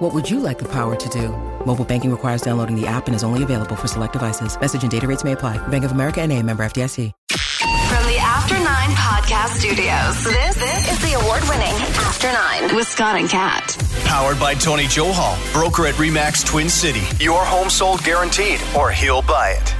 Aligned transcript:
What 0.00 0.14
would 0.14 0.28
you 0.30 0.40
like 0.40 0.58
the 0.58 0.68
power 0.68 0.96
to 0.96 1.08
do? 1.10 1.28
Mobile 1.66 1.84
banking 1.84 2.10
requires 2.10 2.40
downloading 2.40 2.74
the 2.74 2.86
app 2.86 3.06
and 3.06 3.14
is 3.14 3.22
only 3.22 3.42
available 3.42 3.76
for 3.76 3.86
select 3.86 4.14
devices. 4.14 4.58
Message 4.58 4.82
and 4.82 4.90
data 4.90 5.06
rates 5.06 5.24
may 5.24 5.32
apply. 5.32 5.58
Bank 5.68 5.84
of 5.84 5.92
America 5.92 6.20
and 6.22 6.32
a 6.32 6.42
member 6.42 6.62
FDIC. 6.64 7.12
From 7.28 8.06
the 8.06 8.16
After 8.18 8.54
Nine 8.54 8.90
Podcast 8.96 9.58
Studios, 9.58 10.24
this, 10.24 10.54
this 10.56 10.90
is 10.92 10.98
the 11.10 11.18
award 11.20 11.42
winning 11.50 11.74
After 11.98 12.28
Nine 12.32 12.74
with 12.74 12.88
Scott 12.88 13.16
and 13.16 13.28
Kat. 13.28 13.76
Powered 14.04 14.40
by 14.40 14.54
Tony 14.54 14.84
Johal, 14.84 15.36
broker 15.52 15.86
at 15.86 15.94
REMAX 15.96 16.46
Twin 16.46 16.70
City. 16.70 17.02
Your 17.22 17.44
home 17.44 17.68
sold 17.68 18.02
guaranteed, 18.02 18.60
or 18.76 18.90
he'll 18.90 19.22
buy 19.22 19.50
it. 19.60 19.74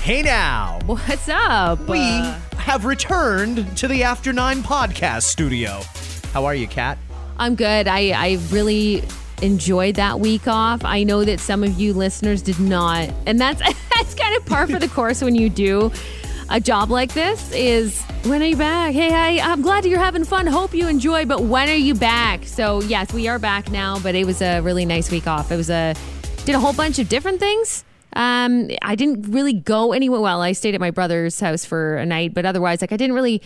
Hey 0.00 0.22
now, 0.22 0.78
What's 0.86 1.28
up? 1.28 1.86
we 1.86 2.00
Uh, 2.00 2.38
have 2.56 2.86
returned 2.86 3.76
to 3.76 3.86
the 3.88 4.02
After 4.04 4.32
Nine 4.32 4.62
podcast 4.62 5.24
studio. 5.24 5.82
How 6.32 6.46
are 6.46 6.54
you, 6.54 6.66
Kat? 6.66 6.96
I'm 7.38 7.54
good. 7.54 7.88
I, 7.88 8.10
I 8.10 8.38
really 8.50 9.02
enjoyed 9.42 9.96
that 9.96 10.20
week 10.20 10.46
off. 10.46 10.84
I 10.84 11.02
know 11.02 11.24
that 11.24 11.40
some 11.40 11.64
of 11.64 11.78
you 11.80 11.92
listeners 11.92 12.42
did 12.42 12.60
not. 12.60 13.10
And 13.26 13.40
that's 13.40 13.60
that's 13.94 14.14
kind 14.14 14.36
of 14.36 14.46
par 14.46 14.66
for 14.66 14.78
the 14.78 14.88
course 14.88 15.22
when 15.22 15.34
you 15.34 15.50
do 15.50 15.92
a 16.50 16.60
job 16.60 16.90
like 16.90 17.12
this 17.14 17.50
is 17.52 18.02
when 18.24 18.42
are 18.42 18.46
you 18.46 18.56
back? 18.56 18.92
Hey, 18.92 19.12
I, 19.12 19.52
I'm 19.52 19.62
glad 19.62 19.84
you're 19.84 19.98
having 19.98 20.24
fun. 20.24 20.46
Hope 20.46 20.74
you 20.74 20.86
enjoy, 20.86 21.24
but 21.24 21.42
when 21.42 21.68
are 21.68 21.74
you 21.74 21.94
back? 21.94 22.44
So 22.44 22.82
yes, 22.82 23.12
we 23.12 23.26
are 23.26 23.38
back 23.38 23.70
now, 23.70 23.98
but 24.00 24.14
it 24.14 24.26
was 24.26 24.42
a 24.42 24.60
really 24.60 24.84
nice 24.84 25.10
week 25.10 25.26
off. 25.26 25.50
It 25.50 25.56
was 25.56 25.70
a 25.70 25.94
did 26.44 26.54
a 26.54 26.60
whole 26.60 26.72
bunch 26.72 26.98
of 26.98 27.08
different 27.08 27.40
things. 27.40 27.84
Um, 28.14 28.70
I 28.82 28.94
didn't 28.94 29.30
really 29.32 29.54
go 29.54 29.92
anywhere. 29.92 30.20
Well, 30.20 30.42
I 30.42 30.52
stayed 30.52 30.74
at 30.74 30.80
my 30.80 30.90
brother's 30.90 31.40
house 31.40 31.64
for 31.64 31.96
a 31.96 32.04
night, 32.04 32.34
but 32.34 32.44
otherwise, 32.44 32.80
like 32.80 32.92
I 32.92 32.96
didn't 32.96 33.14
really, 33.14 33.40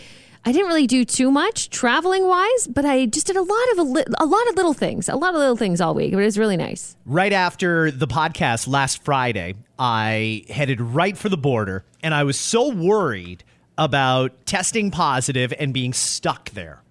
I 0.47 0.53
didn't 0.53 0.69
really 0.69 0.87
do 0.87 1.05
too 1.05 1.31
much 1.31 1.71
traveling 1.71 2.27
wise. 2.27 2.69
But 2.69 2.85
I 2.85 3.07
just 3.07 3.27
did 3.27 3.37
a 3.37 3.43
lot 3.43 3.73
of 3.73 3.79
a, 3.79 3.83
li- 3.83 4.05
a 4.19 4.25
lot 4.27 4.49
of 4.49 4.55
little 4.57 4.73
things, 4.75 5.09
a 5.09 5.17
lot 5.17 5.35
of 5.35 5.41
little 5.41 5.57
things 5.57 5.81
all 5.81 5.93
week. 5.95 6.13
But 6.13 6.21
it 6.21 6.25
was 6.25 6.39
really 6.39 6.57
nice. 6.57 6.97
Right 7.05 7.33
after 7.33 7.91
the 7.91 8.07
podcast 8.07 8.69
last 8.69 9.03
Friday, 9.05 9.55
I 9.79 10.45
headed 10.49 10.81
right 10.81 11.19
for 11.19 11.29
the 11.29 11.37
border, 11.37 11.85
and 12.03 12.15
I 12.15 12.23
was 12.25 12.39
so 12.39 12.73
worried 12.73 13.43
about 13.77 14.47
testing 14.47 14.91
positive 14.91 15.53
and 15.59 15.75
being 15.75 15.93
stuck 15.93 16.51
there. 16.51 16.83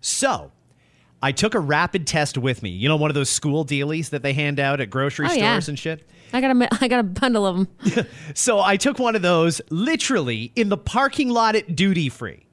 So, 0.00 0.50
I 1.22 1.32
took 1.32 1.54
a 1.54 1.60
rapid 1.60 2.06
test 2.06 2.36
with 2.36 2.62
me. 2.62 2.68
You 2.68 2.88
know, 2.88 2.96
one 2.96 3.10
of 3.10 3.14
those 3.14 3.30
school 3.30 3.64
dealies 3.64 4.10
that 4.10 4.22
they 4.22 4.34
hand 4.34 4.60
out 4.60 4.80
at 4.82 4.90
grocery 4.90 5.24
Oh, 5.26 5.28
stores 5.30 5.40
yeah. 5.40 5.70
and 5.70 5.78
shit. 5.78 6.06
I 6.34 6.40
got 6.42 6.54
a, 6.54 6.68
I 6.84 6.88
got 6.88 7.00
a 7.00 7.04
bundle 7.04 7.46
of 7.46 7.56
them. 7.56 8.06
So 8.34 8.60
I 8.60 8.76
took 8.76 8.98
one 8.98 9.16
of 9.16 9.22
those 9.22 9.62
literally 9.70 10.52
in 10.56 10.68
the 10.68 10.76
parking 10.76 11.30
lot 11.30 11.54
at 11.56 11.74
duty 11.76 12.08
free, 12.10 12.43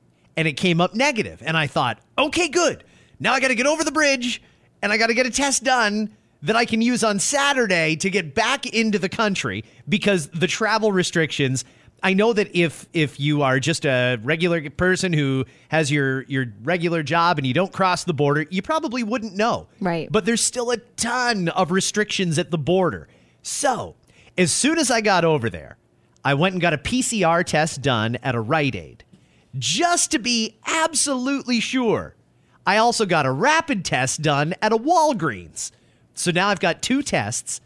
and 0.41 0.47
it 0.47 0.53
came 0.53 0.81
up 0.81 0.95
negative. 0.95 1.43
And 1.45 1.55
I 1.55 1.67
thought, 1.67 1.99
okay, 2.17 2.47
good. 2.47 2.83
Now 3.19 3.33
I 3.33 3.39
got 3.39 3.49
to 3.49 3.55
get 3.55 3.67
over 3.67 3.83
the 3.83 3.91
bridge 3.91 4.41
and 4.81 4.91
I 4.91 4.97
got 4.97 5.07
to 5.07 5.13
get 5.13 5.27
a 5.27 5.29
test 5.29 5.63
done 5.63 6.11
that 6.41 6.55
I 6.55 6.65
can 6.65 6.81
use 6.81 7.03
on 7.03 7.19
Saturday 7.19 7.95
to 7.97 8.09
get 8.09 8.33
back 8.33 8.65
into 8.65 8.97
the 8.97 9.07
country 9.07 9.63
because 9.87 10.29
the 10.29 10.47
travel 10.47 10.91
restrictions. 10.91 11.63
I 12.01 12.15
know 12.15 12.33
that 12.33 12.55
if 12.55 12.87
if 12.93 13.19
you 13.19 13.43
are 13.43 13.59
just 13.59 13.85
a 13.85 14.17
regular 14.23 14.67
person 14.71 15.13
who 15.13 15.45
has 15.69 15.91
your 15.91 16.23
your 16.23 16.47
regular 16.63 17.03
job 17.03 17.37
and 17.37 17.45
you 17.45 17.53
don't 17.53 17.71
cross 17.71 18.05
the 18.05 18.13
border, 18.15 18.47
you 18.49 18.63
probably 18.63 19.03
wouldn't 19.03 19.35
know. 19.35 19.67
Right. 19.79 20.11
But 20.11 20.25
there's 20.25 20.43
still 20.43 20.71
a 20.71 20.77
ton 20.77 21.49
of 21.49 21.69
restrictions 21.69 22.39
at 22.39 22.49
the 22.49 22.57
border. 22.57 23.07
So, 23.43 23.93
as 24.35 24.51
soon 24.51 24.79
as 24.79 24.89
I 24.89 25.01
got 25.01 25.23
over 25.23 25.51
there, 25.51 25.77
I 26.25 26.33
went 26.33 26.53
and 26.53 26.61
got 26.63 26.73
a 26.73 26.79
PCR 26.79 27.45
test 27.45 27.83
done 27.83 28.17
at 28.23 28.33
a 28.33 28.41
Rite 28.41 28.75
Aid 28.75 29.03
just 29.57 30.11
to 30.11 30.19
be 30.19 30.55
absolutely 30.65 31.59
sure. 31.59 32.15
I 32.65 32.77
also 32.77 33.05
got 33.05 33.25
a 33.25 33.31
rapid 33.31 33.83
test 33.83 34.21
done 34.21 34.53
at 34.61 34.71
a 34.71 34.77
Walgreens. 34.77 35.71
So 36.13 36.31
now 36.31 36.49
I've 36.49 36.59
got 36.59 36.81
two 36.81 37.01
tests 37.01 37.59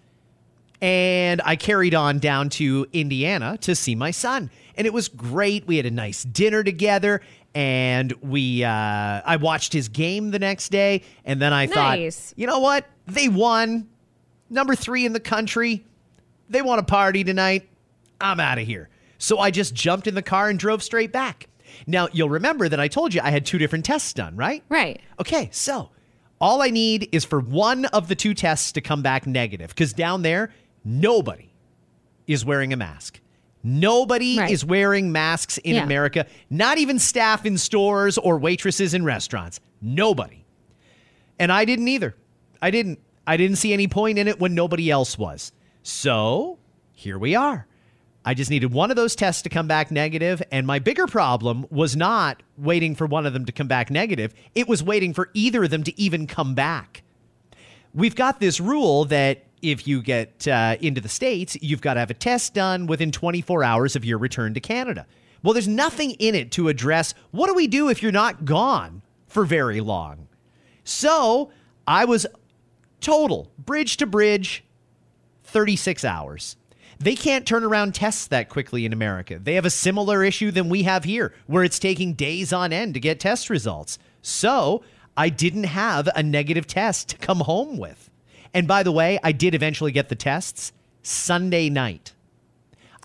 and 0.82 1.42
I 1.44 1.56
carried 1.56 1.94
on 1.94 2.20
down 2.20 2.50
to 2.52 2.88
Indiana 2.94 3.58
to 3.62 3.76
see 3.76 3.96
my 3.96 4.12
son. 4.12 4.50
And 4.78 4.86
it 4.88 4.94
was 4.94 5.08
great. 5.08 5.68
We 5.68 5.78
had 5.78 5.86
a 5.86 5.92
nice 5.92 6.24
dinner 6.24 6.64
together 6.64 7.22
and 7.54 8.12
we 8.22 8.64
uh, 8.64 8.70
I 9.26 9.38
watched 9.40 9.74
his 9.74 9.88
game 9.90 10.32
the 10.32 10.40
next 10.40 10.70
day 10.70 11.02
and 11.24 11.42
then 11.42 11.54
I 11.54 11.66
Nice. 11.66 12.30
thought, 12.30 12.38
you 12.38 12.48
know 12.48 12.60
what? 12.60 12.86
They 13.08 13.28
won. 13.30 13.88
Number 14.50 14.76
3 14.76 15.06
in 15.06 15.14
the 15.14 15.20
country. 15.20 15.84
They 16.50 16.62
want 16.62 16.80
a 16.80 16.84
party 16.84 17.24
tonight. 17.24 17.68
I'm 18.22 18.40
out 18.40 18.60
of 18.60 18.68
here. 18.68 18.90
So 19.18 19.40
I 19.40 19.50
just 19.52 19.74
jumped 19.74 20.08
in 20.08 20.14
the 20.16 20.22
car 20.22 20.50
and 20.50 20.60
drove 20.60 20.84
straight 20.84 21.12
back. 21.12 21.48
Now, 21.88 22.08
you'll 22.12 22.30
remember 22.30 22.68
that 22.70 22.80
I 22.80 22.88
told 22.88 23.14
you 23.14 23.22
I 23.24 23.30
had 23.32 23.46
two 23.46 23.58
different 23.58 23.86
tests 23.86 24.14
done, 24.14 24.36
right? 24.36 24.64
right. 24.70 25.02
Okay, 25.20 25.50
so 25.52 25.90
all 26.40 26.62
I 26.62 26.70
need 26.70 27.10
is 27.12 27.24
for 27.26 27.40
one 27.40 27.86
of 27.86 28.08
the 28.08 28.16
two 28.16 28.34
tests 28.34 28.72
to 28.74 28.82
come 28.82 29.02
back 29.02 29.26
negative 29.28 29.70
because 29.70 29.94
down 29.94 30.22
there, 30.22 30.52
nobody 30.84 31.50
is 32.28 32.44
wearing 32.46 32.74
a 32.74 32.78
mask. 32.78 33.20
Nobody 33.64 34.38
Right. 34.38 34.52
is 34.52 34.64
wearing 34.64 35.12
masks 35.12 35.58
in 35.60 35.76
Yeah. 35.76 35.84
America, 35.84 36.28
not 36.52 36.78
even 36.78 37.00
staff 37.00 37.46
in 37.46 37.58
stores 37.58 38.18
or 38.18 38.38
waitresses 38.38 38.94
in 38.94 39.04
restaurants. 39.04 39.60
Nobody. 39.82 40.46
And 41.40 41.52
I 41.52 41.66
didn't 41.66 41.88
either. 41.88 42.16
I 42.62 42.70
didn't. 42.72 43.00
I 43.28 43.38
didn't 43.38 43.58
see 43.58 43.74
any 43.74 43.88
point 43.88 44.20
in 44.20 44.28
it 44.28 44.40
when 44.40 44.54
nobody 44.54 44.92
else 44.92 45.18
was. 45.18 45.52
So 45.82 46.60
here 46.94 47.18
we 47.18 47.34
are. 47.36 47.66
I 48.28 48.34
just 48.34 48.50
needed 48.50 48.74
one 48.74 48.90
of 48.90 48.96
those 48.96 49.16
tests 49.16 49.44
to 49.44 49.50
come 49.50 49.68
back 49.68 49.92
negative, 49.92 50.42
and 50.52 50.66
my 50.66 50.80
bigger 50.80 51.06
problem 51.06 51.68
was 51.70 51.96
not 51.96 52.42
waiting 52.58 52.96
for 52.96 53.06
one 53.06 53.28
of 53.28 53.34
them 53.34 53.46
to 53.46 53.52
come 53.52 53.68
back 53.68 53.92
negative. 53.92 54.34
It 54.56 54.68
was 54.68 54.82
waiting 54.82 55.14
for 55.14 55.30
either 55.36 55.64
of 55.64 55.70
them 55.70 55.84
to 55.84 56.02
even 56.02 56.26
come 56.26 56.56
back. 56.56 57.04
We've 57.94 58.16
got 58.16 58.40
this 58.40 58.60
rule 58.60 59.06
that 59.06 59.46
if 59.62 59.88
you 59.88 60.02
get 60.02 60.48
uh, 60.48 60.76
into 60.82 61.02
the 61.02 61.10
States, 61.10 61.56
you've 61.62 61.82
got 61.82 61.94
to 61.94 62.00
have 62.00 62.10
a 62.10 62.16
test 62.16 62.56
done 62.56 62.88
within 62.88 63.12
24 63.12 63.64
hours 63.64 63.96
of 63.96 64.04
your 64.04 64.18
return 64.18 64.56
to 64.56 64.60
Canada. 64.60 65.06
Well, 65.44 65.54
there's 65.54 65.68
nothing 65.68 66.12
in 66.12 66.34
it 66.34 66.52
to 66.54 66.68
address 66.68 67.14
what 67.30 67.48
do 67.48 67.54
we 67.54 67.68
do 67.68 67.90
if 67.90 68.02
you're 68.02 68.12
not 68.12 68.44
gone 68.44 69.04
for 69.28 69.46
very 69.46 69.82
long? 69.82 70.28
So 70.84 71.52
I 71.88 72.06
was 72.06 72.26
total, 73.02 73.52
bridge 73.60 73.98
to 73.98 74.08
bridge, 74.08 74.64
36 75.44 76.04
hours. 76.04 76.58
They 77.00 77.16
can't 77.16 77.46
turn 77.46 77.64
around 77.64 77.94
tests 77.94 78.28
that 78.28 78.50
quickly 78.50 78.86
in 78.86 78.94
America. 78.94 79.40
They 79.42 79.56
have 79.56 79.66
a 79.66 79.70
similar 79.70 80.24
issue 80.24 80.52
than 80.52 80.70
we 80.70 80.84
have 80.84 81.04
here, 81.04 81.34
where 81.48 81.64
it's 81.64 81.80
taking 81.80 82.14
days 82.14 82.54
on 82.54 82.74
end 82.74 82.94
to 82.94 83.00
get 83.00 83.20
test 83.20 83.50
results. 83.50 84.00
So 84.22 84.84
I 85.18 85.30
didn't 85.30 85.66
have 85.66 86.10
a 86.16 86.24
negative 86.24 86.68
test 86.68 87.10
to 87.10 87.18
come 87.18 87.42
home 87.42 87.78
with. 87.78 88.10
And 88.54 88.68
by 88.68 88.84
the 88.84 88.92
way, 88.92 89.20
I 89.24 89.34
did 89.34 89.54
eventually 89.54 89.92
get 89.92 90.10
the 90.10 90.16
tests 90.16 90.72
Sunday 91.04 91.70
night. 91.70 92.15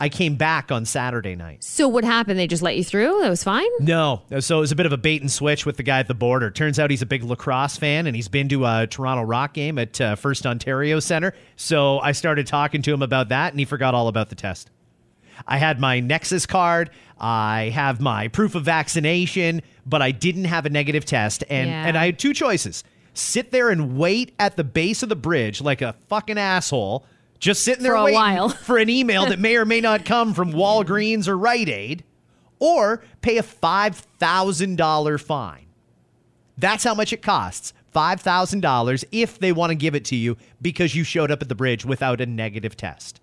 I 0.03 0.09
came 0.09 0.37
back 0.37 0.73
on 0.73 0.87
Saturday 0.87 1.37
night. 1.37 1.63
So 1.63 1.87
what 1.87 2.05
happened? 2.05 2.39
They 2.39 2.47
just 2.47 2.63
let 2.63 2.77
you 2.77 2.83
through? 2.83 3.21
That 3.21 3.29
was 3.29 3.45
fine. 3.45 3.69
No. 3.81 4.23
So 4.41 4.57
it 4.57 4.61
was 4.61 4.73
a 4.73 4.77
bit 4.77 4.87
of 4.87 4.93
a 4.93 4.97
bait 4.97 5.21
and 5.21 5.31
switch 5.31 5.67
with 5.67 5.77
the 5.77 5.83
guy 5.83 5.99
at 5.99 6.09
the 6.09 6.15
border. 6.15 6.51
Turns 6.51 6.79
out 6.79 6.91
he's 6.91 7.03
a 7.03 7.07
big 7.07 7.23
lacrosse 7.23 7.77
fan 7.77 8.07
and 8.07 8.17
he's 8.17 8.29
been 8.29 8.49
to 8.49 8.65
a 8.65 8.87
Toronto 8.87 9.23
Rock 9.25 9.53
game 9.53 9.79
at 9.79 10.01
uh, 10.01 10.17
First 10.17 10.47
Ontario 10.47 11.01
Center. 11.01 11.35
So 11.57 11.99
I 12.01 12.13
started 12.13 12.47
talking 12.47 12.81
to 12.83 12.93
him 12.95 13.03
about 13.03 13.29
that 13.29 13.53
and 13.53 13.61
he 13.61 13.67
forgot 13.67 13.95
all 13.95 14.09
about 14.09 14.31
the 14.31 14.35
test. 14.35 14.71
I 15.47 15.59
had 15.59 15.79
my 15.81 16.01
Nexus 16.01 16.47
card, 16.47 16.91
I 17.19 17.71
have 17.75 18.01
my 18.01 18.29
proof 18.29 18.55
of 18.55 18.65
vaccination, 18.65 19.63
but 19.87 20.03
I 20.03 20.11
didn't 20.11 20.45
have 20.45 20.67
a 20.67 20.71
negative 20.71 21.05
test. 21.05 21.45
And, 21.49 21.69
Yeah. 21.69 21.87
and 21.87 21.97
I 21.99 22.07
had 22.07 22.19
two 22.19 22.33
choices 22.35 22.85
sit 23.13 23.51
there 23.51 23.71
and 23.71 23.99
wait 23.99 24.33
at 24.39 24.57
the 24.57 24.63
base 24.65 25.03
of 25.03 25.09
the 25.09 25.17
bridge 25.17 25.61
like 25.61 25.83
a 25.83 25.95
fucking 26.09 26.39
asshole, 26.39 27.05
just 27.41 27.65
sitting 27.65 27.83
there 27.83 27.93
For 27.93 27.97
a 27.97 28.05
waiting 28.05 28.21
while. 28.21 28.49
for 28.65 28.79
an 28.79 28.89
email 28.89 29.27
that 29.27 29.39
may 29.39 29.57
or 29.57 29.65
may 29.65 29.81
not 29.81 30.05
come 30.05 30.35
from 30.35 30.53
Walgreens 30.53 31.27
or 31.27 31.37
Rite 31.37 31.69
Aid, 31.69 32.05
or 32.61 33.03
pay 33.23 33.39
a 33.39 33.43
$5,000 33.43 35.21
fine. 35.21 35.67
That's 36.59 36.85
how 36.85 36.95
much 36.95 37.13
it 37.13 37.23
costs. 37.23 37.73
$5,000 37.95 39.05
if 39.11 39.39
they 39.39 39.51
want 39.51 39.71
to 39.71 39.75
give 39.75 39.95
it 39.95 40.05
to 40.07 40.17
you 40.17 40.37
because 40.63 40.95
you 40.95 41.03
showed 41.03 41.31
up 41.31 41.43
at 41.43 41.49
the 41.49 41.55
bridge 41.55 41.85
without 41.85 42.21
a 42.21 42.27
negative 42.27 42.77
test. 42.77 43.21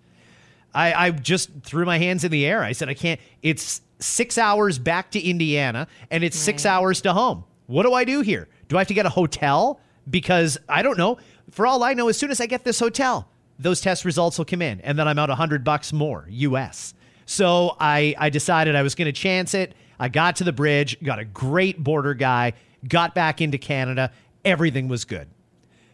I, 0.74 0.92
I 0.92 1.10
just 1.12 1.50
threw 1.62 1.86
my 1.86 1.98
hands 1.98 2.24
in 2.24 2.30
the 2.30 2.44
air. 2.44 2.62
I 2.62 2.72
said, 2.72 2.88
I 2.88 2.94
can't. 2.94 3.18
It's 3.42 3.80
six 4.00 4.36
hours 4.36 4.78
back 4.78 5.10
to 5.12 5.20
Indiana 5.20 5.86
and 6.10 6.22
it's 6.22 6.36
six 6.38 6.66
hours 6.66 7.00
to 7.02 7.12
home. 7.14 7.44
What 7.66 7.84
do 7.84 7.94
I 7.94 8.04
do 8.04 8.20
here? 8.20 8.48
Do 8.68 8.76
I 8.76 8.80
have 8.80 8.88
to 8.88 8.94
get 8.94 9.06
a 9.06 9.10
hotel? 9.10 9.80
Because 10.10 10.58
I 10.68 10.82
don't 10.82 10.98
know. 10.98 11.18
For 11.50 11.66
all 11.66 11.82
I 11.82 11.94
know, 11.94 12.08
as 12.08 12.18
soon 12.18 12.30
as 12.30 12.40
I 12.40 12.46
get 12.46 12.64
this 12.64 12.78
hotel, 12.78 13.28
those 13.58 13.80
test 13.80 14.04
results 14.04 14.38
will 14.38 14.44
come 14.44 14.62
in 14.62 14.80
and 14.82 14.98
then 14.98 15.08
I'm 15.08 15.18
out 15.18 15.30
a 15.30 15.34
hundred 15.34 15.64
bucks 15.64 15.92
more 15.92 16.26
US. 16.30 16.94
So 17.26 17.76
I, 17.78 18.14
I 18.18 18.30
decided 18.30 18.74
I 18.74 18.82
was 18.82 18.94
going 18.94 19.06
to 19.06 19.12
chance 19.12 19.54
it. 19.54 19.74
I 20.00 20.08
got 20.08 20.36
to 20.36 20.44
the 20.44 20.52
bridge, 20.52 20.96
got 21.02 21.18
a 21.18 21.24
great 21.24 21.82
border 21.82 22.14
guy, 22.14 22.54
got 22.88 23.14
back 23.14 23.40
into 23.40 23.58
Canada. 23.58 24.12
Everything 24.44 24.88
was 24.88 25.04
good. 25.04 25.28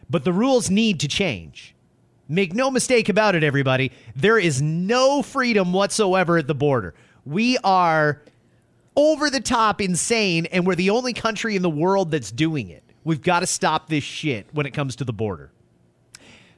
But 0.09 0.23
the 0.23 0.31
rules 0.31 0.69
need 0.69 0.99
to 1.01 1.07
change. 1.07 1.75
Make 2.27 2.53
no 2.53 2.71
mistake 2.71 3.09
about 3.09 3.35
it, 3.35 3.43
everybody. 3.43 3.91
There 4.15 4.37
is 4.37 4.61
no 4.61 5.21
freedom 5.21 5.73
whatsoever 5.73 6.37
at 6.37 6.47
the 6.47 6.55
border. 6.55 6.93
We 7.25 7.57
are 7.59 8.21
over 8.95 9.29
the 9.29 9.41
top 9.41 9.81
insane, 9.81 10.45
and 10.47 10.65
we're 10.65 10.75
the 10.75 10.91
only 10.91 11.13
country 11.13 11.55
in 11.55 11.61
the 11.61 11.69
world 11.69 12.11
that's 12.11 12.31
doing 12.31 12.69
it. 12.69 12.83
We've 13.03 13.21
got 13.21 13.41
to 13.41 13.47
stop 13.47 13.89
this 13.89 14.03
shit 14.03 14.47
when 14.53 14.65
it 14.65 14.71
comes 14.71 14.95
to 14.97 15.03
the 15.03 15.13
border. 15.13 15.51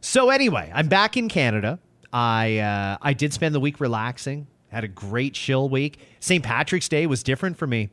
So 0.08 0.30
anyway, 0.30 0.72
I'm 0.74 0.88
back 0.88 1.18
in 1.18 1.28
Canada. 1.28 1.80
I 2.14 2.60
uh, 2.60 2.98
I 3.02 3.12
did 3.12 3.34
spend 3.34 3.54
the 3.54 3.60
week 3.60 3.82
relaxing. 3.82 4.48
Had 4.70 4.86
a 4.86 4.88
great 4.88 5.34
chill 5.34 5.68
week. 5.68 6.00
St. 6.22 6.42
Patrick's 6.42 6.88
Day 6.88 7.06
was 7.08 7.24
different 7.24 7.58
for 7.58 7.68
me. 7.68 7.90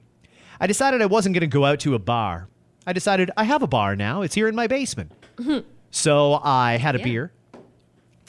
I 0.60 0.68
decided 0.68 1.02
I 1.02 1.06
wasn't 1.06 1.34
going 1.34 1.40
to 1.40 1.48
go 1.48 1.64
out 1.64 1.80
to 1.80 1.96
a 1.96 1.98
bar. 1.98 2.48
I 2.86 2.92
decided 2.92 3.32
I 3.36 3.42
have 3.42 3.64
a 3.64 3.66
bar 3.66 3.96
now. 3.96 4.22
It's 4.22 4.34
here 4.36 4.46
in 4.46 4.54
my 4.54 4.68
basement. 4.68 5.12
So 5.90 6.40
I 6.42 6.76
had 6.76 6.96
a 6.96 6.98
Yeah. 6.98 7.04
beer. 7.04 7.32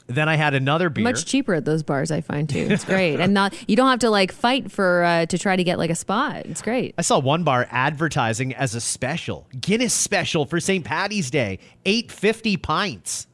Then 0.05 0.29
I 0.29 0.35
had 0.35 0.53
another 0.53 0.89
beer. 0.91 1.03
Much 1.03 1.25
cheaper 1.25 1.55
at 1.55 1.65
those 1.65 1.81
bars, 1.81 2.11
I 2.11 2.21
find 2.21 2.47
too. 2.47 2.67
It's 2.69 2.85
great, 2.85 3.19
and 3.19 3.33
not 3.33 3.55
you 3.67 3.75
don't 3.75 3.89
have 3.89 3.99
to 4.01 4.11
like 4.11 4.31
fight 4.31 4.71
for 4.71 5.03
uh, 5.03 5.25
to 5.25 5.37
try 5.39 5.55
to 5.55 5.63
get 5.63 5.79
like 5.79 5.89
a 5.89 5.95
spot. 5.95 6.45
It's 6.45 6.61
great. 6.61 6.93
I 6.99 7.01
saw 7.01 7.17
one 7.17 7.43
bar 7.43 7.67
advertising 7.71 8.53
as 8.53 8.75
a 8.75 8.81
special 8.81 9.47
Guinness 9.59 9.95
special 9.95 10.45
for 10.45 10.59
St. 10.59 10.85
Patty's 10.85 11.31
Day, 11.31 11.57
eight 11.87 12.11
fifty 12.11 12.55
pints. 12.55 13.25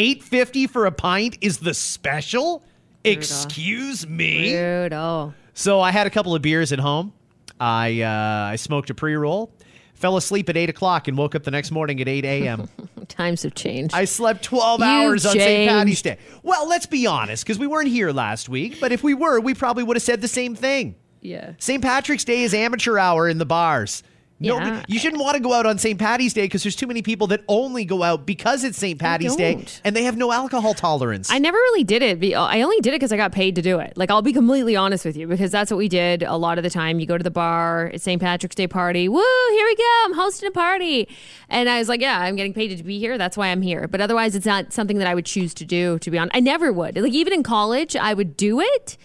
Eight 0.00 0.22
fifty 0.22 0.66
for 0.66 0.86
a 0.86 0.92
pint 0.92 1.36
is 1.42 1.58
the 1.58 1.74
special. 1.74 2.64
Excuse 3.04 4.06
me. 4.06 4.52
Brutal. 4.54 5.34
So 5.52 5.80
I 5.80 5.90
had 5.90 6.06
a 6.06 6.10
couple 6.10 6.34
of 6.34 6.40
beers 6.40 6.72
at 6.72 6.78
home. 6.78 7.12
I 7.60 8.00
uh, 8.00 8.52
I 8.52 8.56
smoked 8.56 8.88
a 8.88 8.94
pre 8.94 9.14
roll, 9.14 9.52
fell 9.92 10.16
asleep 10.16 10.48
at 10.48 10.56
eight 10.56 10.70
o'clock, 10.70 11.06
and 11.06 11.18
woke 11.18 11.34
up 11.34 11.42
the 11.42 11.50
next 11.50 11.70
morning 11.70 12.00
at 12.00 12.08
eight 12.08 12.24
a.m. 12.24 12.68
Times 13.08 13.42
have 13.42 13.54
changed. 13.54 13.94
I 13.94 14.06
slept 14.06 14.42
12 14.44 14.80
You've 14.80 14.88
hours 14.88 15.26
on 15.26 15.32
St. 15.32 15.68
Patty's 15.68 16.00
Day. 16.00 16.16
Well, 16.42 16.66
let's 16.66 16.86
be 16.86 17.06
honest, 17.06 17.44
because 17.44 17.58
we 17.58 17.66
weren't 17.66 17.88
here 17.88 18.10
last 18.12 18.48
week. 18.48 18.78
But 18.80 18.92
if 18.92 19.02
we 19.02 19.12
were, 19.12 19.38
we 19.40 19.52
probably 19.52 19.82
would 19.82 19.96
have 19.96 20.02
said 20.02 20.20
the 20.22 20.28
same 20.28 20.54
thing. 20.54 20.94
yeah. 21.20 21.52
St. 21.58 21.82
Patrick's 21.82 22.24
Day 22.24 22.42
is 22.44 22.54
amateur 22.54 22.96
hour 22.98 23.28
in 23.28 23.36
the 23.38 23.44
bars. 23.44 24.02
Nobody, 24.42 24.70
Yeah. 24.70 24.82
you 24.88 24.98
shouldn't 24.98 25.22
want 25.22 25.36
to 25.36 25.42
go 25.42 25.52
out 25.52 25.66
on 25.66 25.76
St. 25.76 25.98
Patty's 25.98 26.32
Day 26.32 26.42
because 26.42 26.62
there's 26.62 26.74
too 26.74 26.86
many 26.86 27.02
people 27.02 27.26
that 27.26 27.42
only 27.46 27.84
go 27.84 28.02
out 28.02 28.24
because 28.24 28.64
it's 28.64 28.78
St. 28.78 28.98
Patty's 28.98 29.36
Day 29.36 29.62
and 29.84 29.94
they 29.94 30.04
have 30.04 30.16
no 30.16 30.32
alcohol 30.32 30.72
tolerance. 30.72 31.30
I 31.30 31.38
never 31.38 31.58
really 31.58 31.84
did 31.84 32.02
it. 32.02 32.34
I 32.34 32.62
only 32.62 32.80
did 32.80 32.94
it 32.94 32.96
because 32.96 33.12
I 33.12 33.18
got 33.18 33.32
paid 33.32 33.54
to 33.56 33.62
do 33.62 33.78
it. 33.80 33.92
Like 33.96 34.10
I'll 34.10 34.22
be 34.22 34.32
completely 34.32 34.76
honest 34.76 35.04
with 35.04 35.14
you 35.14 35.26
because 35.26 35.50
that's 35.50 35.70
what 35.70 35.76
we 35.76 35.88
did 35.88 36.22
a 36.22 36.36
lot 36.36 36.56
of 36.56 36.64
the 36.64 36.70
time. 36.70 37.00
You 37.00 37.06
go 37.06 37.18
to 37.18 37.22
the 37.22 37.30
bar, 37.30 37.90
it's 37.92 38.02
St. 38.04 38.18
Patrick's 38.20 38.54
Day 38.56 38.66
party. 38.66 39.08
Woo! 39.10 39.20
Here 39.50 39.66
we 39.66 39.76
go. 39.76 40.02
I'm 40.06 40.14
hosting 40.14 40.48
a 40.48 40.52
party, 40.52 41.06
and 41.50 41.68
I 41.68 41.78
was 41.78 41.90
like, 41.90 42.00
yeah, 42.00 42.18
I'm 42.20 42.34
getting 42.34 42.54
paid 42.54 42.74
to 42.74 42.82
be 42.82 42.98
here. 42.98 43.18
That's 43.18 43.36
why 43.36 43.48
I'm 43.48 43.60
here. 43.60 43.88
But 43.88 44.00
otherwise, 44.00 44.34
it's 44.34 44.46
not 44.46 44.72
something 44.72 44.96
that 44.98 45.06
I 45.06 45.14
would 45.14 45.26
choose 45.26 45.52
to 45.54 45.66
do. 45.66 45.98
To 45.98 46.10
be 46.10 46.16
honest, 46.16 46.34
I 46.34 46.40
never 46.40 46.72
would. 46.72 46.96
Like 46.96 47.12
even 47.12 47.34
in 47.34 47.42
college, 47.42 47.94
I 47.94 48.14
would 48.14 48.38
do 48.38 48.60
it. 48.60 48.96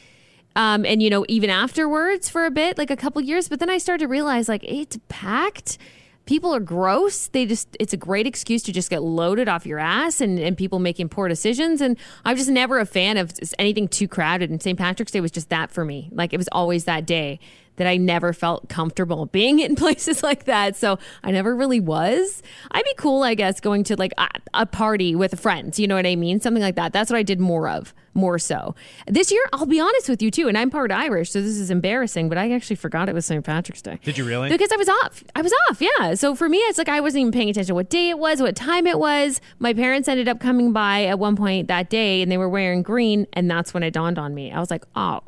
Um, 0.55 0.85
and 0.85 1.01
you 1.01 1.09
know, 1.09 1.25
even 1.27 1.49
afterwards 1.49 2.29
for 2.29 2.45
a 2.45 2.51
bit, 2.51 2.77
like 2.77 2.89
a 2.89 2.95
couple 2.95 3.21
years, 3.21 3.49
but 3.49 3.59
then 3.59 3.69
I 3.69 3.77
started 3.77 4.03
to 4.03 4.07
realize 4.07 4.47
like 4.47 4.63
it's 4.63 4.97
packed. 5.09 5.77
People 6.25 6.55
are 6.55 6.59
gross. 6.59 7.27
They 7.27 7.45
just 7.45 7.75
it's 7.79 7.93
a 7.93 7.97
great 7.97 8.25
excuse 8.25 8.63
to 8.63 8.71
just 8.71 8.89
get 8.89 9.03
loaded 9.03 9.47
off 9.47 9.65
your 9.65 9.77
ass 9.77 10.21
and, 10.21 10.39
and 10.39 10.57
people 10.57 10.79
making 10.79 11.09
poor 11.09 11.27
decisions. 11.27 11.81
And 11.81 11.97
I'm 12.23 12.35
just 12.35 12.49
never 12.49 12.79
a 12.79 12.85
fan 12.85 13.17
of 13.17 13.31
anything 13.59 13.87
too 13.87 14.07
crowded. 14.07 14.49
And 14.49 14.61
St. 14.61 14.77
Patrick's 14.77 15.11
Day 15.11 15.21
was 15.21 15.31
just 15.31 15.49
that 15.49 15.69
for 15.71 15.85
me. 15.85 16.09
Like 16.11 16.33
it 16.33 16.37
was 16.37 16.49
always 16.51 16.85
that 16.85 17.05
day 17.05 17.39
that 17.77 17.87
I 17.87 17.97
never 17.97 18.33
felt 18.33 18.69
comfortable 18.69 19.25
being 19.27 19.59
in 19.59 19.75
places 19.85 20.23
like 20.23 20.45
that. 20.45 20.75
So 20.75 20.99
I 21.23 21.31
never 21.31 21.55
really 21.55 21.79
was. 21.79 22.41
I'd 22.71 22.85
be 22.85 22.93
cool, 22.97 23.23
I 23.23 23.35
guess, 23.35 23.59
going 23.59 23.83
to 23.85 23.95
like 23.95 24.13
a, 24.17 24.27
a 24.53 24.65
party 24.65 25.15
with 25.15 25.39
friends. 25.39 25.79
You 25.79 25.87
know 25.87 25.95
what 25.95 26.05
I 26.05 26.15
mean? 26.15 26.39
Something 26.39 26.63
like 26.63 26.75
that. 26.75 26.93
That's 26.93 27.09
what 27.09 27.17
I 27.17 27.23
did 27.23 27.39
more 27.39 27.67
of, 27.67 27.93
more 28.13 28.39
so. 28.39 28.75
This 29.07 29.31
year, 29.31 29.43
I'll 29.53 29.65
be 29.65 29.79
honest 29.79 30.09
with 30.09 30.21
you 30.21 30.31
too, 30.31 30.47
and 30.47 30.57
I'm 30.57 30.69
part 30.69 30.91
Irish, 30.91 31.31
so 31.31 31.41
this 31.41 31.57
is 31.57 31.69
embarrassing, 31.69 32.29
but 32.29 32.37
I 32.37 32.51
actually 32.51 32.75
forgot 32.77 33.09
it 33.09 33.15
was 33.15 33.25
St. 33.25 33.43
Patrick's 33.43 33.81
Day. 33.81 33.99
Did 34.03 34.17
you 34.17 34.25
really? 34.25 34.49
Because 34.49 34.71
I 34.71 34.77
was 34.77 34.89
off. 34.89 35.23
I 35.35 35.41
was 35.41 35.53
off, 35.69 35.81
yeah. 35.81 36.15
So 36.15 36.35
for 36.35 36.47
me, 36.47 36.57
it's 36.59 36.77
like 36.77 36.89
I 36.89 37.01
wasn't 37.01 37.21
even 37.21 37.31
paying 37.31 37.49
attention 37.49 37.75
what 37.75 37.89
day 37.89 38.09
it 38.09 38.19
was, 38.19 38.41
what 38.41 38.55
time 38.55 38.87
it 38.87 38.99
was. 38.99 39.41
My 39.59 39.73
parents 39.73 40.07
ended 40.07 40.27
up 40.27 40.39
coming 40.39 40.71
by 40.71 41.05
at 41.05 41.19
one 41.19 41.35
point 41.35 41.67
that 41.67 41.89
day 41.89 42.21
and 42.21 42.31
they 42.31 42.37
were 42.37 42.49
wearing 42.49 42.83
green, 42.83 43.27
and 43.33 43.49
that's 43.49 43.73
when 43.73 43.83
it 43.83 43.91
dawned 43.91 44.17
on 44.17 44.33
me. 44.33 44.51
I 44.51 44.59
was 44.59 44.71
like, 44.71 44.85
oh, 44.95 45.21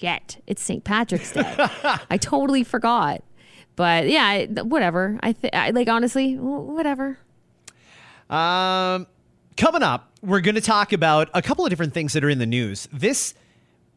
shit, 0.00 0.42
it's 0.46 0.62
St. 0.62 0.82
Patrick's 0.84 1.32
Day. 1.32 1.54
I 2.10 2.16
totally 2.16 2.64
forgot. 2.64 3.22
But 3.76 4.08
yeah, 4.08 4.46
whatever. 4.62 5.18
I, 5.22 5.32
th- 5.32 5.54
I 5.54 5.70
like 5.70 5.88
honestly, 5.88 6.36
whatever. 6.36 7.18
Um, 8.28 9.06
coming 9.56 9.82
up, 9.82 10.10
we're 10.22 10.40
going 10.40 10.54
to 10.54 10.60
talk 10.60 10.92
about 10.92 11.28
a 11.34 11.42
couple 11.42 11.64
of 11.64 11.70
different 11.70 11.94
things 11.94 12.12
that 12.12 12.24
are 12.24 12.30
in 12.30 12.38
the 12.38 12.46
news. 12.46 12.88
This 12.92 13.34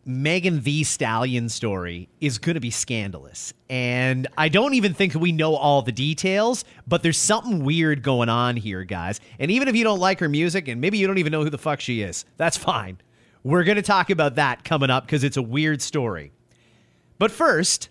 Megan 0.05 0.61
Thee 0.61 0.83
Stallion 0.83 1.47
story 1.49 2.09
is 2.19 2.37
going 2.37 2.55
to 2.55 2.59
be 2.59 2.71
scandalous. 2.71 3.53
And 3.69 4.27
I 4.37 4.49
don't 4.49 4.73
even 4.73 4.93
think 4.93 5.15
we 5.15 5.31
know 5.31 5.55
all 5.55 5.81
the 5.81 5.91
details, 5.91 6.65
but 6.87 7.03
there's 7.03 7.17
something 7.17 7.63
weird 7.63 8.03
going 8.03 8.29
on 8.29 8.57
here, 8.57 8.83
guys. 8.83 9.21
And 9.39 9.49
even 9.51 9.67
if 9.67 9.75
you 9.75 9.83
don't 9.83 9.99
like 9.99 10.19
her 10.19 10.29
music 10.29 10.67
and 10.67 10.81
maybe 10.81 10.97
you 10.97 11.07
don't 11.07 11.19
even 11.19 11.31
know 11.31 11.43
who 11.43 11.49
the 11.49 11.57
fuck 11.57 11.79
she 11.79 12.01
is, 12.01 12.25
that's 12.37 12.57
fine. 12.57 12.97
We're 13.43 13.63
going 13.65 13.75
to 13.75 13.81
talk 13.81 14.09
about 14.09 14.35
that 14.35 14.63
coming 14.63 14.89
up 14.89 15.05
because 15.05 15.23
it's 15.23 15.37
a 15.37 15.41
weird 15.41 15.81
story. 15.81 16.31
But 17.19 17.29
first, 17.31 17.89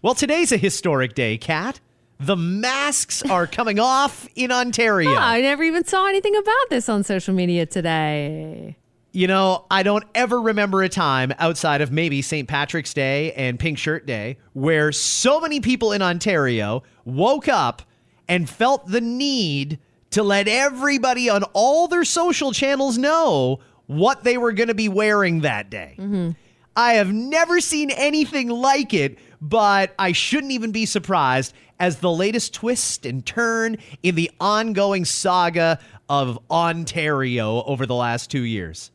well, 0.00 0.14
today's 0.14 0.52
a 0.52 0.56
historic 0.56 1.14
day, 1.14 1.38
Kat. 1.38 1.80
The 2.18 2.36
masks 2.36 3.22
are 3.24 3.46
coming 3.46 3.78
off 3.78 4.28
in 4.36 4.50
Ontario. 4.50 5.10
Ah, 5.14 5.30
I 5.32 5.40
never 5.40 5.62
even 5.64 5.84
saw 5.84 6.06
anything 6.06 6.34
about 6.36 6.70
this 6.70 6.88
on 6.88 7.04
social 7.04 7.34
media 7.34 7.66
today. 7.66 8.76
You 9.12 9.26
know, 9.26 9.66
I 9.70 9.82
don't 9.82 10.04
ever 10.14 10.40
remember 10.40 10.82
a 10.82 10.88
time 10.88 11.32
outside 11.38 11.80
of 11.80 11.90
maybe 11.90 12.22
St. 12.22 12.46
Patrick's 12.46 12.94
Day 12.94 13.32
and 13.32 13.58
Pink 13.58 13.78
Shirt 13.78 14.06
Day 14.06 14.38
where 14.52 14.92
so 14.92 15.40
many 15.40 15.60
people 15.60 15.92
in 15.92 16.00
Ontario 16.00 16.82
woke 17.04 17.48
up 17.48 17.82
and 18.28 18.48
felt 18.48 18.86
the 18.86 19.00
need 19.00 19.78
to 20.10 20.22
let 20.22 20.48
everybody 20.48 21.28
on 21.28 21.42
all 21.52 21.88
their 21.88 22.04
social 22.04 22.52
channels 22.52 22.96
know 22.96 23.60
what 23.86 24.24
they 24.24 24.38
were 24.38 24.52
going 24.52 24.68
to 24.68 24.74
be 24.74 24.88
wearing 24.88 25.40
that 25.40 25.70
day. 25.70 25.96
Mm-hmm. 25.98 26.30
I 26.76 26.94
have 26.94 27.12
never 27.12 27.60
seen 27.60 27.90
anything 27.90 28.48
like 28.48 28.92
it, 28.92 29.18
but 29.40 29.94
I 29.98 30.12
shouldn't 30.12 30.52
even 30.52 30.72
be 30.72 30.84
surprised 30.84 31.54
as 31.78 31.98
the 31.98 32.10
latest 32.10 32.54
twist 32.54 33.06
and 33.06 33.24
turn 33.24 33.78
in 34.02 34.14
the 34.14 34.30
ongoing 34.40 35.04
saga 35.04 35.78
of 36.08 36.38
Ontario 36.50 37.62
over 37.62 37.86
the 37.86 37.94
last 37.94 38.30
two 38.30 38.42
years. 38.42 38.90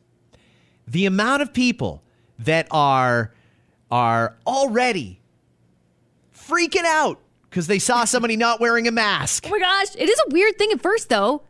The 0.86 1.06
amount 1.06 1.42
of 1.42 1.52
people 1.52 2.02
that 2.40 2.66
are 2.70 3.32
are 3.90 4.36
already 4.46 5.20
freaking 6.34 6.84
out 6.84 7.20
because 7.50 7.66
they 7.66 7.78
saw 7.78 8.04
somebody 8.04 8.36
not 8.36 8.60
wearing 8.60 8.88
a 8.88 8.92
mask. 8.92 9.44
Oh 9.46 9.50
my 9.50 9.58
gosh, 9.58 9.94
it 9.96 10.08
is 10.08 10.18
a 10.26 10.32
weird 10.32 10.56
thing 10.56 10.72
at 10.72 10.80
first 10.80 11.08
though. 11.08 11.42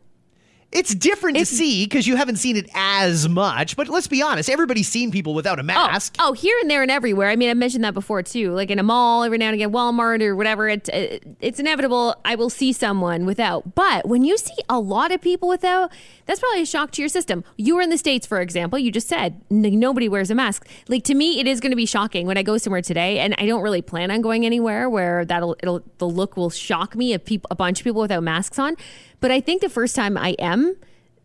It's 0.73 0.93
different 0.95 1.37
It's- 1.37 1.49
to 1.49 1.55
see 1.55 1.85
because 1.85 2.07
you 2.07 2.15
haven't 2.15 2.37
seen 2.37 2.55
it 2.57 2.69
as 2.73 3.29
much. 3.29 3.75
But 3.77 3.89
let's 3.89 4.07
be 4.07 4.21
honest, 4.21 4.49
everybody's 4.49 4.87
seen 4.87 5.11
people 5.11 5.33
without 5.33 5.59
a 5.59 5.61
Oh, 5.61 5.65
mask. 5.65 6.15
Oh, 6.19 6.33
here 6.33 6.57
and 6.61 6.69
there 6.69 6.81
and 6.81 6.89
everywhere. 6.91 7.29
I 7.29 7.35
mean, 7.35 7.49
I 7.49 7.53
mentioned 7.53 7.83
that 7.83 7.93
before 7.93 8.23
too. 8.23 8.51
Like 8.51 8.71
in 8.71 8.79
a 8.79 8.83
mall, 8.83 9.23
every 9.23 9.37
now 9.37 9.47
and 9.47 9.53
again, 9.55 9.71
Walmart 9.71 10.21
or 10.21 10.35
whatever. 10.35 10.67
It's 10.69 10.89
it, 10.89 11.23
it's 11.39 11.59
inevitable. 11.59 12.15
I 12.25 12.35
will 12.35 12.49
see 12.49 12.73
someone 12.73 13.25
without. 13.25 13.75
But 13.75 14.07
when 14.07 14.23
you 14.23 14.37
see 14.37 14.55
a 14.67 14.79
lot 14.79 15.11
of 15.11 15.21
people 15.21 15.47
without, 15.47 15.91
that's 16.25 16.39
probably 16.39 16.61
a 16.61 16.65
shock 16.65 16.91
to 16.91 17.01
your 17.01 17.09
system. 17.09 17.43
You 17.57 17.75
were 17.75 17.81
in 17.81 17.89
the 17.89 17.97
states, 17.97 18.25
for 18.25 18.41
example. 18.41 18.79
You 18.79 18.91
just 18.91 19.07
said 19.07 19.41
n- 19.51 19.79
nobody 19.79 20.09
wears 20.09 20.31
a 20.31 20.35
mask. 20.35 20.67
Like 20.87 21.03
to 21.05 21.13
me, 21.13 21.39
it 21.39 21.47
is 21.47 21.59
going 21.59 21.71
to 21.71 21.75
be 21.75 21.85
shocking 21.85 22.25
when 22.25 22.37
I 22.37 22.43
go 22.43 22.57
somewhere 22.57 22.81
today, 22.81 23.19
and 23.19 23.35
I 23.37 23.45
don't 23.45 23.61
really 23.61 23.81
plan 23.81 24.09
on 24.11 24.21
going 24.21 24.45
anywhere 24.45 24.89
where 24.89 25.23
that'll 25.25 25.55
it'll 25.61 25.81
the 25.99 26.07
look 26.07 26.35
will 26.35 26.49
shock 26.49 26.95
me 26.95 27.13
if 27.13 27.25
people 27.25 27.47
a 27.51 27.55
bunch 27.55 27.79
of 27.79 27.83
people 27.83 28.01
without 28.01 28.23
masks 28.23 28.57
on. 28.57 28.75
But 29.23 29.31
I 29.31 29.39
think 29.39 29.61
the 29.61 29.69
first 29.69 29.95
time 29.95 30.17
I 30.17 30.31
am 30.37 30.75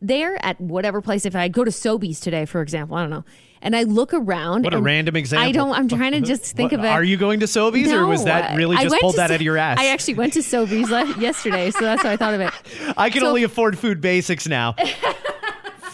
there 0.00 0.38
at 0.46 0.60
whatever 0.60 1.02
place 1.02 1.26
if 1.26 1.34
I 1.34 1.48
go 1.48 1.64
to 1.64 1.72
Sobeys 1.72 2.20
today, 2.20 2.44
for 2.44 2.62
example, 2.62 2.96
I 2.96 3.00
don't 3.00 3.10
know, 3.10 3.24
and 3.60 3.74
I 3.74 3.82
look 3.82 4.14
around. 4.14 4.62
What 4.62 4.72
a 4.72 4.80
random 4.80 5.16
example. 5.16 5.48
I 5.48 5.50
don't. 5.50 5.72
I'm 5.72 5.88
trying 5.88 6.12
to 6.12 6.20
just 6.34 6.44
think 6.54 6.70
What, 6.70 6.78
of 6.78 6.84
it. 6.84 6.90
Are 6.90 7.02
you 7.02 7.16
going 7.16 7.40
to 7.40 7.46
Sobeys 7.46 7.92
or 7.92 8.06
was 8.06 8.22
that 8.22 8.56
really 8.56 8.76
just 8.76 9.00
pulled 9.00 9.16
that 9.16 9.30
So- 9.30 9.34
out 9.34 9.40
of 9.40 9.42
your 9.42 9.56
ass? 9.56 9.80
I 9.80 9.86
actually 9.88 10.14
went 10.14 10.34
to 10.34 10.38
Sobeys 10.42 10.88
yesterday, 11.20 11.72
so 11.72 11.80
that's 11.80 12.04
how 12.04 12.10
I 12.10 12.16
thought 12.16 12.34
of 12.34 12.40
it. 12.40 12.52
I 12.96 13.10
can 13.10 13.22
so- 13.22 13.26
only 13.30 13.42
afford 13.42 13.76
food 13.76 14.00
basics 14.00 14.46
now. 14.46 14.76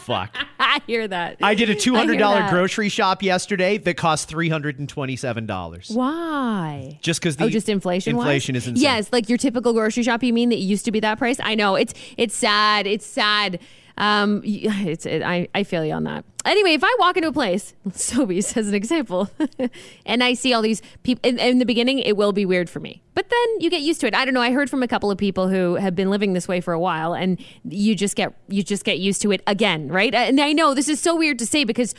Fuck. 0.04 0.36
I 0.58 0.80
hear 0.86 1.08
that. 1.08 1.38
I 1.42 1.54
did 1.54 1.70
a 1.70 1.74
two 1.74 1.94
hundred 1.94 2.16
I 2.16 2.18
dollar 2.18 2.36
hear 2.36 2.44
that. 2.44 2.50
grocery 2.50 2.88
shop 2.88 3.22
yesterday 3.22 3.78
that 3.78 3.96
cost 3.96 4.28
three 4.28 4.48
hundred 4.48 4.78
and 4.78 4.88
twenty 4.88 5.16
seven 5.16 5.46
dollars. 5.46 5.90
Why? 5.90 6.98
Just 7.00 7.20
because 7.20 7.36
oh, 7.36 7.38
the 7.38 7.44
oh, 7.44 7.48
just 7.48 7.68
inflation. 7.68 8.16
Inflation 8.16 8.54
is 8.54 8.66
insane. 8.66 8.82
Yes, 8.82 9.08
like 9.12 9.28
your 9.28 9.38
typical 9.38 9.72
grocery 9.72 10.02
shop. 10.02 10.22
You 10.22 10.32
mean 10.32 10.50
that 10.50 10.58
used 10.58 10.84
to 10.84 10.92
be 10.92 11.00
that 11.00 11.18
price? 11.18 11.38
I 11.40 11.54
know 11.54 11.74
it's 11.74 11.94
it's 12.16 12.34
sad. 12.34 12.86
It's 12.86 13.06
sad. 13.06 13.60
Um, 13.96 14.42
it's 14.44 15.06
it, 15.06 15.22
I 15.22 15.48
I 15.54 15.64
feel 15.64 15.84
you 15.84 15.92
on 15.92 16.04
that. 16.04 16.24
Anyway, 16.44 16.74
if 16.74 16.84
I 16.84 16.94
walk 16.98 17.16
into 17.16 17.28
a 17.28 17.32
place, 17.32 17.74
Sobeys 17.90 18.56
as 18.56 18.68
an 18.68 18.74
example, 18.74 19.30
and 20.06 20.22
I 20.22 20.34
see 20.34 20.52
all 20.52 20.62
these 20.62 20.82
people 21.02 21.28
in, 21.28 21.38
in 21.38 21.58
the 21.58 21.64
beginning, 21.64 21.98
it 22.00 22.16
will 22.16 22.32
be 22.32 22.44
weird 22.44 22.68
for 22.68 22.80
me. 22.80 23.02
But 23.14 23.30
then 23.30 23.60
you 23.60 23.70
get 23.70 23.80
used 23.80 24.00
to 24.02 24.06
it. 24.06 24.14
I 24.14 24.24
don't 24.24 24.34
know. 24.34 24.42
I 24.42 24.52
heard 24.52 24.68
from 24.68 24.82
a 24.82 24.88
couple 24.88 25.10
of 25.10 25.16
people 25.16 25.48
who 25.48 25.76
have 25.76 25.94
been 25.94 26.10
living 26.10 26.32
this 26.32 26.46
way 26.46 26.60
for 26.60 26.72
a 26.72 26.80
while, 26.80 27.14
and 27.14 27.42
you 27.64 27.94
just 27.94 28.16
get 28.16 28.34
you 28.48 28.62
just 28.62 28.84
get 28.84 28.98
used 28.98 29.22
to 29.22 29.32
it 29.32 29.42
again, 29.46 29.88
right? 29.88 30.14
And 30.14 30.40
I 30.40 30.52
know 30.52 30.74
this 30.74 30.88
is 30.88 31.00
so 31.00 31.16
weird 31.16 31.38
to 31.38 31.46
say 31.46 31.64
because 31.64 31.94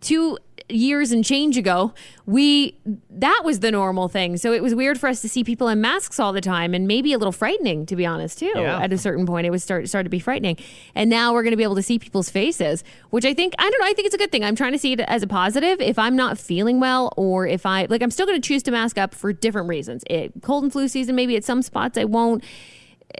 two 0.00 0.38
years 0.72 1.12
and 1.12 1.24
change 1.24 1.56
ago, 1.56 1.94
we 2.26 2.76
that 3.10 3.42
was 3.44 3.60
the 3.60 3.70
normal 3.70 4.08
thing. 4.08 4.36
So 4.36 4.52
it 4.52 4.62
was 4.62 4.74
weird 4.74 4.98
for 4.98 5.08
us 5.08 5.20
to 5.22 5.28
see 5.28 5.44
people 5.44 5.68
in 5.68 5.80
masks 5.80 6.18
all 6.18 6.32
the 6.32 6.40
time, 6.40 6.74
and 6.74 6.86
maybe 6.86 7.12
a 7.12 7.18
little 7.18 7.32
frightening, 7.32 7.86
to 7.86 7.96
be 7.96 8.06
honest, 8.06 8.38
too. 8.38 8.52
Yeah. 8.54 8.80
At 8.80 8.92
a 8.92 8.98
certain 8.98 9.26
point, 9.26 9.46
it 9.46 9.50
was 9.50 9.62
start 9.62 9.88
started 9.88 10.04
to 10.04 10.10
be 10.10 10.18
frightening, 10.18 10.56
and 10.94 11.08
now 11.10 11.32
we're 11.32 11.42
going 11.42 11.52
to 11.52 11.56
be 11.56 11.62
able 11.62 11.76
to 11.76 11.82
see 11.82 11.98
people's 11.98 12.30
faces, 12.30 12.84
which 13.10 13.24
I 13.24 13.34
think 13.34 13.54
I 13.58 13.70
don't 13.70 13.80
know. 13.80 13.86
I 13.86 13.92
think 13.92 14.06
it's 14.06 14.14
a 14.14 14.18
good 14.18 14.32
thing. 14.32 14.44
I'm 14.44 14.56
trying 14.56 14.72
to 14.72 14.78
see 14.78 14.92
it 14.92 15.00
as 15.00 15.22
a 15.22 15.26
positive. 15.26 15.80
If 15.80 15.98
I'm 15.98 16.16
not 16.16 16.38
feeling 16.38 16.80
well, 16.80 17.12
or 17.16 17.46
if 17.46 17.66
I 17.66 17.86
like, 17.86 18.02
I'm 18.02 18.10
still 18.10 18.26
going 18.26 18.40
to 18.40 18.46
choose 18.46 18.62
to 18.64 18.70
mask 18.70 18.98
up 18.98 19.14
for 19.14 19.32
different 19.32 19.68
reasons. 19.68 20.04
It, 20.08 20.32
cold 20.42 20.64
and 20.64 20.72
flu 20.72 20.88
season, 20.88 21.14
maybe 21.16 21.36
at 21.36 21.44
some 21.44 21.62
spots 21.62 21.98
I 21.98 22.04
won't 22.04 22.44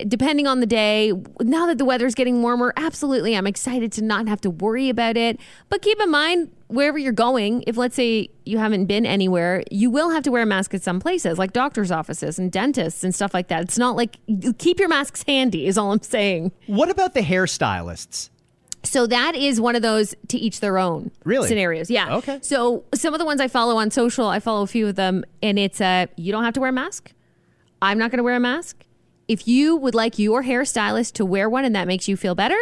depending 0.06 0.46
on 0.46 0.60
the 0.60 0.66
day, 0.66 1.12
now 1.40 1.66
that 1.66 1.78
the 1.78 1.84
weather's 1.84 2.14
getting 2.14 2.42
warmer, 2.42 2.72
absolutely, 2.76 3.36
I'm 3.36 3.46
excited 3.46 3.92
to 3.92 4.02
not 4.02 4.28
have 4.28 4.40
to 4.42 4.50
worry 4.50 4.88
about 4.88 5.16
it. 5.16 5.38
But 5.68 5.82
keep 5.82 6.00
in 6.00 6.10
mind, 6.10 6.50
wherever 6.72 6.98
you're 6.98 7.12
going, 7.12 7.62
if 7.66 7.76
let's 7.76 7.94
say 7.94 8.28
you 8.44 8.58
haven't 8.58 8.86
been 8.86 9.04
anywhere, 9.06 9.62
you 9.70 9.90
will 9.90 10.10
have 10.10 10.22
to 10.24 10.30
wear 10.30 10.42
a 10.42 10.46
mask 10.46 10.74
at 10.74 10.82
some 10.82 10.98
places, 11.00 11.38
like 11.38 11.52
doctor's 11.52 11.90
offices 11.90 12.38
and 12.38 12.50
dentists 12.50 13.04
and 13.04 13.14
stuff 13.14 13.34
like 13.34 13.48
that. 13.48 13.62
It's 13.62 13.78
not 13.78 13.94
like 13.96 14.16
keep 14.58 14.80
your 14.80 14.88
masks 14.88 15.22
handy, 15.26 15.66
is 15.66 15.76
all 15.78 15.92
I'm 15.92 16.02
saying. 16.02 16.52
What 16.66 16.90
about 16.90 17.14
the 17.14 17.20
hairstylists? 17.20 18.30
So 18.84 19.06
that 19.06 19.36
is 19.36 19.60
one 19.60 19.76
of 19.76 19.82
those 19.82 20.14
to 20.28 20.38
each 20.38 20.58
their 20.60 20.76
own 20.78 21.12
Really? 21.24 21.46
scenarios. 21.46 21.88
Yeah. 21.88 22.16
Okay. 22.16 22.40
So 22.42 22.84
some 22.94 23.14
of 23.14 23.20
the 23.20 23.24
ones 23.24 23.40
I 23.40 23.46
follow 23.46 23.76
on 23.76 23.90
social, 23.92 24.26
I 24.26 24.40
follow 24.40 24.62
a 24.62 24.66
few 24.66 24.88
of 24.88 24.96
them, 24.96 25.24
and 25.42 25.56
it's 25.58 25.80
uh, 25.80 26.06
you 26.16 26.32
don't 26.32 26.42
have 26.42 26.54
to 26.54 26.60
wear 26.60 26.70
a 26.70 26.72
mask. 26.72 27.12
I'm 27.80 27.98
not 27.98 28.10
going 28.10 28.18
to 28.18 28.24
wear 28.24 28.34
a 28.36 28.40
mask. 28.40 28.84
If 29.28 29.46
you 29.46 29.76
would 29.76 29.94
like 29.94 30.18
your 30.18 30.42
hairstylist 30.42 31.12
to 31.14 31.24
wear 31.24 31.48
one 31.48 31.64
and 31.64 31.76
that 31.76 31.86
makes 31.86 32.08
you 32.08 32.16
feel 32.16 32.34
better, 32.34 32.58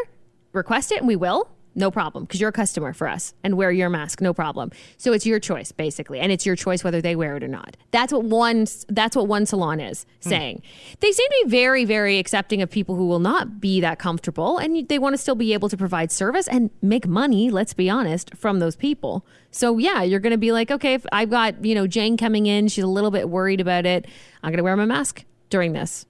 request 0.53 0.93
it 0.93 0.99
and 0.99 1.07
we 1.09 1.17
will. 1.17 1.49
No 1.81 1.91
problem, 1.91 2.25
because 2.25 2.41
you're 2.41 2.51
a 2.51 2.53
customer 2.53 2.93
for 2.93 3.09
us 3.09 3.35
and 3.43 3.57
wear 3.57 3.71
your 3.73 3.89
mask, 3.89 4.21
no 4.21 4.35
problem. 4.35 4.71
So 4.99 5.13
it's 5.13 5.25
your 5.25 5.41
choice, 5.41 5.73
basically, 5.73 6.21
and 6.21 6.31
it's 6.31 6.45
your 6.45 6.57
choice 6.57 6.85
whether 6.85 7.01
they 7.01 7.17
wear 7.17 7.37
it 7.37 7.43
or 7.43 7.49
not. 7.49 7.77
That's 7.91 8.13
what 8.13 8.25
one. 8.25 8.67
That's 8.89 9.17
what 9.17 9.27
one 9.27 9.47
salon 9.47 9.81
is 9.81 10.05
hmm. 10.23 10.29
saying. 10.29 10.63
They 11.01 11.11
seem 11.11 11.27
to 11.27 11.41
be 11.45 11.51
very, 11.51 11.85
very 11.85 12.19
accepting 12.19 12.61
of 12.61 12.71
people 12.71 12.97
who 12.97 13.07
will 13.07 13.19
not 13.19 13.61
be 13.61 13.81
that 13.81 13.99
comfortable, 13.99 14.59
and 14.59 14.89
they 14.89 14.99
want 14.99 15.15
to 15.15 15.19
still 15.19 15.35
be 15.35 15.55
able 15.55 15.69
to 15.71 15.77
provide 15.77 16.13
service 16.13 16.47
and 16.47 16.71
make 16.83 17.07
money. 17.07 17.51
Let's 17.51 17.73
be 17.73 17.89
honest, 17.89 18.37
from 18.37 18.59
those 18.59 18.77
people. 18.77 19.25
So 19.51 19.79
yeah, 19.79 20.03
you're 20.03 20.21
going 20.21 20.33
to 20.33 20.39
be 20.39 20.53
like, 20.53 20.71
okay, 20.71 20.95
if 20.95 21.07
I've 21.13 21.31
got 21.31 21.65
you 21.65 21.75
know 21.75 21.87
Jane 21.87 22.17
coming 22.17 22.47
in, 22.47 22.69
she's 22.69 22.85
a 22.85 22.89
little 22.89 23.11
bit 23.11 23.29
worried 23.29 23.61
about 23.61 23.87
it. 23.87 24.07
I'm 24.43 24.51
going 24.51 24.59
to 24.59 24.65
wear 24.65 24.77
my 24.77 24.87
mask 24.87 25.25
during 25.49 25.73
this, 25.73 26.07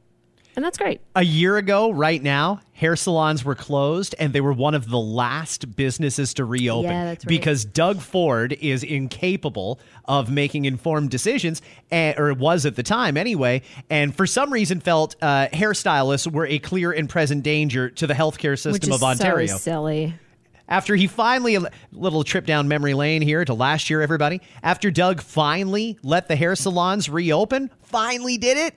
and 0.60 0.64
that's 0.66 0.76
great. 0.76 1.00
A 1.16 1.24
year 1.24 1.56
ago, 1.56 1.90
right 1.90 2.22
now, 2.22 2.60
hair 2.74 2.94
salons 2.94 3.42
were 3.46 3.54
closed 3.54 4.14
and 4.18 4.34
they 4.34 4.42
were 4.42 4.52
one 4.52 4.74
of 4.74 4.90
the 4.90 4.98
last 4.98 5.74
businesses 5.74 6.34
to 6.34 6.44
reopen 6.44 6.90
Yeah, 6.90 7.04
that's 7.06 7.24
right. 7.24 7.28
because 7.30 7.64
Doug 7.64 7.98
Ford 7.98 8.52
is 8.60 8.82
incapable 8.84 9.80
of 10.04 10.30
making 10.30 10.66
informed 10.66 11.08
decisions, 11.08 11.62
eh, 11.90 12.12
or 12.18 12.34
was 12.34 12.66
at 12.66 12.76
the 12.76 12.82
time 12.82 13.16
anyway, 13.16 13.62
and 13.88 14.14
for 14.14 14.26
some 14.26 14.52
reason 14.52 14.80
felt 14.80 15.16
uh, 15.22 15.48
hairstylists 15.48 16.30
were 16.30 16.44
a 16.44 16.58
clear 16.58 16.92
and 16.92 17.08
present 17.08 17.42
danger 17.42 17.88
to 17.88 18.06
the 18.06 18.12
healthcare 18.12 18.58
system 18.58 18.92
of 18.92 19.02
Ontario. 19.02 19.46
so 19.46 19.56
silly. 19.56 20.14
After 20.68 20.94
he 20.94 21.06
finally, 21.06 21.54
a 21.54 21.62
little 21.90 22.22
trip 22.22 22.44
down 22.44 22.68
memory 22.68 22.92
lane 22.92 23.22
here 23.22 23.46
to 23.46 23.54
last 23.54 23.88
year, 23.88 24.02
everybody. 24.02 24.42
After 24.62 24.90
Doug 24.90 25.22
finally 25.22 25.98
let 26.02 26.28
the 26.28 26.36
hair 26.36 26.54
salons 26.54 27.08
reopen, 27.08 27.70
finally 27.80 28.36
did 28.36 28.58
it. 28.58 28.74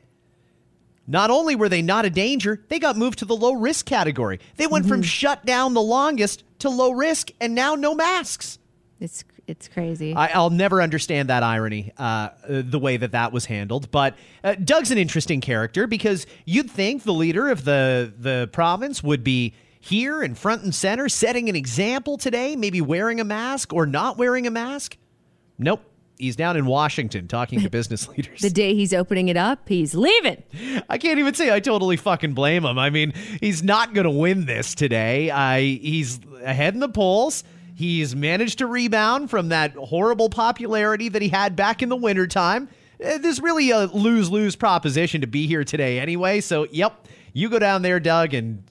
Not 1.06 1.30
only 1.30 1.56
were 1.56 1.70
they 1.70 1.82
not 1.82 2.06
a 2.06 2.10
danger, 2.10 2.64
they 2.70 2.80
got 2.80 2.96
moved 2.96 3.20
to 3.20 3.26
the 3.26 3.36
low 3.36 3.54
risk 3.54 3.86
category. 3.86 4.40
They 4.56 4.68
went 4.68 4.86
from 4.86 5.02
shut 5.02 5.46
down 5.46 5.74
the 5.74 5.82
longest 5.82 6.44
to 6.60 6.70
low 6.70 6.92
risk 6.92 7.32
and 7.42 7.54
now 7.54 7.76
no 7.76 7.94
masks. 7.94 8.58
It's 9.00 9.26
it's 9.46 9.68
crazy. 9.68 10.14
I, 10.14 10.28
I'll 10.28 10.50
never 10.50 10.82
understand 10.82 11.30
that 11.30 11.44
irony, 11.44 11.92
uh, 11.98 12.02
uh, 12.02 12.30
the 12.48 12.80
way 12.80 12.96
that 12.96 13.12
that 13.12 13.34
was 13.34 13.46
handled. 13.46 13.92
But 13.92 14.16
uh, 14.42 14.56
Doug's 14.56 14.92
an 14.92 14.98
interesting 14.98 15.42
character 15.42 15.86
because 15.86 16.26
you'd 16.46 16.72
think 16.72 17.04
the 17.04 17.14
leader 17.14 17.50
of 17.50 17.66
the 17.66 18.14
the 18.18 18.50
province 18.54 19.04
would 19.04 19.24
be 19.24 19.54
here 19.82 20.22
and 20.22 20.38
front 20.38 20.64
and 20.64 20.74
center, 20.74 21.10
setting 21.10 21.50
an 21.50 21.58
example 21.58 22.18
today, 22.18 22.56
maybe 22.56 22.80
wearing 22.80 23.20
a 23.20 23.26
mask 23.26 23.74
or 23.74 23.86
not 23.86 24.18
wearing 24.18 24.48
a 24.48 24.52
mask. 24.52 24.96
Nope, 25.58 25.84
he's 26.18 26.36
down 26.36 26.58
in 26.58 26.66
Washington 26.66 27.28
talking 27.28 27.62
to 27.62 27.70
business 27.70 28.08
leaders. 28.18 28.42
the 28.42 28.50
day 28.50 28.74
he's 28.76 28.94
opening 28.94 29.28
it 29.30 29.38
up, 29.38 29.68
he's 29.68 29.94
leaving. 29.96 30.44
I 30.90 30.98
can't 30.98 31.20
even 31.20 31.34
say 31.34 31.54
I 31.54 31.60
totally 31.60 31.98
fucking 31.98 32.34
blame 32.34 32.66
him. 32.66 32.78
I 32.78 32.90
mean, 32.90 33.14
he's 33.42 33.64
not 33.64 33.94
going 33.94 34.06
to 34.06 34.12
win 34.12 34.46
this 34.46 34.76
today. 34.76 35.32
I 35.32 35.60
he's 35.62 36.20
ahead 36.44 36.74
in 36.74 36.80
the 36.80 36.90
polls. 36.90 37.44
He's 37.76 38.16
managed 38.16 38.60
to 38.60 38.68
rebound 38.68 39.30
from 39.32 39.50
that 39.50 39.74
horrible 39.74 40.30
popularity 40.30 41.10
that 41.10 41.22
he 41.22 41.30
had 41.30 41.56
back 41.56 41.82
in 41.82 41.90
the 41.90 41.96
wintertime. 41.96 42.70
Uh, 43.04 43.18
There's 43.18 43.40
really 43.42 43.72
a 43.72 43.86
lose 43.88 44.30
lose 44.30 44.56
proposition 44.56 45.22
to 45.22 45.28
be 45.28 45.48
here 45.48 45.64
today 45.64 46.00
anyway. 46.00 46.40
So, 46.42 46.68
yep, 46.72 47.08
you 47.34 47.50
go 47.50 47.58
down 47.58 47.82
there, 47.82 48.00
Doug, 48.00 48.36
and 48.36 48.64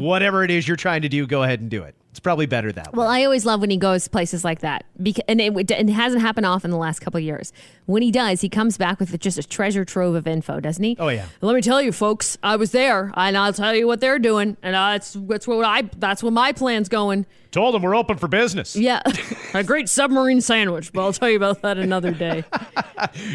whatever 0.00 0.42
it 0.42 0.50
is 0.50 0.66
you're 0.66 0.76
trying 0.76 1.02
to 1.02 1.08
do, 1.08 1.26
go 1.26 1.44
ahead 1.44 1.60
and 1.60 1.70
do 1.70 1.84
it. 1.84 1.94
It's 2.18 2.24
probably 2.24 2.46
better 2.46 2.72
that 2.72 2.92
way. 2.92 2.98
Well, 2.98 3.06
I 3.06 3.22
always 3.22 3.46
love 3.46 3.60
when 3.60 3.70
he 3.70 3.76
goes 3.76 4.08
places 4.08 4.42
like 4.44 4.58
that, 4.58 4.84
because, 5.00 5.22
and 5.28 5.40
it, 5.40 5.54
would- 5.54 5.70
it 5.70 5.88
hasn't 5.88 6.20
happened 6.20 6.46
often 6.46 6.72
the 6.72 6.76
last 6.76 6.98
couple 6.98 7.18
of 7.18 7.22
years. 7.22 7.52
When 7.86 8.02
he 8.02 8.10
does, 8.10 8.40
he 8.40 8.48
comes 8.48 8.76
back 8.76 8.98
with 8.98 9.16
just 9.20 9.38
a 9.38 9.42
treasure 9.44 9.84
trove 9.84 10.16
of 10.16 10.26
info, 10.26 10.58
doesn't 10.58 10.82
he? 10.82 10.96
Oh, 10.98 11.10
yeah. 11.10 11.26
Let 11.42 11.54
me 11.54 11.62
tell 11.62 11.80
you, 11.80 11.92
folks, 11.92 12.36
I 12.42 12.56
was 12.56 12.72
there, 12.72 13.12
and 13.14 13.36
I'll 13.36 13.52
tell 13.52 13.72
you 13.72 13.86
what 13.86 14.00
they're 14.00 14.18
doing, 14.18 14.56
and 14.64 14.74
uh, 14.74 14.90
that's 14.90 15.12
that's 15.12 15.46
what 15.46 15.64
I 15.64 15.82
that's 15.96 16.20
what 16.24 16.32
my 16.32 16.50
plan's 16.50 16.88
going. 16.88 17.24
Told 17.52 17.76
him 17.76 17.82
we're 17.82 17.94
open 17.94 18.18
for 18.18 18.26
business. 18.26 18.74
Yeah, 18.74 19.00
a 19.54 19.62
great 19.62 19.88
submarine 19.88 20.40
sandwich, 20.40 20.92
but 20.92 21.02
I'll 21.02 21.12
tell 21.12 21.30
you 21.30 21.36
about 21.36 21.62
that 21.62 21.78
another 21.78 22.10
day. 22.10 22.42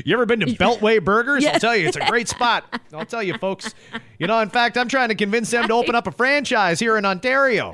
You 0.04 0.14
ever 0.16 0.26
been 0.26 0.42
to 0.42 0.46
Beltway 0.48 1.02
Burgers? 1.02 1.42
Yeah. 1.46 1.52
I'll 1.54 1.60
tell 1.62 1.76
you, 1.76 1.88
it's 1.88 1.96
a 1.96 2.06
great 2.08 2.28
spot. 2.28 2.66
I'll 2.94 3.06
tell 3.06 3.24
you, 3.24 3.38
folks. 3.38 3.74
You 4.20 4.28
know, 4.28 4.38
in 4.42 4.50
fact, 4.50 4.78
I'm 4.78 4.90
trying 4.90 5.08
to 5.08 5.16
convince 5.16 5.52
them 5.52 5.70
to 5.70 5.74
open 5.74 5.96
up 5.96 6.06
a 6.06 6.12
franchise 6.12 6.80
here 6.82 6.98
in 6.98 7.06
Ontario. 7.06 7.72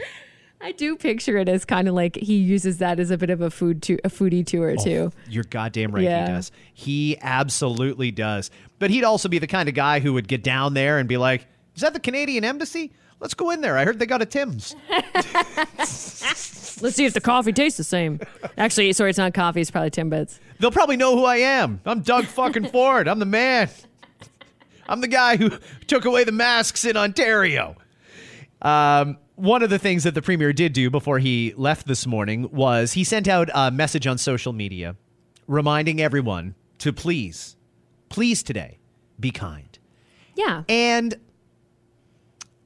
I 0.62 0.74
do 0.74 0.96
picture 0.98 1.38
it 1.38 1.48
as 1.48 1.64
kind 1.64 1.88
of 1.88 1.94
like 1.96 2.16
he 2.18 2.36
uses 2.36 2.80
that 2.80 3.00
as 3.00 3.12
a 3.12 3.18
bit 3.18 3.30
of 3.30 3.40
a 3.40 3.50
food 3.50 3.82
to 3.84 3.98
a 4.04 4.10
foodie 4.10 4.46
tour 4.46 4.76
too. 4.76 5.12
You're 5.30 5.46
goddamn 5.46 5.92
right 5.94 6.04
Yeah. 6.04 6.26
he 6.28 6.32
does. 6.34 6.52
He 6.74 7.18
absolutely 7.22 8.12
does. 8.12 8.52
But 8.78 8.90
he'd 8.92 9.06
also 9.06 9.30
be 9.30 9.40
the 9.40 9.48
kind 9.48 9.70
of 9.70 9.76
guy 9.76 10.00
who 10.02 10.14
would 10.14 10.28
get 10.28 10.44
down 10.44 10.74
there 10.74 10.98
and 11.00 11.08
be 11.08 11.16
like, 11.18 11.48
Is 11.76 11.82
that 11.82 11.94
the 11.94 12.00
Canadian 12.00 12.44
embassy? 12.44 12.92
Let's 13.22 13.34
go 13.34 13.50
in 13.52 13.62
there. 13.62 13.78
I 13.78 13.86
heard 13.86 14.00
they 14.00 14.06
got 14.06 14.22
a 14.22 14.26
Tim's. 14.26 14.76
Let's 16.82 16.96
see 16.96 17.06
if 17.06 17.14
the 17.14 17.22
coffee 17.22 17.52
tastes 17.52 17.78
the 17.78 17.84
same. 17.84 18.20
Actually, 18.58 18.94
sorry, 18.94 19.10
it's 19.10 19.20
not 19.20 19.34
coffee. 19.34 19.60
It's 19.62 19.72
probably 19.72 19.92
Timbits. 19.92 20.40
They'll 20.60 20.72
probably 20.72 20.96
know 20.98 21.16
who 21.18 21.26
I 21.26 21.38
am. 21.38 21.82
I'm 21.86 22.02
Doug 22.02 22.26
fucking 22.26 22.68
Ford. 22.72 23.08
I'm 23.08 23.20
the 23.20 23.26
man. 23.26 23.70
I'm 24.88 25.02
the 25.02 25.08
guy 25.10 25.36
who 25.38 25.52
took 25.88 26.06
away 26.06 26.24
the 26.24 26.32
masks 26.32 26.86
in 26.86 26.96
Ontario. 26.98 27.76
Um, 28.62 29.18
one 29.40 29.64
of 29.64 29.70
the 29.70 29.80
things 29.80 30.04
that 30.04 30.14
the 30.14 30.22
premier 30.22 30.52
did 30.52 30.74
do 30.74 30.90
before 30.90 31.20
he 31.20 31.54
left 31.56 31.88
this 31.88 32.06
morning 32.06 32.50
was 32.52 32.94
he 32.94 33.04
sent 33.04 33.28
out 33.28 33.50
a 33.54 33.72
message 33.72 34.06
on 34.06 34.18
social 34.18 34.52
media 34.52 34.96
reminding 35.48 36.02
everyone 36.02 36.56
to 36.80 36.92
please, 36.92 37.56
please 38.10 38.44
today, 38.44 38.78
be 39.20 39.32
kind. 39.32 39.80
Yeah. 40.36 40.64
And 40.68 41.16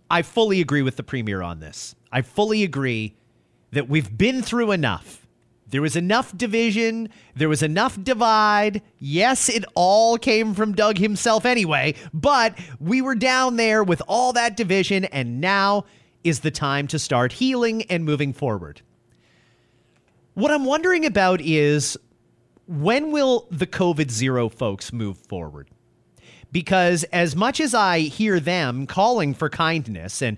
I 0.10 0.22
fully 0.22 0.62
agree 0.62 0.82
with 0.82 0.96
the 0.96 1.03
premier 1.03 1.42
on 1.42 1.60
this. 1.60 1.96
I 2.12 2.22
fully 2.22 2.63
agree 2.63 3.15
that 3.72 3.88
we've 3.88 4.15
been 4.15 4.42
through 4.42 4.72
enough. 4.72 5.27
There 5.68 5.82
was 5.82 5.96
enough 5.96 6.36
division, 6.38 7.10
there 7.36 7.50
was 7.50 7.63
enough 7.63 8.01
divide. 8.03 8.82
Yes, 9.00 9.50
it 9.50 9.65
all 9.74 10.18
came 10.18 10.53
from 10.53 10.74
Doug 10.74 10.98
himself 10.98 11.46
anyway, 11.46 11.96
but 12.13 12.58
we 12.80 13.01
were 13.01 13.15
down 13.15 13.56
there 13.56 13.84
with 13.84 14.01
all 14.08 14.34
that 14.34 14.56
division, 14.56 15.06
and 15.06 15.42
now 15.42 15.86
is 16.24 16.42
the 16.42 16.51
time 16.51 16.88
to 16.88 17.00
start 17.00 17.34
healing 17.34 17.84
and 17.84 18.06
moving 18.06 18.34
forward. 18.34 18.82
What 20.34 20.51
I'm 20.51 20.65
wondering 20.65 21.06
about 21.06 21.42
is 21.42 21.98
when 22.68 23.12
will 23.12 23.48
the 23.51 23.68
COVID 23.68 24.10
zero 24.10 24.50
folks 24.50 24.92
move 24.92 25.18
forward? 25.18 25.70
because 26.53 27.03
as 27.06 27.36
much 27.36 27.60
as 27.60 27.74
I 27.74 28.01
hear 28.01 28.39
them 28.39 28.88
calling 28.88 29.34
for 29.34 29.50
kindness 29.50 30.22
and 30.22 30.38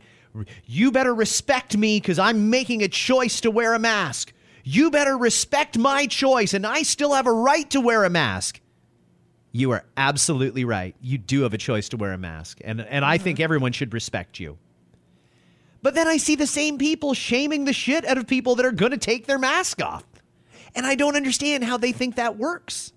you 0.65 0.91
better 0.91 1.13
respect 1.13 1.77
me 1.77 1.99
because 1.99 2.17
I'm 2.17 2.49
making 2.49 2.81
a 2.81 2.87
choice 2.87 3.41
to 3.41 3.51
wear 3.51 3.73
a 3.73 3.79
mask, 3.79 4.33
you 4.63 4.89
better 4.89 5.17
respect 5.17 5.77
my 5.77 6.07
choice 6.07 6.53
and 6.53 6.65
I 6.65 6.81
still 6.81 7.13
have 7.13 7.27
a 7.27 7.33
right 7.33 7.69
to 7.69 7.81
wear 7.81 8.05
a 8.05 8.09
mask. 8.09 8.61
You 9.51 9.71
are 9.71 9.83
absolutely 9.97 10.65
right. 10.65 10.95
You 11.01 11.17
do 11.17 11.41
have 11.41 11.53
a 11.53 11.57
choice 11.57 11.89
to 11.89 11.97
wear 11.97 12.11
a 12.11 12.17
mask, 12.17 12.59
and, 12.65 12.81
and 12.81 13.05
I 13.05 13.17
think 13.17 13.37
mm-hmm. 13.37 13.43
everyone 13.45 13.71
should 13.71 13.93
respect 13.93 14.37
you. 14.37 14.57
But 15.85 15.93
then 15.93 16.07
I 16.07 16.17
see 16.17 16.33
the 16.33 16.47
same 16.47 16.79
people 16.79 17.13
shaming 17.13 17.65
the 17.65 17.71
shit 17.71 18.05
out 18.05 18.17
of 18.17 18.25
people 18.25 18.55
that 18.55 18.65
are 18.65 18.71
going 18.71 18.91
to 18.91 18.97
take 18.97 19.27
their 19.27 19.37
mask 19.37 19.83
off. 19.83 20.03
And 20.73 20.83
I 20.83 20.95
don't 20.95 21.15
understand 21.15 21.63
how 21.63 21.77
they 21.77 21.91
think 21.91 22.15
that 22.15 22.39
works. 22.39 22.91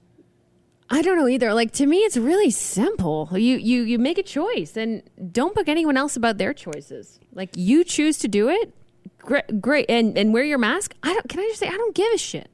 I 0.88 1.02
don't 1.02 1.18
know 1.18 1.28
either. 1.28 1.52
Like 1.52 1.70
to 1.72 1.84
me, 1.84 1.98
it's 1.98 2.16
really 2.16 2.50
simple. 2.50 3.28
You 3.32 3.58
you 3.58 3.82
you 3.82 3.98
make 3.98 4.16
a 4.16 4.22
choice, 4.22 4.74
and 4.74 5.02
don't 5.30 5.54
book 5.54 5.68
anyone 5.68 5.98
else 5.98 6.16
about 6.16 6.38
their 6.38 6.54
choices. 6.54 7.20
Like 7.34 7.50
you 7.58 7.84
choose 7.84 8.16
to 8.20 8.26
do 8.26 8.48
it, 8.48 8.72
great, 9.18 9.60
great, 9.60 9.84
and 9.90 10.16
and 10.16 10.32
wear 10.32 10.44
your 10.44 10.56
mask. 10.56 10.94
I 11.02 11.12
don't. 11.12 11.28
Can 11.28 11.40
I 11.40 11.46
just 11.48 11.60
say 11.60 11.68
I 11.68 11.76
don't 11.76 11.94
give 11.94 12.10
a 12.14 12.16
shit. 12.16 12.48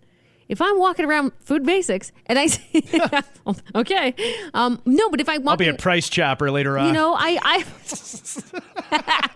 If 0.54 0.62
I'm 0.62 0.78
walking 0.78 1.04
around 1.04 1.32
Food 1.40 1.66
Basics 1.66 2.12
and 2.26 2.38
I 2.38 2.46
see, 2.46 2.80
okay, 3.74 4.14
um, 4.54 4.80
no, 4.84 5.10
but 5.10 5.20
if 5.20 5.28
I 5.28 5.38
walk, 5.38 5.54
I'll 5.54 5.56
be 5.56 5.66
a 5.66 5.74
price 5.74 6.08
chopper 6.08 6.48
later 6.48 6.78
on. 6.78 6.86
you 6.86 6.92
know, 6.92 7.12
I 7.18 7.64
I 8.92 9.30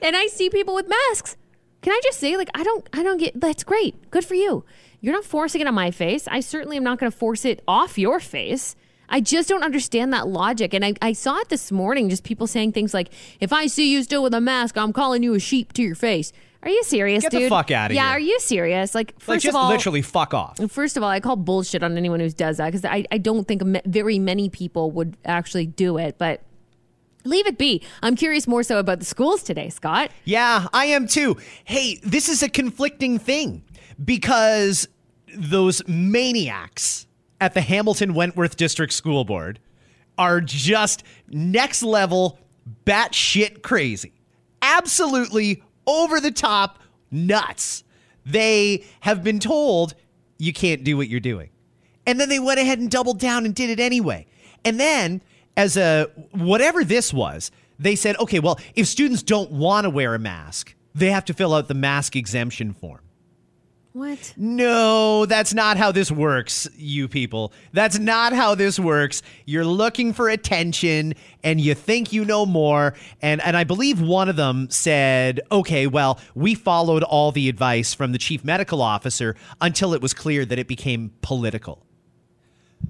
and 0.02 0.16
I 0.16 0.28
see 0.28 0.48
people 0.48 0.74
with 0.74 0.88
masks. 0.88 1.36
Can 1.82 1.92
I 1.92 2.00
just 2.04 2.18
say, 2.18 2.38
like, 2.38 2.48
I 2.54 2.62
don't, 2.64 2.88
I 2.94 3.02
don't 3.02 3.18
get. 3.18 3.38
That's 3.38 3.64
great. 3.64 4.10
Good 4.10 4.24
for 4.24 4.34
you. 4.34 4.64
You're 5.02 5.12
not 5.12 5.26
forcing 5.26 5.60
it 5.60 5.66
on 5.66 5.74
my 5.74 5.90
face. 5.90 6.26
I 6.26 6.40
certainly 6.40 6.78
am 6.78 6.84
not 6.84 6.98
going 6.98 7.12
to 7.12 7.18
force 7.18 7.44
it 7.44 7.62
off 7.68 7.98
your 7.98 8.18
face. 8.18 8.76
I 9.10 9.20
just 9.20 9.50
don't 9.50 9.62
understand 9.62 10.10
that 10.14 10.26
logic. 10.26 10.72
And 10.72 10.86
I, 10.86 10.94
I 11.02 11.12
saw 11.12 11.38
it 11.40 11.50
this 11.50 11.70
morning, 11.70 12.08
just 12.08 12.24
people 12.24 12.46
saying 12.46 12.72
things 12.72 12.94
like, 12.94 13.12
if 13.40 13.52
I 13.52 13.66
see 13.66 13.92
you 13.92 14.02
still 14.02 14.22
with 14.22 14.32
a 14.32 14.40
mask, 14.40 14.78
I'm 14.78 14.94
calling 14.94 15.22
you 15.22 15.34
a 15.34 15.38
sheep 15.38 15.74
to 15.74 15.82
your 15.82 15.94
face. 15.94 16.32
Are 16.66 16.68
you 16.68 16.82
serious, 16.82 17.22
Get 17.22 17.30
the 17.30 17.38
dude? 17.38 17.48
fuck 17.48 17.70
outta 17.70 17.94
yeah, 17.94 18.00
here. 18.00 18.10
Yeah, 18.10 18.10
are 18.10 18.18
you 18.18 18.40
serious? 18.40 18.92
Like, 18.92 19.12
first 19.20 19.28
like 19.28 19.40
just 19.40 19.50
of 19.50 19.54
all, 19.54 19.68
literally 19.68 20.02
fuck 20.02 20.34
off. 20.34 20.58
First 20.68 20.96
of 20.96 21.04
all, 21.04 21.08
I 21.08 21.20
call 21.20 21.36
bullshit 21.36 21.84
on 21.84 21.96
anyone 21.96 22.18
who 22.18 22.28
does 22.28 22.56
that 22.56 22.72
because 22.72 22.84
I, 22.84 23.04
I 23.12 23.18
don't 23.18 23.46
think 23.46 23.62
very 23.84 24.18
many 24.18 24.50
people 24.50 24.90
would 24.90 25.16
actually 25.24 25.66
do 25.66 25.96
it. 25.96 26.18
But 26.18 26.42
leave 27.22 27.46
it 27.46 27.56
be. 27.56 27.84
I'm 28.02 28.16
curious 28.16 28.48
more 28.48 28.64
so 28.64 28.80
about 28.80 28.98
the 28.98 29.04
schools 29.04 29.44
today, 29.44 29.68
Scott. 29.68 30.10
Yeah, 30.24 30.66
I 30.72 30.86
am 30.86 31.06
too. 31.06 31.36
Hey, 31.62 32.00
this 32.02 32.28
is 32.28 32.42
a 32.42 32.48
conflicting 32.48 33.20
thing 33.20 33.62
because 34.04 34.88
those 35.36 35.86
maniacs 35.86 37.06
at 37.40 37.54
the 37.54 37.60
Hamilton 37.60 38.12
Wentworth 38.12 38.56
District 38.56 38.92
School 38.92 39.24
Board 39.24 39.60
are 40.18 40.40
just 40.40 41.04
next 41.28 41.84
level 41.84 42.40
batshit 42.84 43.62
crazy. 43.62 44.14
Absolutely 44.62 45.62
over 45.86 46.20
the 46.20 46.30
top 46.30 46.78
nuts. 47.10 47.84
They 48.24 48.84
have 49.00 49.22
been 49.22 49.38
told 49.38 49.94
you 50.38 50.52
can't 50.52 50.84
do 50.84 50.96
what 50.96 51.08
you're 51.08 51.20
doing. 51.20 51.50
And 52.06 52.20
then 52.20 52.28
they 52.28 52.38
went 52.38 52.60
ahead 52.60 52.78
and 52.78 52.90
doubled 52.90 53.18
down 53.18 53.44
and 53.44 53.54
did 53.54 53.70
it 53.70 53.80
anyway. 53.80 54.26
And 54.64 54.78
then, 54.78 55.22
as 55.56 55.76
a 55.76 56.10
whatever 56.32 56.84
this 56.84 57.12
was, 57.12 57.50
they 57.78 57.96
said, 57.96 58.16
okay, 58.18 58.40
well, 58.40 58.58
if 58.74 58.86
students 58.86 59.22
don't 59.22 59.50
want 59.50 59.84
to 59.84 59.90
wear 59.90 60.14
a 60.14 60.18
mask, 60.18 60.74
they 60.94 61.10
have 61.10 61.24
to 61.26 61.34
fill 61.34 61.54
out 61.54 61.68
the 61.68 61.74
mask 61.74 62.16
exemption 62.16 62.72
form. 62.72 63.00
What? 63.96 64.34
No, 64.36 65.24
that's 65.24 65.54
not 65.54 65.78
how 65.78 65.90
this 65.90 66.12
works, 66.12 66.68
you 66.76 67.08
people. 67.08 67.54
That's 67.72 67.98
not 67.98 68.34
how 68.34 68.54
this 68.54 68.78
works. 68.78 69.22
You're 69.46 69.64
looking 69.64 70.12
for 70.12 70.28
attention 70.28 71.14
and 71.42 71.62
you 71.62 71.74
think 71.74 72.12
you 72.12 72.26
know 72.26 72.44
more. 72.44 72.92
And 73.22 73.40
and 73.40 73.56
I 73.56 73.64
believe 73.64 73.98
one 73.98 74.28
of 74.28 74.36
them 74.36 74.68
said, 74.68 75.40
"Okay, 75.50 75.86
well, 75.86 76.20
we 76.34 76.54
followed 76.54 77.04
all 77.04 77.32
the 77.32 77.48
advice 77.48 77.94
from 77.94 78.12
the 78.12 78.18
chief 78.18 78.44
medical 78.44 78.82
officer 78.82 79.34
until 79.62 79.94
it 79.94 80.02
was 80.02 80.12
clear 80.12 80.44
that 80.44 80.58
it 80.58 80.68
became 80.68 81.12
political." 81.22 81.82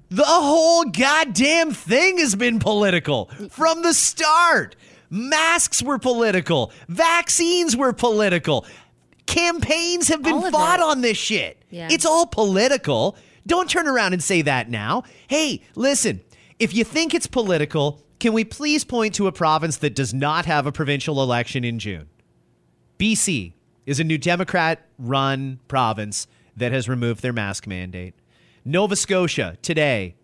The 0.09 0.25
whole 0.25 0.87
goddamn 0.87 1.71
thing 1.71 2.19
has 2.19 2.35
been 2.35 2.59
political 2.59 3.31
from 3.49 3.83
the 3.83 3.95
start. 3.95 4.75
Masks 5.09 5.85
were 5.85 5.99
political. 5.99 6.73
Vaccines 6.89 7.77
were 7.77 7.93
political. 7.93 8.67
Campaigns 9.27 10.09
have 10.09 10.23
been 10.23 10.51
fought 10.51 10.81
it. 10.81 10.85
on 10.85 11.01
this 11.01 11.17
shit. 11.17 11.63
Yeah. 11.71 11.89
It's 11.91 12.07
all 12.07 12.27
political. 12.27 13.17
Don't 13.47 13.69
turn 13.69 13.87
around 13.87 14.13
and 14.13 14.23
say 14.23 14.43
that 14.43 14.71
now. 14.71 15.03
Hey, 15.29 15.63
listen, 15.75 16.21
if 16.59 16.75
you 16.75 16.85
think 16.85 17.15
it's 17.15 17.27
political, 17.27 18.03
can 18.19 18.33
we 18.33 18.45
please 18.45 18.85
point 18.85 19.15
to 19.15 19.27
a 19.27 19.33
province 19.33 19.77
that 19.79 19.95
does 19.95 20.15
not 20.15 20.47
have 20.47 20.67
a 20.67 20.73
provincial 20.73 21.23
election 21.23 21.65
in 21.65 21.79
June? 21.79 22.09
BC 22.99 23.53
is 23.85 24.01
a 24.01 24.05
new 24.05 24.19
Democrat 24.19 24.87
run 24.99 25.61
province 25.69 26.27
that 26.57 26.73
has 26.73 26.89
removed 26.89 27.23
their 27.23 27.33
mask 27.33 27.67
mandate. 27.67 28.15
Nova 28.65 28.97
Scotia 28.97 29.59
today 29.63 30.17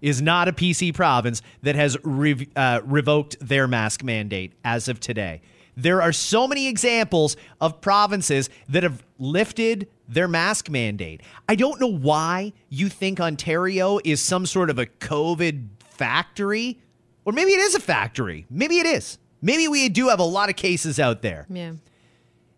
is 0.00 0.22
not 0.22 0.46
a 0.46 0.52
PC 0.52 0.94
province 0.94 1.42
that 1.62 1.74
has 1.74 1.96
rev- 2.04 2.46
uh, 2.54 2.80
revoked 2.84 3.36
their 3.40 3.66
mask 3.66 4.04
mandate 4.04 4.52
as 4.64 4.88
of 4.88 5.00
today. 5.00 5.40
There 5.78 6.02
are 6.02 6.12
so 6.12 6.48
many 6.48 6.66
examples 6.66 7.36
of 7.60 7.80
provinces 7.80 8.50
that 8.68 8.82
have 8.82 9.04
lifted 9.16 9.86
their 10.08 10.26
mask 10.26 10.68
mandate. 10.68 11.20
I 11.48 11.54
don't 11.54 11.80
know 11.80 11.86
why 11.86 12.52
you 12.68 12.88
think 12.88 13.20
Ontario 13.20 14.00
is 14.04 14.20
some 14.20 14.44
sort 14.44 14.70
of 14.70 14.80
a 14.80 14.86
COVID 14.86 15.68
factory, 15.90 16.80
or 17.24 17.32
maybe 17.32 17.52
it 17.52 17.60
is 17.60 17.76
a 17.76 17.80
factory. 17.80 18.44
Maybe 18.50 18.80
it 18.80 18.86
is. 18.86 19.18
Maybe 19.40 19.68
we 19.68 19.88
do 19.88 20.08
have 20.08 20.18
a 20.18 20.24
lot 20.24 20.48
of 20.50 20.56
cases 20.56 20.98
out 20.98 21.22
there. 21.22 21.46
Yeah. 21.48 21.74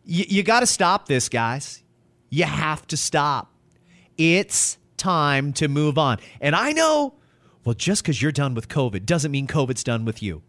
You, 0.06 0.24
you 0.26 0.42
got 0.42 0.60
to 0.60 0.66
stop 0.66 1.06
this, 1.06 1.28
guys. 1.28 1.82
You 2.30 2.44
have 2.44 2.86
to 2.86 2.96
stop. 2.96 3.52
It's 4.16 4.78
time 4.96 5.52
to 5.54 5.68
move 5.68 5.98
on. 5.98 6.20
And 6.40 6.56
I 6.56 6.72
know, 6.72 7.12
well, 7.66 7.74
just 7.74 8.02
because 8.02 8.22
you're 8.22 8.32
done 8.32 8.54
with 8.54 8.68
COVID 8.68 9.04
doesn't 9.04 9.30
mean 9.30 9.46
COVID's 9.46 9.84
done 9.84 10.06
with 10.06 10.22
you. 10.22 10.40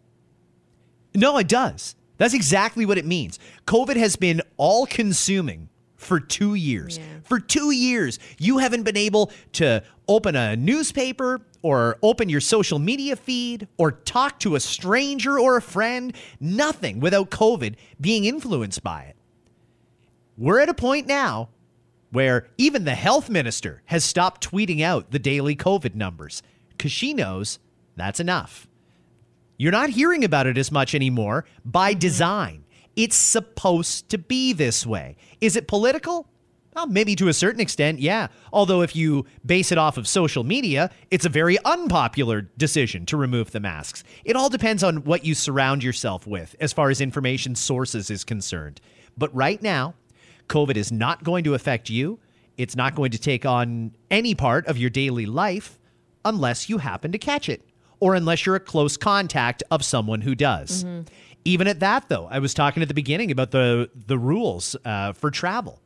No, 1.14 1.36
it 1.36 1.48
does. 1.48 1.96
That's 2.22 2.34
exactly 2.34 2.86
what 2.86 2.98
it 2.98 3.04
means. 3.04 3.40
COVID 3.66 3.96
has 3.96 4.14
been 4.14 4.42
all 4.56 4.86
consuming 4.86 5.68
for 5.96 6.20
two 6.20 6.54
years. 6.54 6.98
Yeah. 6.98 7.04
For 7.24 7.40
two 7.40 7.72
years, 7.72 8.20
you 8.38 8.58
haven't 8.58 8.84
been 8.84 8.96
able 8.96 9.32
to 9.54 9.82
open 10.06 10.36
a 10.36 10.54
newspaper 10.54 11.40
or 11.62 11.98
open 12.00 12.28
your 12.28 12.40
social 12.40 12.78
media 12.78 13.16
feed 13.16 13.66
or 13.76 13.90
talk 13.90 14.38
to 14.38 14.54
a 14.54 14.60
stranger 14.60 15.36
or 15.36 15.56
a 15.56 15.60
friend, 15.60 16.14
nothing 16.38 17.00
without 17.00 17.28
COVID 17.30 17.74
being 18.00 18.24
influenced 18.24 18.84
by 18.84 19.02
it. 19.02 19.16
We're 20.38 20.60
at 20.60 20.68
a 20.68 20.74
point 20.74 21.08
now 21.08 21.48
where 22.12 22.46
even 22.56 22.84
the 22.84 22.94
health 22.94 23.30
minister 23.30 23.82
has 23.86 24.04
stopped 24.04 24.48
tweeting 24.48 24.80
out 24.80 25.10
the 25.10 25.18
daily 25.18 25.56
COVID 25.56 25.96
numbers 25.96 26.40
because 26.68 26.92
she 26.92 27.14
knows 27.14 27.58
that's 27.96 28.20
enough. 28.20 28.68
You're 29.56 29.72
not 29.72 29.90
hearing 29.90 30.24
about 30.24 30.46
it 30.46 30.58
as 30.58 30.72
much 30.72 30.94
anymore 30.94 31.44
by 31.64 31.92
mm-hmm. 31.92 31.98
design. 31.98 32.64
It's 32.96 33.16
supposed 33.16 34.08
to 34.10 34.18
be 34.18 34.52
this 34.52 34.84
way. 34.84 35.16
Is 35.40 35.56
it 35.56 35.66
political? 35.66 36.28
Well, 36.74 36.86
maybe 36.86 37.14
to 37.16 37.28
a 37.28 37.34
certain 37.34 37.60
extent, 37.60 38.00
yeah. 38.00 38.28
Although, 38.50 38.80
if 38.80 38.96
you 38.96 39.26
base 39.44 39.72
it 39.72 39.78
off 39.78 39.98
of 39.98 40.08
social 40.08 40.42
media, 40.42 40.90
it's 41.10 41.26
a 41.26 41.30
very 41.30 41.58
unpopular 41.64 42.42
decision 42.56 43.04
to 43.06 43.16
remove 43.18 43.50
the 43.50 43.60
masks. 43.60 44.04
It 44.24 44.36
all 44.36 44.48
depends 44.48 44.82
on 44.82 45.04
what 45.04 45.24
you 45.24 45.34
surround 45.34 45.84
yourself 45.84 46.26
with 46.26 46.56
as 46.60 46.72
far 46.72 46.88
as 46.88 47.02
information 47.02 47.54
sources 47.54 48.10
is 48.10 48.24
concerned. 48.24 48.80
But 49.18 49.34
right 49.34 49.60
now, 49.62 49.94
COVID 50.48 50.76
is 50.76 50.90
not 50.90 51.24
going 51.24 51.44
to 51.44 51.54
affect 51.54 51.90
you. 51.90 52.18
It's 52.56 52.76
not 52.76 52.94
going 52.94 53.10
to 53.10 53.18
take 53.18 53.44
on 53.44 53.94
any 54.10 54.34
part 54.34 54.66
of 54.66 54.78
your 54.78 54.90
daily 54.90 55.26
life 55.26 55.78
unless 56.24 56.70
you 56.70 56.78
happen 56.78 57.12
to 57.12 57.18
catch 57.18 57.48
it 57.48 57.62
or 58.02 58.16
unless 58.16 58.44
you're 58.44 58.56
a 58.56 58.60
close 58.60 58.96
contact 58.96 59.62
of 59.70 59.84
someone 59.84 60.22
who 60.22 60.34
does. 60.34 60.84
Even 61.44 61.68
at 61.68 61.78
that, 61.78 62.08
though, 62.08 62.26
I 62.28 62.40
was 62.40 62.52
talking 62.52 62.82
at 62.82 62.88
the 62.88 62.94
beginning 62.94 63.30
about 63.30 63.52
the, 63.52 63.90
the 64.08 64.18
rules 64.18 64.74
uh, 64.84 65.12
for 65.12 65.30
travel. 65.30 65.80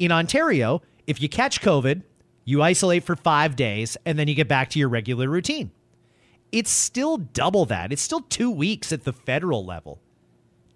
In 0.00 0.10
Ontario, 0.10 0.82
if 1.06 1.22
you 1.22 1.28
catch 1.28 1.60
COVID, 1.60 2.02
you 2.44 2.62
isolate 2.62 3.04
for 3.04 3.14
five 3.14 3.54
days 3.54 3.96
and 4.04 4.18
then 4.18 4.26
you 4.26 4.34
get 4.34 4.48
back 4.48 4.70
to 4.70 4.80
your 4.80 4.88
regular 4.88 5.28
routine. 5.28 5.70
It's 6.50 6.70
still 6.70 7.18
double 7.18 7.64
that. 7.66 7.92
It's 7.92 8.02
still 8.02 8.22
two 8.22 8.50
weeks 8.50 8.92
at 8.92 9.04
the 9.04 9.12
federal 9.12 9.64
level. 9.64 10.00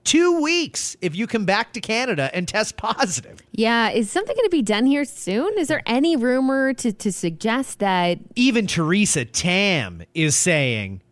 Two 0.07 0.41
weeks 0.41 0.97
if 1.03 1.15
you 1.17 1.27
come 1.27 1.45
back 1.45 1.73
to 1.75 1.81
Canada 1.81 2.31
and 2.33 2.47
test 2.47 2.77
positive. 2.77 3.43
Yeah. 3.53 3.91
Is 3.91 4.09
something 4.11 4.35
going 4.37 4.47
to 4.47 4.51
be 4.51 4.63
done 4.63 4.87
here 4.87 5.05
soon? 5.05 5.59
Is 5.59 5.69
there 5.69 5.83
any 5.85 6.17
rumor 6.17 6.73
to, 6.75 6.93
to 6.93 7.13
suggest 7.13 7.81
that 7.81 8.19
Even 8.37 8.67
Theresa 8.67 9.25
Tam 9.25 10.03
is 10.15 10.37
saying, 10.37 11.03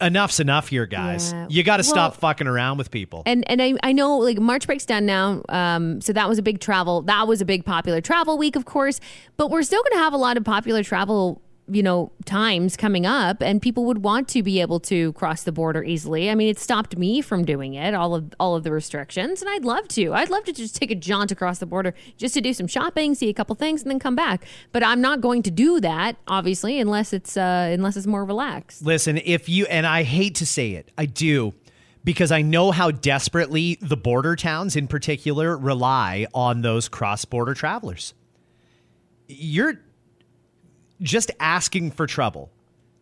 enough's 0.00 0.38
enough 0.38 0.68
here, 0.68 0.86
guys. 0.86 1.32
Yeah. 1.32 1.46
You 1.50 1.62
got 1.64 1.78
to 1.78 1.80
Well- 1.82 1.90
stop 1.90 2.16
fucking 2.16 2.46
around 2.46 2.78
with 2.78 2.92
people. 2.92 3.24
And 3.26 3.42
and 3.50 3.60
I, 3.60 3.74
I 3.82 3.92
know 3.92 4.16
like 4.18 4.38
March 4.38 4.66
breaks 4.66 4.86
down 4.86 5.04
now, 5.06 5.42
um, 5.48 6.00
so 6.00 6.12
that 6.12 6.28
was 6.28 6.38
a 6.38 6.42
big 6.42 6.60
travel. 6.60 7.02
That 7.02 7.26
was 7.26 7.40
a 7.40 7.44
big 7.44 7.64
popular 7.64 8.00
travel 8.00 8.38
week, 8.38 8.54
of 8.54 8.64
course. 8.64 9.00
But 9.36 9.50
we're 9.50 9.64
still 9.64 9.82
going 9.82 9.94
to 9.94 9.98
have 10.04 10.12
a 10.12 10.16
lot 10.16 10.36
of 10.36 10.44
popular 10.44 10.84
travel, 10.84 11.42
you 11.70 11.82
know, 11.82 12.10
times 12.24 12.76
coming 12.76 13.06
up, 13.06 13.42
and 13.42 13.60
people 13.60 13.84
would 13.84 14.02
want 14.02 14.28
to 14.28 14.42
be 14.42 14.60
able 14.60 14.80
to 14.80 15.12
cross 15.12 15.42
the 15.42 15.52
border 15.52 15.84
easily. 15.84 16.30
I 16.30 16.34
mean, 16.34 16.48
it 16.48 16.58
stopped 16.58 16.96
me 16.96 17.20
from 17.20 17.44
doing 17.44 17.74
it, 17.74 17.94
all 17.94 18.14
of 18.14 18.34
all 18.40 18.56
of 18.56 18.64
the 18.64 18.72
restrictions, 18.72 19.42
and 19.42 19.50
I'd 19.50 19.64
love 19.64 19.86
to. 19.88 20.14
I'd 20.14 20.30
love 20.30 20.44
to 20.44 20.52
just 20.52 20.76
take 20.76 20.90
a 20.90 20.94
jaunt 20.94 21.30
across 21.30 21.58
the 21.58 21.66
border 21.66 21.94
just 22.16 22.34
to 22.34 22.40
do 22.40 22.52
some 22.52 22.66
shopping, 22.66 23.14
see 23.14 23.28
a 23.28 23.34
couple 23.34 23.54
things, 23.54 23.82
and 23.82 23.90
then 23.90 23.98
come 23.98 24.16
back. 24.16 24.44
But 24.72 24.82
I'm 24.82 25.00
not 25.00 25.20
going 25.20 25.42
to 25.42 25.50
do 25.50 25.80
that, 25.80 26.16
obviously, 26.26 26.80
unless 26.80 27.12
it's 27.12 27.36
uh, 27.36 27.70
unless 27.72 27.96
it's 27.96 28.06
more 28.06 28.24
relaxed. 28.24 28.82
Listen, 28.82 29.18
if 29.24 29.48
you, 29.48 29.66
and 29.66 29.86
I 29.86 30.02
hate 30.02 30.36
to 30.36 30.46
say 30.46 30.72
it, 30.72 30.90
I 30.96 31.06
do, 31.06 31.54
because 32.04 32.32
I 32.32 32.42
know 32.42 32.70
how 32.70 32.90
desperately 32.90 33.78
the 33.80 33.96
border 33.96 34.36
towns 34.36 34.76
in 34.76 34.88
particular 34.88 35.56
rely 35.56 36.26
on 36.32 36.62
those 36.62 36.88
cross 36.88 37.24
border 37.24 37.54
travelers. 37.54 38.14
You're 39.26 39.82
just 41.00 41.30
asking 41.40 41.92
for 41.92 42.06
trouble 42.06 42.50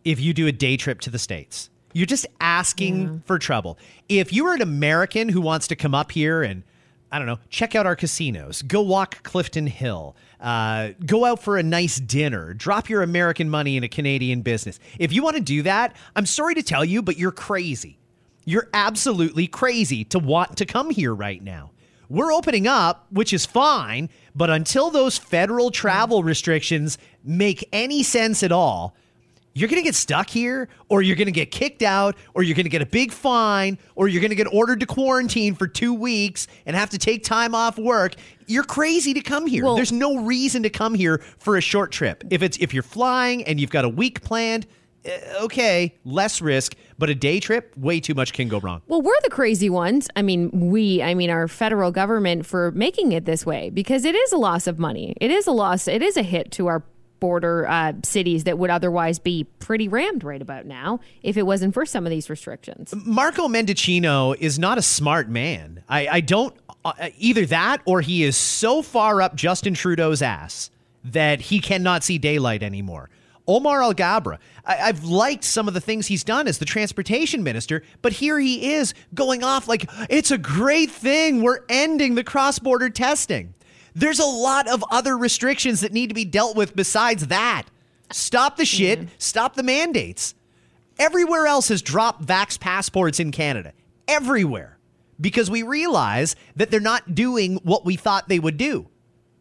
if 0.03 0.19
you 0.19 0.33
do 0.33 0.47
a 0.47 0.51
day 0.51 0.77
trip 0.77 0.99
to 1.01 1.09
the 1.09 1.19
States. 1.19 1.69
You're 1.93 2.05
just 2.05 2.27
asking 2.39 3.01
yeah. 3.01 3.17
for 3.25 3.39
trouble. 3.39 3.77
If 4.07 4.31
you 4.31 4.45
are 4.47 4.53
an 4.53 4.61
American 4.61 5.29
who 5.29 5.41
wants 5.41 5.67
to 5.69 5.75
come 5.75 5.95
up 5.95 6.11
here 6.11 6.43
and, 6.43 6.63
I 7.11 7.17
don't 7.17 7.27
know, 7.27 7.39
check 7.49 7.75
out 7.75 7.85
our 7.85 7.95
casinos, 7.95 8.61
go 8.61 8.81
walk 8.81 9.23
Clifton 9.23 9.67
Hill, 9.67 10.15
uh, 10.39 10.89
go 11.05 11.25
out 11.25 11.41
for 11.41 11.57
a 11.57 11.63
nice 11.63 11.97
dinner, 11.97 12.53
drop 12.53 12.89
your 12.89 13.01
American 13.01 13.49
money 13.49 13.77
in 13.77 13.83
a 13.83 13.87
Canadian 13.87 14.41
business. 14.41 14.79
If 14.99 15.11
you 15.11 15.23
want 15.23 15.37
to 15.37 15.41
do 15.41 15.63
that, 15.63 15.95
I'm 16.15 16.25
sorry 16.25 16.55
to 16.55 16.63
tell 16.63 16.85
you, 16.85 17.01
but 17.01 17.17
you're 17.17 17.31
crazy. 17.31 17.97
You're 18.45 18.69
absolutely 18.73 19.47
crazy 19.47 20.03
to 20.05 20.19
want 20.19 20.57
to 20.57 20.65
come 20.65 20.89
here 20.89 21.13
right 21.13 21.41
now. 21.41 21.71
We're 22.09 22.31
opening 22.31 22.67
up, 22.67 23.07
which 23.09 23.33
is 23.33 23.45
fine, 23.45 24.09
but 24.35 24.49
until 24.49 24.89
those 24.89 25.17
federal 25.17 25.71
travel 25.71 26.23
restrictions 26.23 26.97
make 27.23 27.67
any 27.73 28.03
sense 28.03 28.43
at 28.43 28.51
all, 28.51 28.95
you're 29.53 29.67
going 29.67 29.81
to 29.81 29.83
get 29.83 29.95
stuck 29.95 30.29
here, 30.29 30.69
or 30.87 31.01
you're 31.01 31.15
going 31.15 31.25
to 31.25 31.31
get 31.31 31.49
kicked 31.49 31.81
out, 31.81 32.15
or 32.35 32.43
you're 32.43 32.55
going 32.55 32.65
to 32.65 32.69
get 32.69 32.83
a 32.83 32.85
big 32.85 33.11
fine, 33.11 33.79
or 33.95 34.07
you're 34.07 34.21
going 34.21 34.29
to 34.29 34.35
get 34.35 34.47
ordered 34.53 34.79
to 34.81 34.85
quarantine 34.85 35.55
for 35.55 35.67
two 35.67 35.95
weeks 35.95 36.47
and 36.67 36.75
have 36.75 36.91
to 36.91 36.99
take 36.99 37.23
time 37.23 37.55
off 37.55 37.79
work. 37.79 38.13
You're 38.45 38.63
crazy 38.63 39.15
to 39.15 39.21
come 39.21 39.47
here. 39.47 39.65
Well, 39.65 39.75
There's 39.75 39.91
no 39.91 40.17
reason 40.19 40.61
to 40.61 40.69
come 40.69 40.93
here 40.93 41.23
for 41.39 41.57
a 41.57 41.61
short 41.61 41.91
trip. 41.91 42.23
If 42.29 42.43
it's 42.43 42.57
if 42.59 42.71
you're 42.71 42.83
flying 42.83 43.43
and 43.45 43.59
you've 43.59 43.71
got 43.71 43.83
a 43.83 43.89
week 43.89 44.21
planned, 44.21 44.67
okay, 45.41 45.95
less 46.05 46.41
risk, 46.41 46.75
but 46.97 47.09
a 47.09 47.15
day 47.15 47.39
trip, 47.39 47.75
way 47.77 47.99
too 47.99 48.13
much 48.13 48.33
can 48.33 48.47
go 48.47 48.59
wrong. 48.59 48.81
Well, 48.87 49.01
we're 49.01 49.19
the 49.23 49.29
crazy 49.29 49.69
ones. 49.69 50.07
I 50.15 50.21
mean, 50.21 50.49
we, 50.51 51.01
I 51.01 51.13
mean, 51.13 51.29
our 51.29 51.47
federal 51.47 51.91
government 51.91 52.45
for 52.45 52.71
making 52.71 53.11
it 53.11 53.25
this 53.25 53.45
way 53.45 53.69
because 53.69 54.05
it 54.05 54.15
is 54.15 54.31
a 54.31 54.37
loss 54.37 54.67
of 54.67 54.79
money. 54.79 55.15
It 55.21 55.31
is 55.31 55.47
a 55.47 55.51
loss, 55.51 55.87
it 55.87 56.01
is 56.01 56.17
a 56.17 56.23
hit 56.23 56.51
to 56.53 56.67
our 56.67 56.83
border 57.19 57.67
uh, 57.67 57.93
cities 58.03 58.43
that 58.43 58.59
would 58.59 58.69
otherwise 58.69 59.19
be 59.19 59.43
pretty 59.59 59.87
rammed 59.87 60.23
right 60.23 60.41
about 60.41 60.65
now 60.65 60.99
if 61.23 61.35
it 61.35 61.43
wasn't 61.43 61.73
for 61.73 61.85
some 61.85 62.05
of 62.05 62.09
these 62.11 62.29
restrictions. 62.29 62.93
Marco 63.05 63.47
Mendicino 63.47 64.35
is 64.39 64.59
not 64.59 64.77
a 64.77 64.81
smart 64.81 65.29
man. 65.29 65.83
I, 65.89 66.07
I 66.07 66.21
don't 66.21 66.55
uh, 66.85 67.09
either 67.17 67.45
that 67.47 67.81
or 67.85 68.01
he 68.01 68.23
is 68.23 68.37
so 68.37 68.81
far 68.81 69.21
up 69.21 69.35
Justin 69.35 69.73
Trudeau's 69.73 70.21
ass 70.21 70.69
that 71.03 71.41
he 71.41 71.59
cannot 71.59 72.03
see 72.03 72.17
daylight 72.17 72.63
anymore. 72.63 73.09
Omar 73.47 73.79
Alghabra, 73.79 74.39
I, 74.65 74.75
have 74.75 75.05
liked 75.05 75.43
some 75.43 75.67
of 75.67 75.73
the 75.73 75.81
things 75.81 76.07
he's 76.07 76.23
done 76.23 76.47
as 76.47 76.57
the 76.57 76.65
transportation 76.65 77.43
minister, 77.43 77.83
but 78.01 78.13
here 78.13 78.37
he 78.37 78.73
is 78.73 78.93
going 79.13 79.43
off 79.43 79.67
like 79.67 79.89
it's 80.09 80.31
a 80.31 80.37
great 80.37 80.91
thing. 80.91 81.41
We're 81.41 81.61
ending 81.69 82.15
the 82.15 82.23
cross 82.23 82.59
border 82.59 82.89
testing. 82.89 83.53
There's 83.95 84.19
a 84.19 84.25
lot 84.25 84.67
of 84.67 84.83
other 84.91 85.17
restrictions 85.17 85.81
that 85.81 85.93
need 85.93 86.07
to 86.07 86.13
be 86.13 86.25
dealt 86.25 86.55
with 86.55 86.75
besides 86.75 87.27
that. 87.27 87.63
Stop 88.11 88.57
the 88.57 88.65
shit, 88.65 88.99
mm-hmm. 88.99 89.09
stop 89.17 89.55
the 89.55 89.63
mandates. 89.63 90.35
Everywhere 90.99 91.47
else 91.47 91.69
has 91.69 91.81
dropped 91.81 92.25
vax 92.25 92.59
passports 92.59 93.19
in 93.19 93.31
Canada. 93.31 93.73
Everywhere. 94.07 94.77
Because 95.19 95.49
we 95.49 95.63
realize 95.63 96.35
that 96.55 96.69
they're 96.69 96.79
not 96.79 97.15
doing 97.15 97.55
what 97.63 97.85
we 97.85 97.95
thought 97.95 98.27
they 98.27 98.39
would 98.39 98.57
do. 98.57 98.87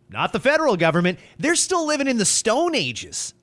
Not 0.08 0.32
the 0.32 0.40
federal 0.40 0.76
government. 0.76 1.18
They're 1.38 1.56
still 1.56 1.86
living 1.86 2.06
in 2.06 2.18
the 2.18 2.24
Stone 2.24 2.74
Ages. 2.74 3.34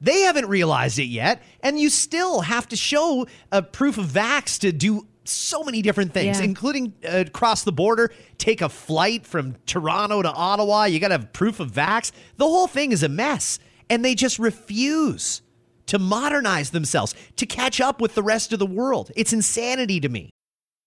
They 0.00 0.20
haven't 0.20 0.46
realized 0.46 0.98
it 0.98 1.06
yet, 1.06 1.42
and 1.60 1.78
you 1.78 1.90
still 1.90 2.40
have 2.42 2.68
to 2.68 2.76
show 2.76 3.26
a 3.50 3.62
proof 3.62 3.98
of 3.98 4.06
vax 4.06 4.58
to 4.60 4.72
do 4.72 5.06
so 5.24 5.62
many 5.62 5.82
different 5.82 6.14
things, 6.14 6.38
yeah. 6.38 6.44
including 6.44 6.94
uh, 7.06 7.24
cross 7.32 7.64
the 7.64 7.72
border, 7.72 8.12
take 8.38 8.62
a 8.62 8.68
flight 8.68 9.26
from 9.26 9.56
Toronto 9.66 10.22
to 10.22 10.30
Ottawa. 10.30 10.84
You 10.84 11.00
got 11.00 11.08
to 11.08 11.14
have 11.14 11.32
proof 11.32 11.60
of 11.60 11.72
vax. 11.72 12.12
The 12.36 12.46
whole 12.46 12.66
thing 12.66 12.92
is 12.92 13.02
a 13.02 13.08
mess. 13.08 13.58
And 13.90 14.04
they 14.04 14.14
just 14.14 14.38
refuse 14.38 15.42
to 15.86 15.98
modernize 15.98 16.70
themselves, 16.70 17.14
to 17.36 17.46
catch 17.46 17.80
up 17.80 18.00
with 18.00 18.14
the 18.14 18.22
rest 18.22 18.52
of 18.52 18.58
the 18.58 18.66
world. 18.66 19.10
It's 19.16 19.32
insanity 19.32 20.00
to 20.00 20.08
me. 20.08 20.30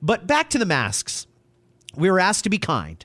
But 0.00 0.26
back 0.26 0.50
to 0.50 0.58
the 0.58 0.66
masks. 0.66 1.26
We 1.96 2.10
were 2.10 2.20
asked 2.20 2.44
to 2.44 2.50
be 2.50 2.58
kind. 2.58 3.04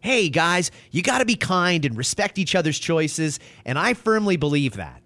Hey, 0.00 0.28
guys, 0.28 0.70
you 0.90 1.02
got 1.02 1.18
to 1.18 1.24
be 1.24 1.34
kind 1.34 1.84
and 1.84 1.96
respect 1.96 2.38
each 2.38 2.54
other's 2.54 2.78
choices, 2.78 3.40
and 3.64 3.78
I 3.78 3.94
firmly 3.94 4.36
believe 4.36 4.76
that. 4.76 5.02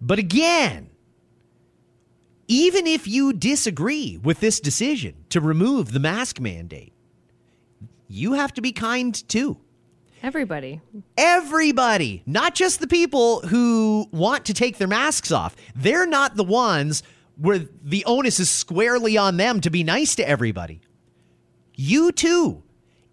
But 0.00 0.18
again, 0.18 0.90
even 2.46 2.86
if 2.86 3.08
you 3.08 3.32
disagree 3.32 4.18
with 4.22 4.40
this 4.40 4.60
decision 4.60 5.14
to 5.30 5.40
remove 5.40 5.92
the 5.92 6.00
mask 6.00 6.40
mandate, 6.40 6.92
you 8.06 8.34
have 8.34 8.52
to 8.54 8.60
be 8.60 8.72
kind 8.72 9.26
too. 9.28 9.56
Everybody. 10.22 10.80
Everybody, 11.16 12.22
not 12.26 12.54
just 12.54 12.80
the 12.80 12.86
people 12.86 13.40
who 13.40 14.08
want 14.10 14.46
to 14.46 14.54
take 14.54 14.78
their 14.78 14.88
masks 14.88 15.30
off. 15.30 15.56
They're 15.74 16.06
not 16.06 16.36
the 16.36 16.44
ones 16.44 17.02
where 17.36 17.60
the 17.82 18.04
onus 18.04 18.40
is 18.40 18.50
squarely 18.50 19.16
on 19.16 19.36
them 19.36 19.60
to 19.60 19.70
be 19.70 19.82
nice 19.82 20.14
to 20.16 20.28
everybody. 20.28 20.80
You 21.74 22.12
too. 22.12 22.62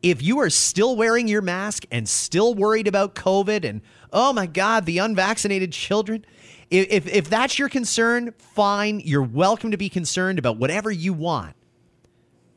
If 0.03 0.21
you 0.21 0.39
are 0.39 0.49
still 0.49 0.95
wearing 0.95 1.27
your 1.27 1.41
mask 1.41 1.85
and 1.91 2.09
still 2.09 2.55
worried 2.55 2.87
about 2.87 3.15
COVID 3.15 3.63
and, 3.67 3.81
oh 4.11 4.33
my 4.33 4.47
God, 4.47 4.85
the 4.85 4.97
unvaccinated 4.97 5.71
children, 5.71 6.25
if, 6.71 7.05
if 7.07 7.29
that's 7.29 7.59
your 7.59 7.69
concern, 7.69 8.33
fine. 8.37 9.01
You're 9.01 9.21
welcome 9.21 9.71
to 9.71 9.77
be 9.77 9.89
concerned 9.89 10.39
about 10.39 10.57
whatever 10.57 10.89
you 10.89 11.13
want. 11.13 11.55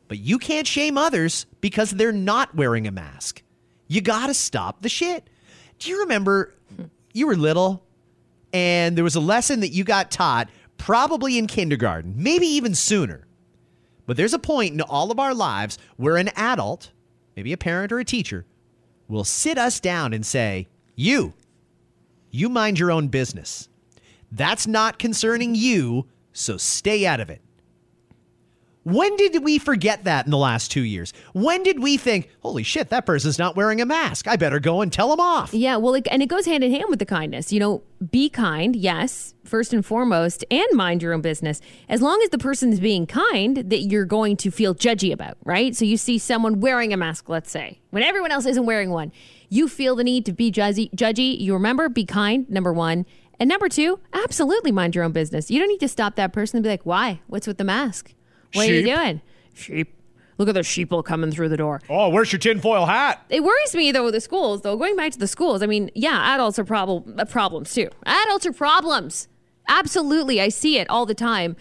But 0.06 0.18
you 0.18 0.38
can't 0.38 0.66
shame 0.66 0.96
others 0.96 1.46
because 1.60 1.90
they're 1.90 2.12
not 2.12 2.54
wearing 2.54 2.86
a 2.86 2.92
mask. 2.92 3.42
You 3.88 4.00
got 4.00 4.28
to 4.28 4.34
stop 4.34 4.82
the 4.82 4.88
shit. 4.88 5.28
Do 5.78 5.90
you 5.90 6.00
remember 6.00 6.54
you 7.12 7.26
were 7.26 7.36
little 7.36 7.84
and 8.52 8.96
there 8.96 9.04
was 9.04 9.16
a 9.16 9.20
lesson 9.20 9.60
that 9.60 9.70
you 9.70 9.82
got 9.82 10.10
taught 10.10 10.48
probably 10.84 11.38
in 11.38 11.46
kindergarten, 11.46 12.12
maybe 12.14 12.46
even 12.46 12.74
sooner. 12.74 13.26
But 14.04 14.18
there's 14.18 14.34
a 14.34 14.38
point 14.38 14.74
in 14.74 14.82
all 14.82 15.10
of 15.10 15.18
our 15.18 15.32
lives 15.32 15.78
where 15.96 16.18
an 16.18 16.28
adult, 16.36 16.90
maybe 17.34 17.54
a 17.54 17.56
parent 17.56 17.90
or 17.90 18.00
a 18.00 18.04
teacher, 18.04 18.44
will 19.08 19.24
sit 19.24 19.56
us 19.56 19.80
down 19.80 20.12
and 20.12 20.26
say, 20.26 20.68
You, 20.94 21.32
you 22.30 22.50
mind 22.50 22.78
your 22.78 22.90
own 22.90 23.08
business. 23.08 23.70
That's 24.30 24.66
not 24.66 24.98
concerning 24.98 25.54
you, 25.54 26.06
so 26.34 26.58
stay 26.58 27.06
out 27.06 27.20
of 27.20 27.30
it. 27.30 27.40
When 28.84 29.16
did 29.16 29.42
we 29.42 29.58
forget 29.58 30.04
that 30.04 30.26
in 30.26 30.30
the 30.30 30.36
last 30.36 30.70
two 30.70 30.82
years? 30.82 31.14
When 31.32 31.62
did 31.62 31.82
we 31.82 31.96
think, 31.96 32.28
holy 32.40 32.62
shit, 32.62 32.90
that 32.90 33.06
person's 33.06 33.38
not 33.38 33.56
wearing 33.56 33.80
a 33.80 33.86
mask? 33.86 34.28
I 34.28 34.36
better 34.36 34.60
go 34.60 34.82
and 34.82 34.92
tell 34.92 35.08
them 35.08 35.20
off. 35.20 35.54
Yeah, 35.54 35.76
well, 35.76 35.94
and 35.94 36.22
it 36.22 36.26
goes 36.26 36.44
hand 36.44 36.62
in 36.62 36.70
hand 36.70 36.84
with 36.90 36.98
the 36.98 37.06
kindness. 37.06 37.50
You 37.50 37.60
know, 37.60 37.82
be 38.10 38.28
kind, 38.28 38.76
yes, 38.76 39.32
first 39.42 39.72
and 39.72 39.86
foremost, 39.86 40.44
and 40.50 40.66
mind 40.74 41.02
your 41.02 41.14
own 41.14 41.22
business. 41.22 41.62
As 41.88 42.02
long 42.02 42.20
as 42.22 42.28
the 42.28 42.36
person's 42.36 42.78
being 42.78 43.06
kind, 43.06 43.56
that 43.56 43.84
you're 43.84 44.04
going 44.04 44.36
to 44.36 44.50
feel 44.50 44.74
judgy 44.74 45.12
about, 45.14 45.38
right? 45.44 45.74
So 45.74 45.86
you 45.86 45.96
see 45.96 46.18
someone 46.18 46.60
wearing 46.60 46.92
a 46.92 46.98
mask, 46.98 47.30
let's 47.30 47.50
say, 47.50 47.80
when 47.88 48.02
everyone 48.02 48.32
else 48.32 48.44
isn't 48.44 48.66
wearing 48.66 48.90
one, 48.90 49.12
you 49.48 49.66
feel 49.66 49.96
the 49.96 50.04
need 50.04 50.26
to 50.26 50.32
be 50.34 50.52
judgy. 50.52 50.90
judgy. 50.94 51.40
You 51.40 51.54
remember, 51.54 51.88
be 51.88 52.04
kind, 52.04 52.48
number 52.50 52.72
one. 52.72 53.06
And 53.40 53.48
number 53.48 53.70
two, 53.70 54.00
absolutely 54.12 54.72
mind 54.72 54.94
your 54.94 55.04
own 55.04 55.12
business. 55.12 55.50
You 55.50 55.58
don't 55.58 55.68
need 55.68 55.80
to 55.80 55.88
stop 55.88 56.16
that 56.16 56.34
person 56.34 56.58
and 56.58 56.64
be 56.64 56.68
like, 56.68 56.84
why? 56.84 57.22
What's 57.28 57.46
with 57.46 57.56
the 57.56 57.64
mask? 57.64 58.12
What 58.54 58.66
sheep. 58.66 58.72
are 58.72 58.88
you 58.88 58.96
doing? 58.96 59.20
Sheep. 59.54 59.94
Look 60.38 60.48
at 60.48 60.54
the 60.54 60.60
sheeple 60.60 61.04
coming 61.04 61.30
through 61.30 61.48
the 61.48 61.56
door. 61.56 61.80
Oh, 61.88 62.08
where's 62.08 62.32
your 62.32 62.40
tinfoil 62.40 62.86
hat? 62.86 63.24
It 63.28 63.44
worries 63.44 63.74
me 63.74 63.92
though 63.92 64.04
with 64.04 64.14
the 64.14 64.20
schools. 64.20 64.62
Though 64.62 64.76
going 64.76 64.96
back 64.96 65.12
to 65.12 65.18
the 65.18 65.28
schools, 65.28 65.62
I 65.62 65.66
mean, 65.66 65.90
yeah, 65.94 66.34
adults 66.34 66.58
are 66.58 66.64
problem 66.64 67.16
uh, 67.18 67.24
problems 67.24 67.72
too. 67.72 67.88
Adults 68.04 68.46
are 68.46 68.52
problems. 68.52 69.28
Absolutely, 69.68 70.40
I 70.40 70.48
see 70.48 70.78
it 70.78 70.90
all 70.90 71.06
the 71.06 71.14
time. 71.14 71.56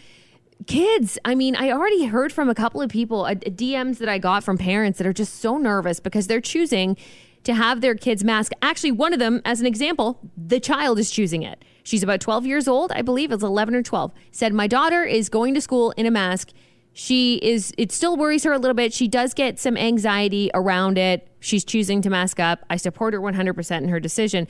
Kids, 0.65 1.17
I 1.25 1.35
mean, 1.35 1.55
I 1.55 1.71
already 1.71 2.05
heard 2.05 2.31
from 2.31 2.49
a 2.49 2.55
couple 2.55 2.81
of 2.81 2.89
people, 2.89 3.25
uh, 3.25 3.35
DMs 3.35 3.97
that 3.99 4.09
I 4.09 4.17
got 4.17 4.43
from 4.43 4.57
parents 4.57 4.97
that 4.97 5.07
are 5.07 5.13
just 5.13 5.35
so 5.35 5.57
nervous 5.57 5.99
because 5.99 6.27
they're 6.27 6.41
choosing 6.41 6.97
to 7.43 7.53
have 7.53 7.81
their 7.81 7.95
kids 7.95 8.23
mask. 8.23 8.53
Actually, 8.61 8.91
one 8.91 9.13
of 9.13 9.19
them, 9.19 9.41
as 9.45 9.59
an 9.59 9.65
example, 9.65 10.19
the 10.37 10.59
child 10.59 10.99
is 10.99 11.11
choosing 11.11 11.43
it. 11.43 11.63
She's 11.83 12.01
about 12.01 12.21
12 12.21 12.45
years 12.45 12.67
old, 12.67 12.91
I 12.93 13.01
believe 13.01 13.31
it's 13.31 13.43
11 13.43 13.75
or 13.75 13.83
12. 13.83 14.13
Said, 14.31 14.53
My 14.53 14.67
daughter 14.67 15.03
is 15.03 15.27
going 15.27 15.53
to 15.53 15.61
school 15.61 15.91
in 15.97 16.05
a 16.05 16.11
mask 16.11 16.51
She 16.93 17.35
is, 17.37 17.73
it 17.77 17.91
still 17.91 18.15
worries 18.15 18.43
her 18.43 18.53
a 18.53 18.59
little 18.59 18.75
bit. 18.75 18.93
She 18.93 19.07
does 19.07 19.33
get 19.33 19.59
some 19.59 19.75
anxiety 19.77 20.51
around 20.53 20.97
it. 20.97 21.27
She's 21.39 21.63
choosing 21.63 22.01
to 22.03 22.09
mask 22.09 22.39
up. 22.39 22.63
I 22.69 22.77
support 22.77 23.13
her 23.13 23.19
100% 23.19 23.77
in 23.77 23.89
her 23.89 23.99
decision 23.99 24.47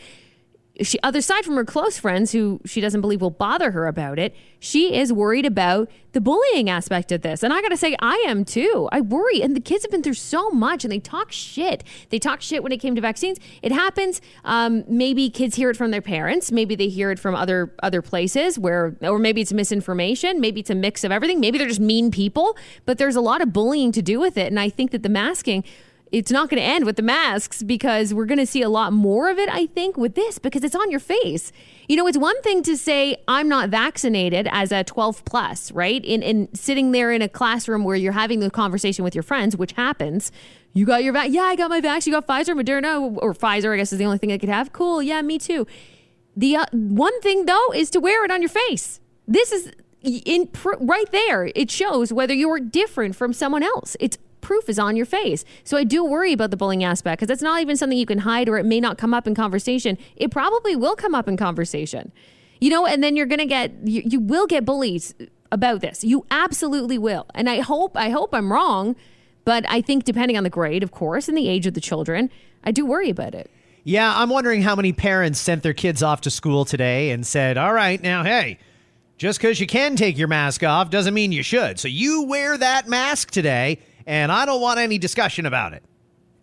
she 0.81 0.99
other 1.03 1.21
side 1.21 1.45
from 1.45 1.55
her 1.55 1.65
close 1.65 1.97
friends 1.97 2.31
who 2.31 2.59
she 2.65 2.81
doesn't 2.81 3.01
believe 3.01 3.21
will 3.21 3.29
bother 3.29 3.71
her 3.71 3.87
about 3.87 4.17
it 4.17 4.35
she 4.63 4.95
is 4.95 5.11
worried 5.11 5.45
about 5.45 5.91
the 6.13 6.21
bullying 6.21 6.69
aspect 6.69 7.11
of 7.11 7.21
this. 7.21 7.43
And 7.43 7.51
i 7.51 7.61
gotta 7.61 7.75
say 7.75 7.97
i 7.99 8.15
am 8.27 8.45
too. 8.45 8.87
I 8.93 9.01
worry. 9.01 9.41
And 9.41 9.55
the 9.55 9.59
kids 9.59 9.83
have 9.83 9.91
been 9.91 10.01
through 10.01 10.13
so 10.13 10.49
much 10.51 10.85
and 10.85 10.91
they 10.91 10.99
talk 10.99 11.33
shit. 11.33 11.83
They 12.09 12.19
talk 12.19 12.41
shit 12.41 12.63
when 12.63 12.71
it 12.71 12.77
came 12.77 12.95
to 12.95 13.01
vaccines. 13.01 13.39
It 13.61 13.73
happens. 13.73 14.21
Um, 14.45 14.85
maybe 14.87 15.29
kids 15.29 15.55
hear 15.55 15.69
it 15.69 15.75
from 15.75 15.91
their 15.91 16.01
parents. 16.01 16.51
Maybe 16.51 16.75
they 16.75 16.87
hear 16.87 17.11
it 17.11 17.19
from 17.19 17.35
other 17.35 17.75
other 17.83 18.01
places 18.01 18.57
where 18.57 18.95
or 19.01 19.19
maybe 19.19 19.41
it's 19.41 19.51
misinformation. 19.51 20.39
Maybe 20.39 20.61
it's 20.61 20.69
a 20.69 20.75
mix 20.75 21.03
of 21.03 21.11
everything. 21.11 21.41
Maybe 21.41 21.57
they're 21.57 21.67
just 21.67 21.81
mean 21.81 22.09
people. 22.09 22.57
But 22.85 22.97
there's 22.97 23.17
a 23.17 23.21
lot 23.21 23.41
of 23.41 23.51
bullying 23.51 23.91
to 23.91 24.01
do 24.01 24.19
with 24.19 24.37
it. 24.37 24.47
And 24.47 24.59
i 24.59 24.69
think 24.69 24.91
that 24.91 25.03
the 25.03 25.09
masking 25.09 25.65
it's 26.13 26.31
not 26.31 26.47
going 26.47 26.61
to 26.61 26.65
end 26.65 26.85
with 26.85 26.95
the 26.95 27.01
masks 27.01 27.63
because 27.63 28.13
we're 28.13 28.27
going 28.27 28.37
to 28.37 28.45
see 28.45 28.61
a 28.61 28.69
lot 28.69 28.93
more 28.93 29.31
of 29.31 29.39
it, 29.39 29.49
I 29.49 29.65
think, 29.65 29.97
with 29.97 30.13
this 30.13 30.37
because 30.37 30.63
it's 30.63 30.75
on 30.75 30.91
your 30.91 30.99
face. 30.99 31.51
You 31.89 31.97
know, 31.97 32.05
it's 32.05 32.19
one 32.19 32.39
thing 32.43 32.61
to 32.63 32.77
say, 32.77 33.17
I'm 33.27 33.49
not 33.49 33.69
vaccinated 33.69 34.47
as 34.51 34.71
a 34.71 34.83
12 34.83 35.25
plus, 35.25 35.71
right? 35.71 36.05
In, 36.05 36.21
in 36.21 36.53
sitting 36.53 36.91
there 36.91 37.11
in 37.11 37.23
a 37.23 37.27
classroom 37.27 37.83
where 37.83 37.95
you're 37.95 38.13
having 38.13 38.41
the 38.41 38.51
conversation 38.51 39.03
with 39.03 39.15
your 39.15 39.23
friends, 39.23 39.57
which 39.57 39.71
happens. 39.71 40.31
You 40.73 40.85
got 40.85 41.03
your 41.03 41.13
vac? 41.13 41.31
Yeah, 41.31 41.41
I 41.41 41.55
got 41.55 41.71
my 41.71 41.81
vaccine. 41.81 42.13
You 42.13 42.21
got 42.21 42.27
Pfizer, 42.27 42.53
Moderna, 42.53 43.17
or 43.19 43.33
Pfizer, 43.33 43.73
I 43.73 43.77
guess 43.77 43.91
is 43.91 43.97
the 43.97 44.05
only 44.05 44.19
thing 44.19 44.31
I 44.31 44.37
could 44.37 44.49
have. 44.49 44.71
Cool. 44.71 45.01
Yeah, 45.01 45.19
me 45.23 45.39
too. 45.39 45.65
The 46.37 46.57
uh, 46.57 46.65
one 46.73 47.19
thing, 47.21 47.47
though, 47.47 47.73
is 47.73 47.89
to 47.89 47.99
wear 47.99 48.23
it 48.23 48.29
on 48.29 48.39
your 48.43 48.49
face. 48.49 48.99
This 49.27 49.51
is 49.51 49.71
in 50.03 50.45
pr- 50.45 50.77
right 50.79 51.11
there. 51.11 51.49
It 51.55 51.71
shows 51.71 52.13
whether 52.13 52.35
you're 52.35 52.59
different 52.59 53.15
from 53.15 53.33
someone 53.33 53.63
else. 53.63 53.97
It's 53.99 54.19
proof 54.43 54.69
is 54.69 54.77
on 54.77 54.95
your 54.95 55.07
face. 55.07 55.43
So 55.63 55.77
I 55.77 55.83
do 55.83 56.05
worry 56.05 56.33
about 56.33 56.51
the 56.51 56.57
bullying 56.57 56.83
aspect 56.83 57.19
because 57.19 57.29
that's 57.29 57.41
not 57.41 57.61
even 57.61 57.75
something 57.75 57.97
you 57.97 58.05
can 58.05 58.19
hide 58.19 58.47
or 58.47 58.57
it 58.59 58.65
may 58.65 58.79
not 58.79 58.99
come 58.99 59.13
up 59.13 59.25
in 59.25 59.33
conversation. 59.33 59.97
It 60.15 60.29
probably 60.29 60.75
will 60.75 60.95
come 60.95 61.15
up 61.15 61.27
in 61.27 61.37
conversation. 61.37 62.11
You 62.61 62.69
know, 62.69 62.85
and 62.85 63.03
then 63.03 63.15
you're 63.15 63.25
going 63.25 63.39
to 63.39 63.45
get, 63.45 63.71
you, 63.83 64.03
you 64.05 64.19
will 64.19 64.45
get 64.45 64.63
bullies 64.63 65.15
about 65.51 65.81
this. 65.81 66.03
You 66.03 66.25
absolutely 66.31 66.97
will. 66.97 67.25
And 67.33 67.49
I 67.49 67.61
hope, 67.61 67.97
I 67.97 68.09
hope 68.09 68.33
I'm 68.33 68.53
wrong, 68.53 68.95
but 69.45 69.65
I 69.67 69.81
think 69.81 70.03
depending 70.03 70.37
on 70.37 70.43
the 70.43 70.49
grade, 70.49 70.83
of 70.83 70.91
course, 70.91 71.27
and 71.27 71.37
the 71.37 71.49
age 71.49 71.65
of 71.65 71.73
the 71.73 71.81
children, 71.81 72.29
I 72.63 72.71
do 72.71 72.85
worry 72.85 73.09
about 73.09 73.35
it. 73.35 73.49
Yeah, 73.83 74.13
I'm 74.15 74.29
wondering 74.29 74.61
how 74.61 74.75
many 74.75 74.93
parents 74.93 75.39
sent 75.39 75.61
their 75.61 75.73
kids 75.73 76.01
off 76.01 76.21
to 76.21 76.29
school 76.29 76.63
today 76.63 77.09
and 77.09 77.27
said, 77.27 77.57
all 77.57 77.73
right, 77.73 78.01
now, 78.01 78.23
hey, 78.23 78.59
just 79.17 79.39
because 79.39 79.59
you 79.59 79.67
can 79.67 79.95
take 79.95 80.17
your 80.17 80.29
mask 80.29 80.63
off 80.63 80.89
doesn't 80.89 81.13
mean 81.13 81.31
you 81.33 81.43
should. 81.43 81.79
So 81.79 81.89
you 81.89 82.23
wear 82.23 82.57
that 82.57 82.87
mask 82.87 83.31
today 83.31 83.79
and 84.05 84.31
I 84.31 84.45
don't 84.45 84.61
want 84.61 84.79
any 84.79 84.97
discussion 84.97 85.45
about 85.45 85.73
it. 85.73 85.83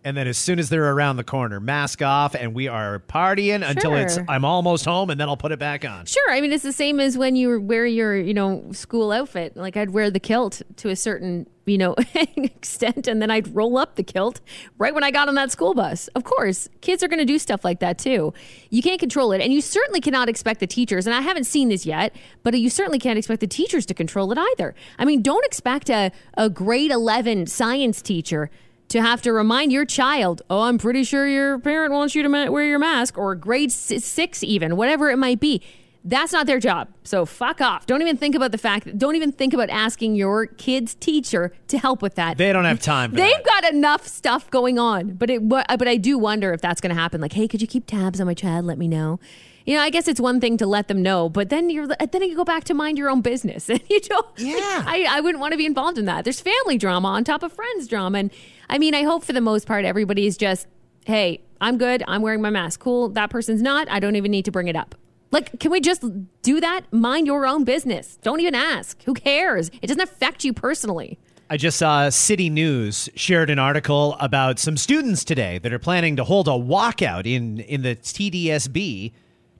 And 0.02 0.16
then 0.16 0.26
as 0.26 0.38
soon 0.38 0.58
as 0.58 0.70
they're 0.70 0.92
around 0.92 1.16
the 1.16 1.24
corner, 1.24 1.60
mask 1.60 2.00
off, 2.00 2.34
and 2.34 2.54
we 2.54 2.68
are 2.68 3.00
partying 3.00 3.68
until 3.68 3.94
it's 3.94 4.18
I'm 4.28 4.44
almost 4.46 4.86
home, 4.86 5.10
and 5.10 5.20
then 5.20 5.28
I'll 5.28 5.36
put 5.36 5.52
it 5.52 5.58
back 5.58 5.84
on. 5.84 6.06
Sure, 6.06 6.30
I 6.30 6.40
mean 6.40 6.52
it's 6.52 6.62
the 6.62 6.72
same 6.72 7.00
as 7.00 7.18
when 7.18 7.36
you 7.36 7.60
wear 7.60 7.84
your 7.84 8.16
you 8.16 8.32
know 8.32 8.64
school 8.72 9.12
outfit. 9.12 9.56
Like 9.56 9.76
I'd 9.76 9.90
wear 9.90 10.10
the 10.10 10.20
kilt 10.20 10.62
to 10.76 10.88
a 10.88 10.96
certain 10.96 11.46
you 11.66 11.76
know 11.76 11.94
extent, 12.14 13.08
and 13.08 13.20
then 13.20 13.30
I'd 13.30 13.54
roll 13.54 13.76
up 13.76 13.96
the 13.96 14.02
kilt 14.02 14.40
right 14.78 14.94
when 14.94 15.04
I 15.04 15.10
got 15.10 15.28
on 15.28 15.34
that 15.34 15.52
school 15.52 15.74
bus. 15.74 16.08
Of 16.08 16.24
course, 16.24 16.68
kids 16.80 17.02
are 17.02 17.08
going 17.08 17.18
to 17.18 17.26
do 17.26 17.38
stuff 17.38 17.62
like 17.62 17.80
that 17.80 17.98
too. 17.98 18.32
You 18.70 18.82
can't 18.82 19.00
control 19.00 19.32
it, 19.32 19.42
and 19.42 19.52
you 19.52 19.60
certainly 19.60 20.00
cannot 20.00 20.30
expect 20.30 20.60
the 20.60 20.66
teachers. 20.66 21.06
And 21.06 21.14
I 21.14 21.20
haven't 21.20 21.44
seen 21.44 21.68
this 21.68 21.84
yet, 21.84 22.16
but 22.42 22.58
you 22.58 22.70
certainly 22.70 22.98
can't 22.98 23.18
expect 23.18 23.40
the 23.40 23.46
teachers 23.46 23.84
to 23.86 23.94
control 23.94 24.32
it 24.32 24.38
either. 24.38 24.74
I 24.98 25.04
mean, 25.04 25.20
don't 25.20 25.44
expect 25.44 25.90
a 25.90 26.10
a 26.38 26.48
grade 26.48 26.90
eleven 26.90 27.46
science 27.46 28.00
teacher 28.00 28.50
to 28.90 29.00
have 29.00 29.22
to 29.22 29.32
remind 29.32 29.72
your 29.72 29.84
child, 29.84 30.42
oh, 30.50 30.62
I'm 30.62 30.76
pretty 30.76 31.04
sure 31.04 31.26
your 31.26 31.58
parent 31.58 31.92
wants 31.92 32.14
you 32.14 32.22
to 32.22 32.28
wear 32.28 32.64
your 32.64 32.78
mask, 32.78 33.16
or 33.16 33.34
grade 33.34 33.72
six, 33.72 34.42
even, 34.42 34.76
whatever 34.76 35.10
it 35.10 35.16
might 35.16 35.40
be. 35.40 35.62
That's 36.02 36.32
not 36.32 36.46
their 36.46 36.58
job. 36.58 36.88
So 37.04 37.26
fuck 37.26 37.60
off. 37.60 37.86
Don't 37.86 38.00
even 38.00 38.16
think 38.16 38.34
about 38.34 38.52
the 38.52 38.58
fact, 38.58 38.96
don't 38.98 39.16
even 39.16 39.32
think 39.32 39.52
about 39.52 39.68
asking 39.68 40.14
your 40.14 40.46
kid's 40.46 40.94
teacher 40.94 41.52
to 41.68 41.78
help 41.78 42.00
with 42.00 42.14
that. 42.14 42.38
They 42.38 42.52
don't 42.52 42.64
have 42.64 42.80
time 42.80 43.12
They've 43.12 43.30
that. 43.32 43.44
got 43.44 43.72
enough 43.72 44.06
stuff 44.06 44.50
going 44.50 44.78
on. 44.78 45.14
But 45.14 45.30
it 45.30 45.48
but 45.48 45.86
I 45.86 45.96
do 45.96 46.18
wonder 46.18 46.52
if 46.52 46.60
that's 46.60 46.80
going 46.80 46.94
to 46.94 47.00
happen. 47.00 47.20
Like, 47.20 47.34
hey, 47.34 47.46
could 47.46 47.60
you 47.60 47.68
keep 47.68 47.86
tabs 47.86 48.20
on 48.20 48.26
my 48.26 48.34
child? 48.34 48.64
Let 48.64 48.78
me 48.78 48.88
know 48.88 49.20
you 49.66 49.76
know, 49.76 49.82
I 49.82 49.90
guess 49.90 50.08
it's 50.08 50.20
one 50.20 50.40
thing 50.40 50.56
to 50.56 50.66
let 50.66 50.88
them 50.88 51.02
know, 51.02 51.28
but 51.28 51.48
then 51.48 51.70
you're 51.70 51.86
then 51.86 52.22
you 52.22 52.34
go 52.34 52.44
back 52.44 52.64
to 52.64 52.74
mind 52.74 52.98
your 52.98 53.10
own 53.10 53.20
business, 53.20 53.68
and 53.70 53.80
you 53.88 54.00
don't. 54.00 54.26
Yeah, 54.36 54.84
I, 54.86 55.06
I 55.08 55.20
wouldn't 55.20 55.40
want 55.40 55.52
to 55.52 55.58
be 55.58 55.66
involved 55.66 55.98
in 55.98 56.06
that. 56.06 56.24
There's 56.24 56.40
family 56.40 56.78
drama 56.78 57.08
on 57.08 57.24
top 57.24 57.42
of 57.42 57.52
friends 57.52 57.86
drama, 57.86 58.18
and 58.18 58.30
I 58.68 58.78
mean, 58.78 58.94
I 58.94 59.02
hope 59.02 59.24
for 59.24 59.32
the 59.32 59.40
most 59.40 59.66
part 59.66 59.84
everybody's 59.84 60.36
just, 60.36 60.66
hey, 61.04 61.42
I'm 61.60 61.78
good. 61.78 62.02
I'm 62.08 62.22
wearing 62.22 62.40
my 62.40 62.50
mask. 62.50 62.80
Cool. 62.80 63.10
That 63.10 63.30
person's 63.30 63.62
not. 63.62 63.88
I 63.90 64.00
don't 64.00 64.16
even 64.16 64.30
need 64.30 64.44
to 64.46 64.50
bring 64.50 64.68
it 64.68 64.76
up. 64.76 64.94
Like, 65.30 65.60
can 65.60 65.70
we 65.70 65.80
just 65.80 66.04
do 66.42 66.60
that? 66.60 66.92
Mind 66.92 67.26
your 67.26 67.46
own 67.46 67.64
business. 67.64 68.18
Don't 68.22 68.40
even 68.40 68.54
ask. 68.54 69.02
Who 69.04 69.14
cares? 69.14 69.70
It 69.80 69.86
doesn't 69.86 70.02
affect 70.02 70.44
you 70.44 70.52
personally. 70.52 71.18
I 71.48 71.56
just 71.56 71.78
saw 71.78 72.08
City 72.10 72.48
News 72.48 73.08
shared 73.16 73.50
an 73.50 73.58
article 73.58 74.16
about 74.20 74.58
some 74.58 74.76
students 74.76 75.24
today 75.24 75.58
that 75.58 75.72
are 75.72 75.80
planning 75.80 76.16
to 76.16 76.24
hold 76.24 76.46
a 76.46 76.52
walkout 76.52 77.26
in 77.26 77.58
in 77.58 77.82
the 77.82 77.96
TDSB 77.96 79.12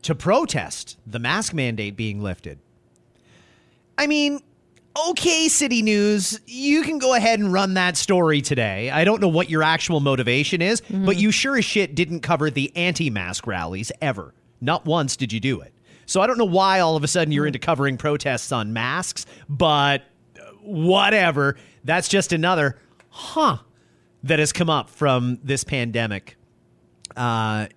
to 0.02 0.14
protest 0.14 0.96
the 1.06 1.18
mask 1.18 1.52
mandate 1.52 1.96
being 1.96 2.22
lifted. 2.22 2.58
I 3.98 4.06
mean, 4.06 4.40
okay, 5.08 5.48
City 5.48 5.82
News, 5.82 6.40
you 6.46 6.82
can 6.82 6.98
go 6.98 7.14
ahead 7.14 7.40
and 7.40 7.52
run 7.52 7.74
that 7.74 7.96
story 7.96 8.40
today. 8.40 8.90
I 8.90 9.04
don't 9.04 9.20
know 9.20 9.28
what 9.28 9.50
your 9.50 9.62
actual 9.62 10.00
motivation 10.00 10.62
is, 10.62 10.80
mm-hmm. 10.82 11.04
but 11.04 11.16
you 11.16 11.30
sure 11.30 11.56
as 11.58 11.64
shit 11.64 11.94
didn't 11.94 12.20
cover 12.20 12.50
the 12.50 12.72
anti 12.76 13.10
mask 13.10 13.46
rallies 13.46 13.90
ever. 14.00 14.32
Not 14.60 14.84
once 14.84 15.16
did 15.16 15.32
you 15.32 15.40
do 15.40 15.60
it. 15.60 15.72
So 16.06 16.20
I 16.20 16.26
don't 16.26 16.38
know 16.38 16.44
why 16.44 16.80
all 16.80 16.96
of 16.96 17.04
a 17.04 17.08
sudden 17.08 17.32
you're 17.32 17.46
into 17.46 17.58
covering 17.58 17.96
protests 17.96 18.50
on 18.50 18.72
masks, 18.72 19.26
but 19.48 20.02
whatever. 20.62 21.56
That's 21.84 22.08
just 22.08 22.32
another, 22.32 22.78
huh, 23.10 23.58
that 24.24 24.38
has 24.38 24.52
come 24.52 24.68
up 24.68 24.90
from 24.90 25.38
this 25.42 25.64
pandemic. 25.64 26.36
Uh, 27.16 27.68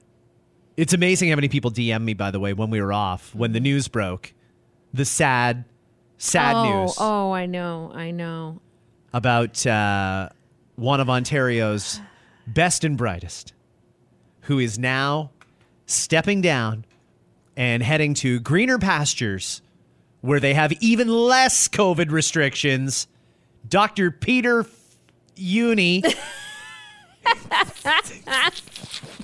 it's 0.78 0.94
amazing 0.94 1.30
how 1.30 1.36
many 1.36 1.48
people 1.48 1.72
DM 1.72 2.04
me, 2.04 2.14
by 2.14 2.32
the 2.32 2.40
way, 2.40 2.54
when 2.54 2.70
we 2.70 2.82
were 2.82 2.92
off, 2.92 3.34
when 3.36 3.52
the 3.52 3.60
news 3.60 3.88
broke. 3.88 4.34
The 4.94 5.06
sad, 5.06 5.66
sad 6.18 6.56
oh, 6.56 6.64
news. 6.64 6.96
Oh, 7.00 7.32
I 7.32 7.46
know. 7.46 7.92
I 7.94 8.12
know. 8.12 8.62
About 9.14 9.66
uh, 9.66 10.30
one 10.76 11.00
of 11.00 11.10
Ontario's 11.10 12.02
best 12.48 12.84
and 12.84 12.98
brightest, 12.98 13.54
who 14.42 14.60
is 14.60 14.80
now 14.80 15.32
stepping 15.86 16.42
down 16.42 16.86
and 17.56 17.84
heading 17.84 18.14
to 18.16 18.40
greener 18.40 18.78
pastures 18.78 19.62
where 20.22 20.40
they 20.40 20.54
have 20.54 20.72
even 20.82 21.08
less 21.08 21.68
COVID 21.68 22.12
restrictions. 22.12 23.08
Dr. 23.68 24.12
Peter 24.12 24.66
Jüni. 25.36 26.04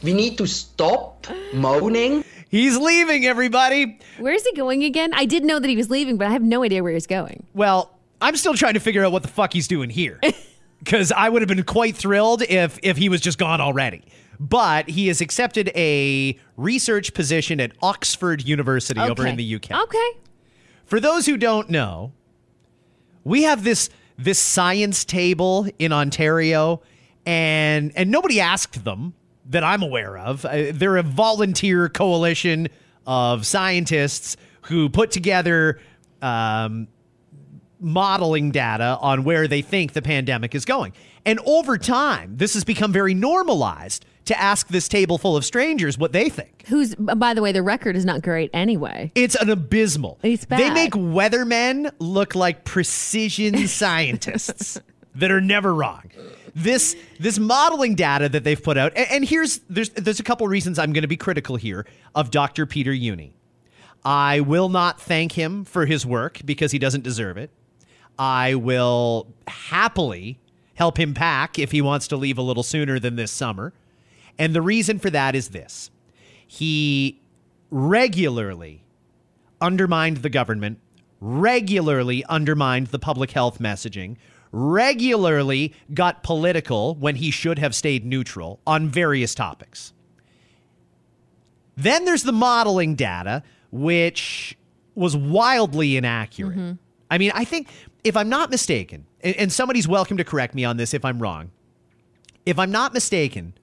we 0.04 0.14
need 0.14 0.38
to 0.38 0.46
stop 0.46 1.28
moaning. 1.54 2.24
He's 2.50 2.78
leaving, 2.78 3.26
everybody. 3.26 4.00
Where's 4.18 4.44
he 4.44 4.54
going 4.54 4.84
again? 4.84 5.12
I 5.14 5.26
did 5.26 5.44
know 5.46 5.60
that 5.60 5.68
he 5.68 5.76
was 5.76 5.90
leaving, 5.90 6.18
but 6.18 6.28
I 6.28 6.32
have 6.32 6.42
no 6.42 6.64
idea 6.64 6.82
where 6.84 6.94
he's 6.94 7.08
going. 7.08 7.46
Well, 7.54 7.98
I'm 8.22 8.36
still 8.36 8.56
trying 8.56 8.74
to 8.74 8.80
figure 8.80 9.06
out 9.06 9.12
what 9.12 9.22
the 9.22 9.30
fuck 9.30 9.54
he's 9.54 9.68
doing 9.68 9.90
here. 9.90 10.20
Because 10.82 11.12
I 11.12 11.28
would 11.28 11.42
have 11.42 11.50
been 11.50 11.64
quite 11.64 11.98
thrilled 11.98 12.42
if 12.42 12.80
if 12.82 12.96
he 12.96 13.10
was 13.10 13.20
just 13.20 13.38
gone 13.38 13.60
already. 13.60 14.02
But 14.40 14.90
he 14.90 15.08
has 15.08 15.20
accepted 15.20 15.70
a 15.76 16.38
research 16.56 17.14
position 17.14 17.60
at 17.60 17.74
Oxford 17.82 18.48
University 18.48 19.00
okay. 19.00 19.10
over 19.10 19.28
in 19.28 19.36
the 19.36 19.56
UK. 19.56 19.72
Okay. 19.72 20.12
For 20.86 21.00
those 21.00 21.26
who 21.26 21.36
don't 21.36 21.70
know, 21.70 22.14
we 23.24 23.44
have 23.44 23.64
this 23.64 23.90
this 24.18 24.40
science 24.40 25.06
table 25.06 25.68
in 25.78 25.94
Ontario 25.94 26.82
and 27.26 27.92
and 27.96 28.12
nobody 28.12 28.40
asked 28.40 28.84
them 28.84 29.14
that 29.46 29.64
I'm 29.64 29.82
aware 29.82 30.18
of. 30.18 30.46
Uh, 30.46 30.72
they're 30.72 30.98
a 30.98 31.04
volunteer 31.04 31.90
coalition 31.90 32.70
of 33.06 33.46
scientists 33.46 34.38
who 34.64 34.90
put 34.90 35.12
together 35.12 35.80
um, 36.22 36.88
modeling 37.80 38.52
data 38.52 38.98
on 39.02 39.24
where 39.24 39.48
they 39.48 39.62
think 39.62 39.94
the 39.94 40.02
pandemic 40.02 40.54
is 40.54 40.66
going. 40.66 40.94
And 41.26 41.40
over 41.46 41.78
time, 41.78 42.38
this 42.38 42.54
has 42.54 42.64
become 42.64 42.92
very 42.92 43.14
normalized 43.14 44.06
to 44.30 44.40
ask 44.40 44.70
this 44.70 44.88
table 44.88 45.18
full 45.18 45.38
of 45.38 45.46
strangers 45.46 45.98
what 45.98 46.14
they 46.14 46.30
think. 46.30 46.66
Who's, 46.68 46.96
by 46.96 47.34
the 47.34 47.42
way, 47.42 47.52
the 47.52 47.62
record 47.62 47.96
is 47.96 48.06
not 48.06 48.22
great 48.22 48.50
anyway. 48.54 49.12
It's 49.16 49.36
an 49.36 49.50
abysmal. 49.50 50.18
It's 50.24 50.46
bad. 50.46 50.60
They 50.60 50.70
make 50.72 50.94
weathermen 50.94 51.92
look 52.00 52.34
like 52.34 52.64
precision 52.64 53.68
scientists 53.68 54.80
that 55.16 55.32
are 55.32 55.42
never 55.42 55.74
wrong 55.74 56.10
this 56.56 56.96
this 57.20 57.40
modeling 57.40 57.96
data 57.96 58.30
that 58.30 58.44
they've 58.44 58.62
put 58.62 58.78
out, 58.78 58.94
and, 58.96 59.08
and 59.12 59.26
here's 59.26 59.60
there's 59.70 59.90
there's 59.90 60.20
a 60.20 60.24
couple 60.24 60.48
reasons 60.48 60.80
I'm 60.80 60.94
going 60.94 61.04
to 61.04 61.08
be 61.08 61.18
critical 61.18 61.56
here 61.56 61.86
of 62.16 62.32
Dr. 62.32 62.66
Peter 62.66 62.92
Jüni. 62.92 63.32
I 64.04 64.40
will 64.42 64.70
not 64.70 65.00
thank 65.00 65.34
him 65.34 65.66
for 65.66 65.86
his 65.86 66.06
work 66.06 66.42
because 66.46 66.72
he 66.72 66.80
doesn't 66.80 67.04
deserve 67.04 67.38
it. 67.38 67.52
I 68.18 68.56
will 68.56 69.28
happily 69.48 70.40
help 70.76 70.98
him 70.98 71.14
pack 71.14 71.60
if 71.60 71.72
he 71.72 71.82
wants 71.82 72.08
to 72.08 72.18
leave 72.18 72.38
a 72.38 72.42
little 72.42 72.64
sooner 72.64 73.00
than 73.00 73.16
this 73.16 73.32
summer. 73.32 73.74
And 74.40 74.56
the 74.56 74.62
reason 74.62 74.98
for 74.98 75.10
that 75.12 75.36
is 75.36 75.50
this 75.50 75.92
he 76.48 77.22
regularly 77.70 78.84
undermined 79.62 80.18
the 80.18 80.30
government, 80.30 80.80
regularly 81.20 82.24
undermined 82.26 82.88
the 82.88 82.98
public 82.98 83.32
health 83.32 83.60
messaging, 83.60 84.16
regularly 84.52 85.74
got 85.94 86.24
political 86.24 86.96
when 86.96 87.18
he 87.18 87.30
should 87.30 87.60
have 87.60 87.76
stayed 87.76 88.06
neutral 88.06 88.60
on 88.66 88.90
various 88.90 89.36
topics. 89.36 89.94
Then 91.76 92.06
there's 92.06 92.24
the 92.24 92.32
modeling 92.32 92.96
data, 92.96 93.44
which 93.72 94.58
was 94.96 95.16
wildly 95.16 95.98
inaccurate. 95.98 96.58
Mm-hmm. 96.58 96.72
I 97.12 97.18
mean, 97.18 97.32
I 97.34 97.46
think, 97.46 97.68
if 98.04 98.18
I'm 98.18 98.30
not 98.30 98.50
mistaken, 98.50 99.06
and, 99.22 99.36
and 99.36 99.52
somebody's 99.52 99.88
welcome 99.88 100.18
to 100.18 100.24
correct 100.24 100.56
me 100.56 100.66
on 100.66 100.78
this 100.78 100.94
if 100.94 101.06
I'm 101.06 101.20
wrong, 101.22 101.52
if 102.46 102.58
I'm 102.58 102.72
not 102.72 102.94
mistaken, 102.94 103.54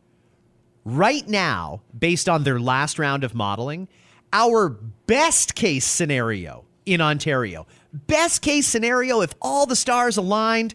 right 0.87 1.27
now, 1.29 1.83
based 1.99 2.29
on 2.29 2.45
their 2.45 2.61
last 2.61 2.99
round 2.99 3.25
of 3.25 3.35
modeling, 3.35 3.89
our 4.33 4.69
best 4.69 5.55
case 5.55 5.85
scenario 5.85 6.65
in 6.87 7.01
Ontario, 7.01 7.67
best 7.93 8.41
case 8.41 8.69
scenario, 8.69 9.21
if 9.21 9.35
all 9.43 9.67
the 9.67 9.77
stars 9.77 10.17
aligned, 10.17 10.75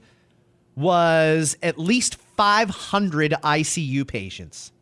was 0.75 1.57
at 1.63 1.79
least 1.79 2.15
500 2.15 3.31
ICU 3.31 4.05
patients. 4.05 4.73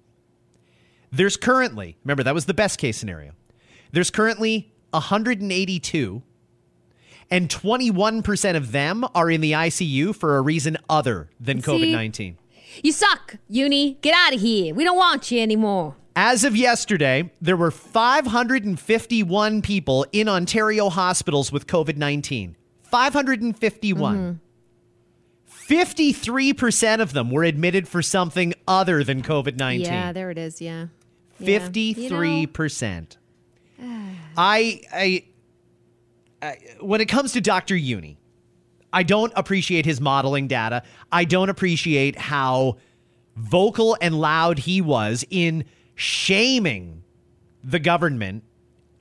There's 1.12 1.38
currently, 1.38 1.98
remember, 2.04 2.24
that 2.24 2.34
was 2.34 2.46
the 2.46 2.54
best 2.54 2.80
case 2.80 2.98
scenario. 2.98 3.34
There's 3.92 4.10
currently 4.10 4.72
182, 4.92 6.24
and 7.30 7.50
21% 7.50 8.56
of 8.56 8.72
them 8.72 9.06
are 9.14 9.30
in 9.30 9.42
the 9.42 9.52
ICU 9.52 10.16
for 10.16 10.38
a 10.38 10.42
reason 10.42 10.78
other 10.90 11.30
than 11.40 11.62
COVID 11.62 11.92
19. 11.92 12.38
You 12.84 12.92
suck, 12.92 13.38
Jüni. 13.52 14.00
Get 14.02 14.14
out 14.16 14.34
of 14.34 14.42
here. 14.42 14.74
We 14.74 14.84
don't 14.84 14.98
want 14.98 15.32
you 15.32 15.42
anymore. 15.42 15.96
As 16.16 16.44
of 16.44 16.56
yesterday, 16.56 17.32
there 17.42 17.56
were 17.56 17.72
551 17.72 19.62
people 19.62 20.06
in 20.12 20.28
Ontario 20.28 20.90
hospitals 20.90 21.52
with 21.52 21.68
COVID 21.68 21.98
19. 21.98 22.56
551. 22.84 24.40
53% 25.48 26.52
mm-hmm. 26.52 27.02
of 27.02 27.14
them 27.14 27.30
were 27.30 27.44
admitted 27.44 27.88
for 27.88 28.02
something 28.02 28.54
other 28.68 29.04
than 29.04 29.22
COVID 29.22 29.58
19. 29.58 29.86
Yeah, 29.86 30.12
there 30.12 30.32
it 30.32 30.38
is. 30.38 30.60
Yeah. 30.62 30.88
Yeah. 31.40 31.46
Fifty-three 31.46 32.36
You 32.42 32.48
know, 32.48 32.52
percent. 32.52 33.18
I, 33.82 34.82
I, 34.92 35.24
I, 36.42 36.58
when 36.82 37.02
it 37.02 37.06
comes 37.06 37.32
to 37.34 37.42
Dr. 37.42 37.76
Jüni, 37.76 38.18
I 38.92 39.04
don't 39.04 39.32
appreciate 39.36 39.86
his 39.86 40.02
modeling 40.02 40.48
data. 40.48 40.84
I 41.12 41.26
don't 41.26 41.50
appreciate 41.50 42.18
how 42.18 42.78
vocal 43.36 43.98
and 44.02 44.20
loud 44.20 44.60
he 44.60 44.82
was 44.82 45.26
in 45.30 45.66
shaming 45.96 47.04
the 47.64 47.80
government 47.80 48.44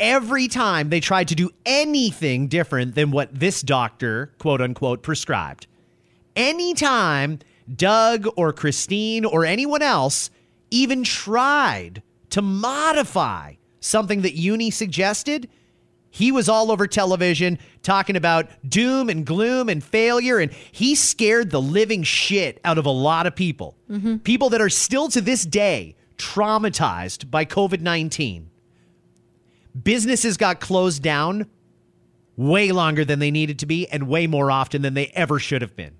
every 0.01 0.48
time 0.48 0.90
they 0.90 1.01
tried 1.01 1.29
to 1.29 1.35
do 1.35 1.51
anything 1.66 2.48
different 2.48 2.94
than 2.94 3.11
what 3.11 3.38
this 3.38 3.62
doctor, 3.62 4.33
quote 4.38 4.61
unquote, 4.61 5.03
prescribed. 5.03 5.66
Anytime 6.37 7.40
Doug 7.74 8.27
or 8.37 8.53
Christine 8.53 9.24
or 9.24 9.44
anyone 9.44 9.83
else 9.83 10.31
even 10.70 11.03
tried 11.03 12.03
to 12.31 12.42
modify 12.42 13.55
something 13.81 14.22
that 14.22 14.37
Jüni 14.37 14.72
suggested, 14.72 15.48
he 16.11 16.33
was 16.33 16.49
all 16.49 16.71
over 16.71 16.87
television 16.87 17.59
talking 17.83 18.16
about 18.16 18.49
doom 18.68 19.09
and 19.09 19.27
gloom 19.27 19.68
and 19.68 19.83
failure, 19.83 20.38
and 20.38 20.53
he 20.53 20.94
scared 20.94 21.51
the 21.51 21.61
living 21.61 22.03
shit 22.03 22.61
out 22.64 22.79
of 22.79 22.87
a 22.87 22.90
lot 22.90 23.27
of 23.27 23.37
people. 23.37 23.77
Mm-hmm. 23.90 24.18
People 24.18 24.51
that 24.51 24.61
are 24.61 24.71
still 24.71 25.09
to 25.09 25.21
this 25.21 25.44
day 25.44 25.97
traumatized 26.16 27.31
by 27.31 27.44
COVID 27.44 27.81
19. 27.81 28.51
Businesses 29.83 30.37
got 30.37 30.61
closed 30.61 31.03
down 31.03 31.47
way 32.37 32.73
longer 32.73 33.05
than 33.05 33.18
they 33.18 33.31
needed 33.31 33.59
to 33.61 33.66
be 33.66 33.87
and 33.88 34.09
way 34.09 34.27
more 34.27 34.51
often 34.51 34.83
than 34.83 34.94
they 34.94 35.07
ever 35.09 35.38
should 35.38 35.62
have 35.62 35.77
been. 35.77 35.97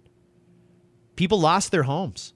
People 1.17 1.41
lost 1.41 1.71
their 1.71 1.83
homes. 1.83 2.33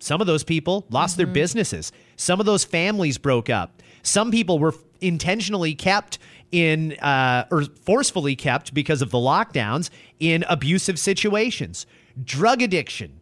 Some 0.00 0.20
of 0.20 0.26
those 0.26 0.44
people 0.44 0.86
lost 0.90 1.16
their 1.16 1.26
mm-hmm. 1.26 1.34
businesses. 1.34 1.92
Some 2.16 2.40
of 2.40 2.46
those 2.46 2.64
families 2.64 3.18
broke 3.18 3.50
up. 3.50 3.82
Some 4.02 4.30
people 4.30 4.58
were 4.58 4.74
intentionally 5.00 5.74
kept 5.74 6.18
in 6.52 6.92
uh, 6.94 7.46
or 7.50 7.64
forcefully 7.64 8.34
kept 8.36 8.72
because 8.74 9.02
of 9.02 9.10
the 9.10 9.18
lockdowns 9.18 9.90
in 10.18 10.44
abusive 10.48 10.98
situations. 10.98 11.86
Drug 12.22 12.62
addiction, 12.62 13.20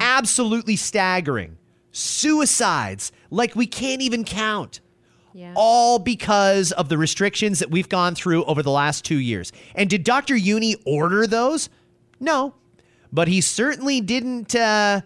absolutely 0.00 0.76
staggering. 0.76 1.58
Suicides, 1.92 3.12
like 3.30 3.54
we 3.56 3.66
can't 3.66 4.02
even 4.02 4.24
count 4.24 4.80
Yeah. 5.32 5.52
all 5.56 5.98
because 5.98 6.72
of 6.72 6.88
the 6.88 6.96
restrictions 6.98 7.58
that 7.60 7.70
we've 7.70 7.88
gone 7.88 8.14
through 8.14 8.44
over 8.44 8.62
the 8.62 8.70
last 8.70 9.04
two 9.04 9.18
years. 9.18 9.52
And 9.74 9.88
did 9.90 10.02
Dr. 10.04 10.34
Jüni 10.34 10.74
order 10.86 11.26
those? 11.26 11.68
No, 12.20 12.54
but 13.12 13.28
he 13.28 13.40
certainly 13.40 14.00
didn't. 14.00 14.54
Uh, 14.54 15.02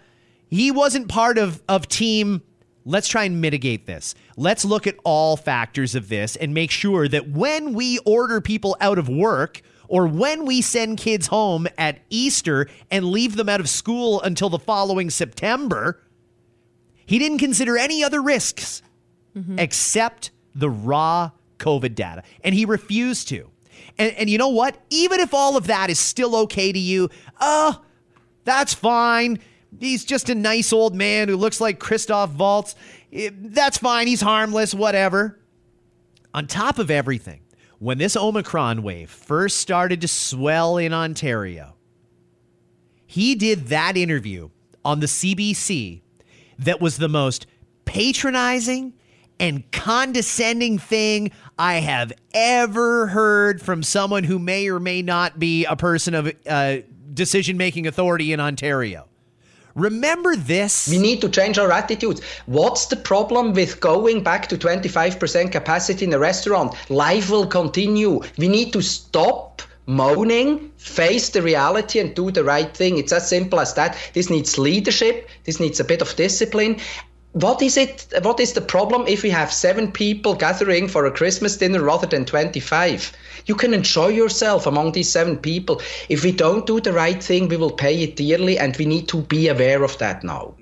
he 0.48 0.70
wasn't 0.70 1.08
part 1.08 1.36
of 1.38 1.62
of 1.68 1.88
team. 1.88 2.42
Let's 2.90 3.06
try 3.08 3.24
and 3.24 3.40
mitigate 3.40 3.86
this. 3.86 4.14
Let's 4.36 4.64
look 4.64 4.86
at 4.86 4.96
all 5.04 5.36
factors 5.36 5.94
of 5.94 6.08
this 6.08 6.34
and 6.34 6.52
make 6.52 6.72
sure 6.72 7.06
that 7.06 7.30
when 7.30 7.72
we 7.72 7.98
order 8.04 8.40
people 8.40 8.76
out 8.80 8.98
of 8.98 9.08
work 9.08 9.62
or 9.86 10.06
when 10.06 10.44
we 10.44 10.60
send 10.60 10.98
kids 10.98 11.28
home 11.28 11.68
at 11.78 12.00
Easter 12.10 12.68
and 12.90 13.06
leave 13.06 13.36
them 13.36 13.48
out 13.48 13.60
of 13.60 13.68
school 13.68 14.20
until 14.22 14.48
the 14.48 14.58
following 14.58 15.08
September, 15.08 16.00
he 17.06 17.18
didn't 17.18 17.38
consider 17.38 17.78
any 17.78 18.02
other 18.02 18.20
risks 18.20 18.82
mm-hmm. 19.36 19.58
except 19.58 20.32
the 20.54 20.70
raw 20.70 21.30
COVID 21.58 21.94
data. 21.94 22.24
And 22.42 22.54
he 22.54 22.64
refused 22.64 23.28
to. 23.28 23.50
And, 23.98 24.12
and 24.14 24.30
you 24.30 24.38
know 24.38 24.48
what? 24.48 24.76
Even 24.90 25.20
if 25.20 25.32
all 25.32 25.56
of 25.56 25.68
that 25.68 25.90
is 25.90 25.98
still 26.00 26.34
okay 26.36 26.72
to 26.72 26.78
you, 26.78 27.08
oh, 27.40 27.82
that's 28.44 28.74
fine. 28.74 29.38
He's 29.78 30.04
just 30.04 30.28
a 30.28 30.34
nice 30.34 30.72
old 30.72 30.94
man 30.94 31.28
who 31.28 31.36
looks 31.36 31.60
like 31.60 31.78
Christoph 31.78 32.34
Waltz. 32.34 32.74
Eh, 33.12 33.30
That's 33.32 33.78
fine. 33.78 34.06
He's 34.06 34.20
harmless, 34.20 34.74
whatever. 34.74 35.38
On 36.34 36.46
top 36.46 36.78
of 36.78 36.90
everything, 36.90 37.40
when 37.78 37.98
this 37.98 38.16
Omicron 38.16 38.82
wave 38.82 39.10
first 39.10 39.58
started 39.58 40.00
to 40.02 40.08
swell 40.08 40.76
in 40.76 40.92
Ontario, 40.92 41.76
he 43.06 43.34
did 43.34 43.68
that 43.68 43.96
interview 43.96 44.50
on 44.84 45.00
the 45.00 45.06
CBC 45.06 46.02
that 46.58 46.80
was 46.80 46.98
the 46.98 47.08
most 47.08 47.46
patronizing 47.84 48.92
and 49.40 49.68
condescending 49.72 50.78
thing 50.78 51.32
I 51.58 51.74
have 51.76 52.12
ever 52.34 53.06
heard 53.08 53.62
from 53.62 53.82
someone 53.82 54.24
who 54.24 54.38
may 54.38 54.68
or 54.68 54.78
may 54.78 55.02
not 55.02 55.38
be 55.38 55.64
a 55.64 55.74
person 55.74 56.14
of 56.14 56.32
uh, 56.46 56.76
decision 57.12 57.56
making 57.56 57.86
authority 57.86 58.32
in 58.32 58.40
Ontario. 58.40 59.08
Remember 59.80 60.36
this? 60.36 60.88
We 60.88 60.98
need 60.98 61.22
to 61.22 61.30
change 61.30 61.58
our 61.58 61.72
attitudes. 61.72 62.20
What's 62.44 62.84
the 62.86 62.96
problem 62.96 63.54
with 63.54 63.80
going 63.80 64.22
back 64.22 64.46
to 64.48 64.58
25% 64.58 65.50
capacity 65.50 66.04
in 66.04 66.12
a 66.12 66.18
restaurant? 66.18 66.74
Life 66.90 67.30
will 67.30 67.46
continue. 67.46 68.20
We 68.36 68.48
need 68.48 68.74
to 68.74 68.82
stop 68.82 69.62
moaning, 69.86 70.70
face 70.76 71.30
the 71.30 71.40
reality, 71.40 71.98
and 71.98 72.14
do 72.14 72.30
the 72.30 72.44
right 72.44 72.76
thing. 72.76 72.98
It's 72.98 73.12
as 73.12 73.26
simple 73.26 73.58
as 73.58 73.72
that. 73.74 73.96
This 74.12 74.28
needs 74.28 74.58
leadership, 74.58 75.28
this 75.44 75.58
needs 75.58 75.80
a 75.80 75.84
bit 75.84 76.02
of 76.02 76.14
discipline. 76.14 76.76
What 77.32 77.62
is 77.62 77.76
it? 77.76 78.12
What 78.22 78.40
is 78.40 78.54
the 78.54 78.60
problem 78.60 79.06
if 79.06 79.22
we 79.22 79.30
have 79.30 79.52
seven 79.52 79.92
people 79.92 80.34
gathering 80.34 80.88
for 80.88 81.06
a 81.06 81.12
Christmas 81.12 81.56
dinner 81.56 81.80
rather 81.80 82.06
than 82.06 82.24
25? 82.24 83.12
You 83.46 83.54
can 83.54 83.72
enjoy 83.72 84.08
yourself 84.08 84.66
among 84.66 84.92
these 84.92 85.08
seven 85.08 85.36
people. 85.36 85.80
If 86.08 86.24
we 86.24 86.32
don't 86.32 86.66
do 86.66 86.80
the 86.80 86.92
right 86.92 87.22
thing, 87.22 87.48
we 87.48 87.56
will 87.56 87.70
pay 87.70 88.02
it 88.02 88.16
dearly, 88.16 88.58
and 88.58 88.76
we 88.76 88.84
need 88.84 89.06
to 89.08 89.22
be 89.22 89.46
aware 89.46 89.84
of 89.84 89.96
that 89.98 90.24
now. 90.24 90.56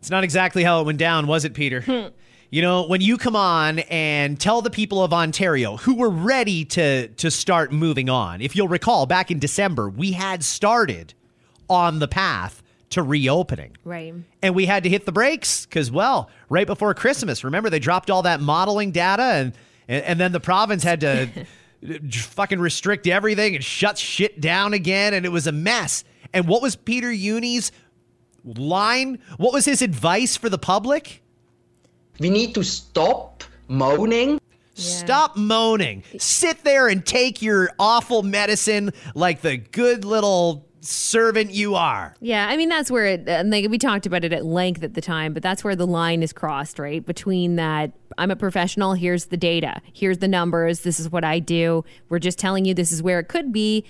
It's 0.00 0.10
not 0.10 0.22
exactly 0.22 0.64
how 0.64 0.80
it 0.80 0.84
went 0.84 0.98
down, 0.98 1.26
was 1.26 1.44
it, 1.46 1.54
Peter? 1.54 1.80
Hmm. 1.80 2.08
You 2.50 2.60
know, 2.60 2.86
when 2.86 3.00
you 3.00 3.16
come 3.16 3.34
on 3.34 3.78
and 3.78 4.38
tell 4.38 4.60
the 4.60 4.68
people 4.68 5.02
of 5.02 5.14
Ontario 5.14 5.78
who 5.78 5.94
were 5.94 6.10
ready 6.10 6.66
to 6.66 7.08
to 7.08 7.30
start 7.30 7.72
moving 7.72 8.10
on. 8.10 8.42
If 8.42 8.54
you'll 8.54 8.68
recall, 8.68 9.06
back 9.06 9.30
in 9.30 9.38
December, 9.38 9.88
we 9.88 10.12
had 10.12 10.44
started 10.44 11.14
on 11.70 11.98
the 11.98 12.08
path 12.08 12.61
to 12.92 13.02
reopening. 13.02 13.76
Right. 13.84 14.14
And 14.40 14.54
we 14.54 14.66
had 14.66 14.84
to 14.84 14.88
hit 14.88 15.06
the 15.06 15.12
brakes 15.12 15.66
because, 15.66 15.90
well, 15.90 16.30
right 16.48 16.66
before 16.66 16.94
Christmas, 16.94 17.44
remember 17.44 17.70
they 17.70 17.78
dropped 17.78 18.10
all 18.10 18.22
that 18.22 18.40
modeling 18.40 18.90
data 18.92 19.22
and 19.22 19.52
and, 19.88 20.04
and 20.04 20.20
then 20.20 20.32
the 20.32 20.40
province 20.40 20.82
had 20.82 21.00
to 21.00 21.28
fucking 22.12 22.60
restrict 22.60 23.06
everything 23.06 23.54
and 23.54 23.64
shut 23.64 23.98
shit 23.98 24.40
down 24.40 24.74
again, 24.74 25.14
and 25.14 25.26
it 25.26 25.30
was 25.30 25.46
a 25.46 25.52
mess. 25.52 26.04
And 26.32 26.46
what 26.46 26.62
was 26.62 26.76
Peter 26.76 27.08
Jüni's 27.08 27.72
line? 28.44 29.18
What 29.36 29.52
was 29.52 29.64
his 29.64 29.82
advice 29.82 30.36
for 30.36 30.48
the 30.48 30.58
public? 30.58 31.22
We 32.18 32.30
need 32.30 32.54
to 32.54 32.62
stop 32.62 33.44
moaning. 33.68 34.40
Stop 34.74 35.36
moaning. 35.36 36.02
Sit 36.18 36.64
there 36.64 36.88
and 36.88 37.04
take 37.04 37.42
your 37.42 37.70
awful 37.78 38.22
medicine 38.22 38.92
like 39.14 39.42
the 39.42 39.58
good 39.58 40.04
little 40.04 40.66
servant 40.84 41.52
you 41.52 41.74
are. 41.74 42.14
Yeah, 42.20 42.48
I 42.48 42.56
mean 42.56 42.68
that's 42.68 42.90
where 42.90 43.06
it. 43.06 43.28
And 43.28 43.50
like 43.50 43.68
we 43.70 43.78
talked 43.78 44.04
about 44.04 44.24
it 44.24 44.32
at 44.32 44.44
length 44.44 44.82
at 44.82 44.94
the 44.94 45.00
time, 45.00 45.32
but 45.32 45.42
that's 45.42 45.62
where 45.64 45.76
the 45.76 45.86
line 45.86 46.22
is 46.22 46.32
crossed, 46.32 46.78
right? 46.78 47.04
Between 47.04 47.56
that, 47.56 47.92
I'm 48.18 48.30
a 48.30 48.36
professional. 48.36 48.94
Here's 48.94 49.26
the 49.26 49.36
data. 49.36 49.80
Here's 49.92 50.18
the 50.18 50.28
numbers. 50.28 50.80
This 50.80 50.98
is 51.00 51.08
what 51.08 51.24
I 51.24 51.38
do. 51.38 51.84
We're 52.08 52.18
just 52.18 52.38
telling 52.38 52.64
you 52.64 52.74
this 52.74 52.92
is 52.92 53.02
where 53.02 53.18
it 53.20 53.28
could 53.28 53.52
be, 53.52 53.84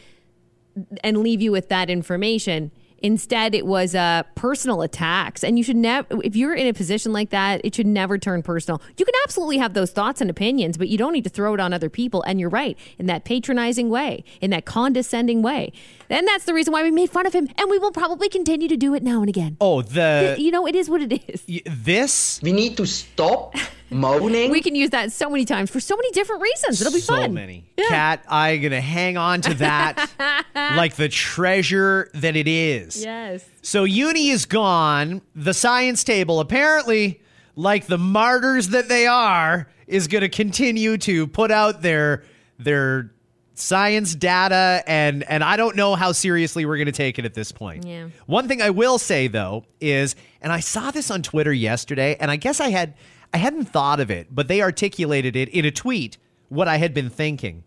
and 1.03 1.19
leave 1.19 1.41
you 1.41 1.51
with 1.51 1.69
that 1.71 1.91
information. 1.91 2.71
Instead, 3.03 3.55
it 3.55 3.67
was 3.67 3.95
uh, 3.95 4.23
personal 4.35 4.83
attacks. 4.83 5.43
And 5.45 5.59
you 5.59 5.65
should 5.65 5.77
never, 5.77 6.07
if 6.25 6.37
you're 6.37 6.55
in 6.55 6.67
a 6.67 6.73
position 6.73 7.13
like 7.13 7.31
that, 7.31 7.61
it 7.65 7.75
should 7.75 7.87
never 7.87 8.19
turn 8.19 8.43
personal. 8.43 8.81
You 8.97 9.05
can 9.05 9.15
absolutely 9.25 9.59
have 9.59 9.75
those 9.75 9.91
thoughts 9.91 10.21
and 10.21 10.31
opinions, 10.31 10.79
but 10.79 10.89
you 10.89 10.97
don't 10.99 11.13
need 11.13 11.25
to 11.25 11.31
throw 11.31 11.55
it 11.55 11.61
on 11.61 11.73
other 11.73 11.89
people. 11.91 12.23
And 12.23 12.39
you're 12.41 12.49
right, 12.51 12.79
in 12.99 13.07
that 13.07 13.25
patronizing 13.25 13.89
way, 13.91 14.25
in 14.41 14.51
that 14.51 14.65
condescending 14.65 15.43
way. 15.43 15.73
And 16.09 16.27
that's 16.29 16.45
the 16.45 16.55
reason 16.55 16.73
why 16.73 16.83
we 16.83 16.91
made 16.91 17.11
fun 17.11 17.27
of 17.27 17.33
him. 17.33 17.49
And 17.59 17.71
we 17.71 17.79
will 17.79 17.93
probably 17.93 18.29
continue 18.29 18.69
to 18.69 18.77
do 18.77 18.95
it 18.95 19.03
now 19.03 19.21
and 19.21 19.29
again. 19.29 19.57
Oh, 19.61 19.83
the. 19.83 20.37
You 20.39 20.51
know, 20.51 20.67
it 20.67 20.75
is 20.75 20.89
what 20.89 21.03
it 21.03 21.13
is. 21.29 21.43
y- 21.49 21.61
This. 21.67 22.41
We 22.43 22.53
need 22.53 22.77
to 22.77 22.87
stop 22.87 23.55
moaning. 23.93 24.51
We 24.51 24.61
can 24.61 24.75
use 24.75 24.91
that 24.91 25.13
so 25.13 25.29
many 25.29 25.45
times 25.45 25.71
for 25.71 25.81
so 25.81 25.97
many 25.97 26.11
different 26.11 26.43
reasons. 26.43 26.81
It'll 26.81 26.93
be 26.93 27.01
so 27.01 27.15
fun. 27.15 27.31
So 27.31 27.33
many. 27.33 27.65
Kat, 27.89 28.25
I'm 28.29 28.61
going 28.61 28.73
to 28.73 28.81
hang 28.81 29.17
on 29.17 29.41
to 29.43 29.55
that 29.55 30.45
like 30.55 30.97
the 30.97 31.09
treasure 31.09 32.11
that 32.15 32.37
it 32.37 32.49
is. 32.49 33.03
Yes. 33.03 33.45
So 33.63 33.87
Jüni 33.87 34.33
is 34.33 34.47
gone. 34.47 35.23
The 35.35 35.55
science 35.55 36.05
table, 36.05 36.41
apparently, 36.41 37.21
like 37.57 37.87
the 37.87 37.99
martyrs 37.99 38.69
that 38.69 38.89
they 38.89 39.07
are, 39.07 39.69
is 39.87 40.09
going 40.09 40.23
to 40.23 40.29
continue 40.29 40.97
to 40.99 41.27
put 41.27 41.51
out 41.51 41.83
their 41.83 42.25
their 42.59 43.11
science 43.55 44.15
data 44.15 44.83
and 44.87 45.23
and 45.25 45.45
I 45.45 45.57
don't 45.57 45.77
know 45.77 45.95
how 45.95 46.13
seriously 46.13 46.65
we're 46.65 46.77
going 46.77 46.87
to 46.87 46.93
take 46.93 47.19
it 47.19 47.25
at 47.25 47.35
this 47.35 47.53
point. 47.53 47.85
Yeah. 47.85 48.09
One 48.27 48.49
thing 48.49 48.63
I 48.63 48.71
will 48.71 48.99
say 48.99 49.29
though 49.29 49.65
is 49.81 50.17
and 50.41 50.53
I 50.53 50.61
saw 50.61 50.91
this 50.91 51.11
on 51.11 51.23
Twitter 51.23 51.53
yesterday 51.53 52.17
and 52.19 52.31
I 52.31 52.37
guess 52.37 52.61
I 52.61 52.71
had 52.71 52.95
I 53.33 53.39
hadn't 53.39 53.65
thought 53.67 54.01
of 54.01 54.11
it, 54.11 54.29
but 54.31 54.49
they 54.49 54.61
articulated 54.61 55.37
it 55.37 55.49
in 55.49 55.65
a 55.65 55.71
tweet 55.71 56.19
what 56.49 56.69
I 56.69 56.77
had 56.77 56.93
been 56.93 57.09
thinking. 57.09 57.65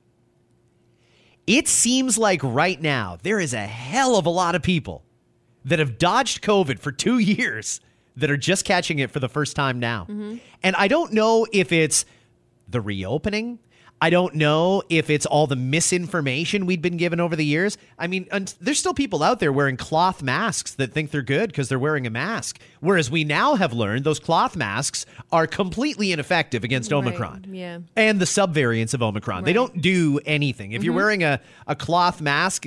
It 1.48 1.68
seems 1.68 2.18
like 2.18 2.42
right 2.44 2.82
now 2.82 3.18
there 3.22 3.40
is 3.40 3.54
a 3.54 3.66
hell 3.66 4.16
of 4.16 4.26
a 4.26 4.30
lot 4.30 4.56
of 4.56 4.62
people 4.62 5.04
that 5.64 5.80
have 5.80 5.98
dodged 5.98 6.42
COVID 6.42 6.80
for 6.80 6.92
two 6.92 7.20
years 7.20 7.82
that 8.16 8.32
are 8.32 8.38
just 8.38 8.66
catching 8.66 9.00
it 9.00 9.12
for 9.12 9.20
the 9.20 9.30
first 9.30 9.56
time 9.56 9.80
now. 9.80 10.04
Mm-hmm. 10.04 10.38
And 10.64 10.76
I 10.76 10.88
don't 10.88 11.14
know 11.14 11.46
if 11.52 11.72
it's 11.72 12.06
the 12.68 12.82
reopening. 12.82 13.60
I 14.02 14.10
don't 14.10 14.36
know 14.36 14.84
if 14.90 15.10
it's 15.10 15.26
all 15.26 15.48
the 15.48 15.56
misinformation 15.56 16.66
we'd 16.66 16.82
been 16.82 16.98
given 16.98 17.22
over 17.22 17.34
the 17.36 17.46
years. 17.46 17.78
I 17.98 18.08
mean, 18.08 18.28
there's 18.60 18.78
still 18.78 18.94
people 18.94 19.24
out 19.24 19.40
there 19.40 19.54
wearing 19.54 19.78
cloth 19.78 20.22
masks 20.22 20.74
that 20.76 20.92
think 20.92 21.12
they're 21.12 21.22
good 21.22 21.50
because 21.50 21.70
they're 21.70 21.80
wearing 21.80 22.06
a 22.06 22.10
mask. 22.10 22.60
Whereas 22.82 23.10
we 23.10 23.24
now 23.24 23.56
have 23.56 23.72
learned 23.72 24.04
those 24.04 24.20
cloth 24.20 24.58
masks 24.58 25.06
are 25.32 25.48
completely 25.48 26.12
ineffective 26.12 26.66
against 26.66 26.92
Right, 26.92 26.98
Omicron 26.98 27.46
yeah. 27.54 27.80
and 27.96 28.20
the 28.20 28.26
subvariants 28.26 28.94
of 28.94 29.02
Omicron. 29.02 29.46
They 29.46 29.52
Right. 29.54 29.56
Mm-hmm. 29.66 29.74
don't 29.74 29.82
do 29.82 30.20
anything. 30.26 30.74
If 30.74 30.84
you're 30.84 30.94
wearing 30.94 31.24
a, 31.24 31.40
a 31.66 31.76
cloth 31.76 32.20
mask, 32.20 32.66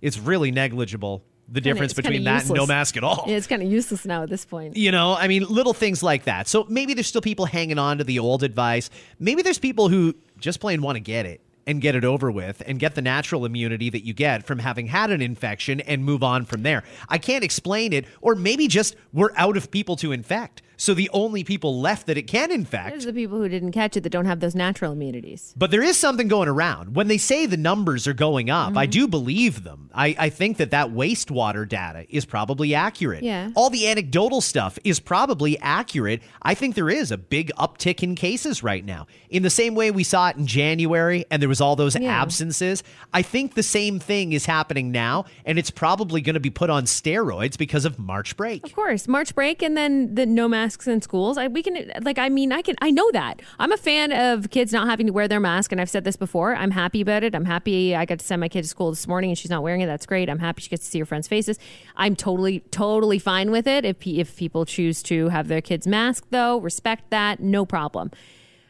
it's 0.00 0.18
really 0.18 0.50
negligible 0.50 1.22
the 1.52 1.60
difference 1.60 1.92
kinda 1.92 2.08
between 2.08 2.24
that 2.24 2.44
and 2.46 2.54
no 2.54 2.66
mask 2.66 2.96
at 2.96 3.04
all. 3.04 3.24
Yeah, 3.28 3.36
it's 3.36 3.46
kind 3.46 3.62
of 3.62 3.70
useless 3.70 4.06
now 4.06 4.22
at 4.22 4.30
this 4.30 4.44
point. 4.44 4.76
You 4.76 4.90
know, 4.90 5.14
I 5.14 5.28
mean, 5.28 5.44
little 5.44 5.74
things 5.74 6.02
like 6.02 6.24
that. 6.24 6.48
So 6.48 6.66
maybe 6.68 6.94
there's 6.94 7.06
still 7.06 7.20
people 7.20 7.44
hanging 7.44 7.78
on 7.78 7.98
to 7.98 8.04
the 8.04 8.18
old 8.18 8.42
advice. 8.42 8.88
Maybe 9.18 9.42
there's 9.42 9.58
people 9.58 9.88
who 9.88 10.14
just 10.38 10.60
plain 10.60 10.80
want 10.80 10.96
to 10.96 11.00
get 11.00 11.26
it 11.26 11.42
and 11.66 11.80
get 11.80 11.94
it 11.94 12.04
over 12.04 12.30
with 12.30 12.62
and 12.66 12.78
get 12.78 12.94
the 12.94 13.02
natural 13.02 13.44
immunity 13.44 13.90
that 13.90 14.04
you 14.04 14.14
get 14.14 14.44
from 14.44 14.58
having 14.58 14.86
had 14.86 15.10
an 15.10 15.20
infection 15.20 15.80
and 15.82 16.04
move 16.04 16.22
on 16.22 16.44
from 16.44 16.62
there. 16.62 16.82
I 17.08 17.18
can't 17.18 17.44
explain 17.44 17.92
it. 17.92 18.06
Or 18.20 18.34
maybe 18.34 18.66
just 18.66 18.96
we're 19.12 19.30
out 19.36 19.56
of 19.56 19.70
people 19.70 19.94
to 19.96 20.10
infect. 20.10 20.62
So 20.76 20.94
the 20.94 21.10
only 21.12 21.44
people 21.44 21.80
left 21.80 22.06
that 22.06 22.18
it 22.18 22.22
can 22.26 22.50
infect 22.50 22.90
There's 22.90 23.04
the 23.04 23.12
people 23.12 23.38
who 23.38 23.48
didn't 23.48 23.72
catch 23.72 23.96
it 23.96 24.00
that 24.02 24.10
don't 24.10 24.24
have 24.24 24.40
those 24.40 24.54
natural 24.54 24.92
immunities. 24.92 25.54
but 25.56 25.70
there 25.70 25.82
is 25.82 25.96
something 25.98 26.28
going 26.28 26.48
around. 26.48 26.94
When 26.96 27.08
they 27.08 27.18
say 27.18 27.46
the 27.46 27.56
numbers 27.56 28.06
are 28.06 28.12
going 28.14 28.50
up, 28.50 28.70
Mm-hmm. 28.70 28.78
I 28.78 28.86
do 28.86 29.06
believe 29.08 29.64
them. 29.64 29.90
I, 29.94 30.14
I 30.18 30.28
think 30.30 30.56
that 30.58 30.70
that 30.70 30.88
wastewater 30.90 31.68
data 31.68 32.06
is 32.08 32.24
probably 32.24 32.74
accurate. 32.74 33.22
Yeah. 33.22 33.50
All 33.54 33.70
the 33.70 33.86
anecdotal 33.88 34.40
stuff 34.40 34.78
is 34.84 34.98
probably 35.00 35.58
accurate. 35.60 36.22
I 36.42 36.54
think 36.54 36.74
there 36.74 36.88
is 36.90 37.10
a 37.12 37.18
big 37.18 37.50
uptick 37.58 38.02
in 38.02 38.14
cases 38.14 38.62
right 38.62 38.84
now. 38.84 39.06
In 39.30 39.42
the 39.42 39.50
same 39.50 39.74
way 39.74 39.90
we 39.90 40.04
saw 40.04 40.28
it 40.28 40.36
in 40.36 40.46
January 40.46 41.24
and 41.30 41.40
there 41.42 41.48
was 41.48 41.60
all 41.60 41.76
those 41.76 41.96
Yeah. 41.96 42.20
absences, 42.22 42.82
I 43.12 43.22
think 43.22 43.54
the 43.54 43.62
same 43.62 43.98
thing 43.98 44.32
is 44.32 44.46
happening 44.46 44.90
now 44.92 45.26
and 45.44 45.58
it's 45.58 45.70
probably 45.70 46.20
going 46.20 46.34
to 46.34 46.40
be 46.40 46.50
put 46.50 46.70
on 46.70 46.84
steroids 46.84 47.58
because 47.58 47.84
of 47.84 47.98
March 47.98 48.36
break. 48.36 48.64
Of 48.64 48.74
course, 48.74 49.06
March 49.06 49.34
break 49.34 49.62
and 49.62 49.76
then 49.76 50.14
the 50.14 50.24
no 50.26 50.48
masks 50.62 50.86
in 50.86 51.02
schools. 51.02 51.36
I, 51.36 51.48
we 51.48 51.62
can 51.62 51.90
like 52.02 52.18
I 52.18 52.28
mean 52.28 52.52
I 52.52 52.62
can 52.62 52.76
I 52.80 52.90
know 52.90 53.10
that. 53.12 53.42
I'm 53.58 53.72
a 53.72 53.76
fan 53.76 54.12
of 54.12 54.50
kids 54.50 54.72
not 54.72 54.86
having 54.88 55.06
to 55.06 55.12
wear 55.12 55.26
their 55.26 55.40
mask 55.40 55.72
and 55.72 55.80
I've 55.80 55.90
said 55.90 56.04
this 56.04 56.16
before. 56.16 56.54
I'm 56.54 56.70
happy 56.70 57.00
about 57.00 57.24
it. 57.24 57.34
I'm 57.34 57.44
happy 57.44 57.96
I 57.96 58.04
got 58.04 58.20
to 58.20 58.24
send 58.24 58.40
my 58.40 58.48
kid 58.48 58.62
to 58.62 58.68
school 58.68 58.90
this 58.90 59.06
morning 59.08 59.30
and 59.30 59.38
she's 59.38 59.50
not 59.50 59.62
wearing 59.62 59.80
it. 59.80 59.86
That's 59.86 60.06
great. 60.06 60.30
I'm 60.30 60.38
happy 60.38 60.62
she 60.62 60.70
gets 60.70 60.84
to 60.84 60.90
see 60.90 60.98
her 61.00 61.04
friends' 61.04 61.26
faces. 61.26 61.58
I'm 61.96 62.14
totally 62.14 62.60
totally 62.70 63.18
fine 63.18 63.50
with 63.50 63.66
it. 63.66 63.84
If 63.84 64.06
if 64.06 64.36
people 64.36 64.64
choose 64.64 65.02
to 65.04 65.28
have 65.30 65.48
their 65.48 65.60
kids 65.60 65.86
mask 65.86 66.26
though, 66.30 66.58
respect 66.58 67.10
that, 67.10 67.40
no 67.40 67.66
problem. 67.66 68.10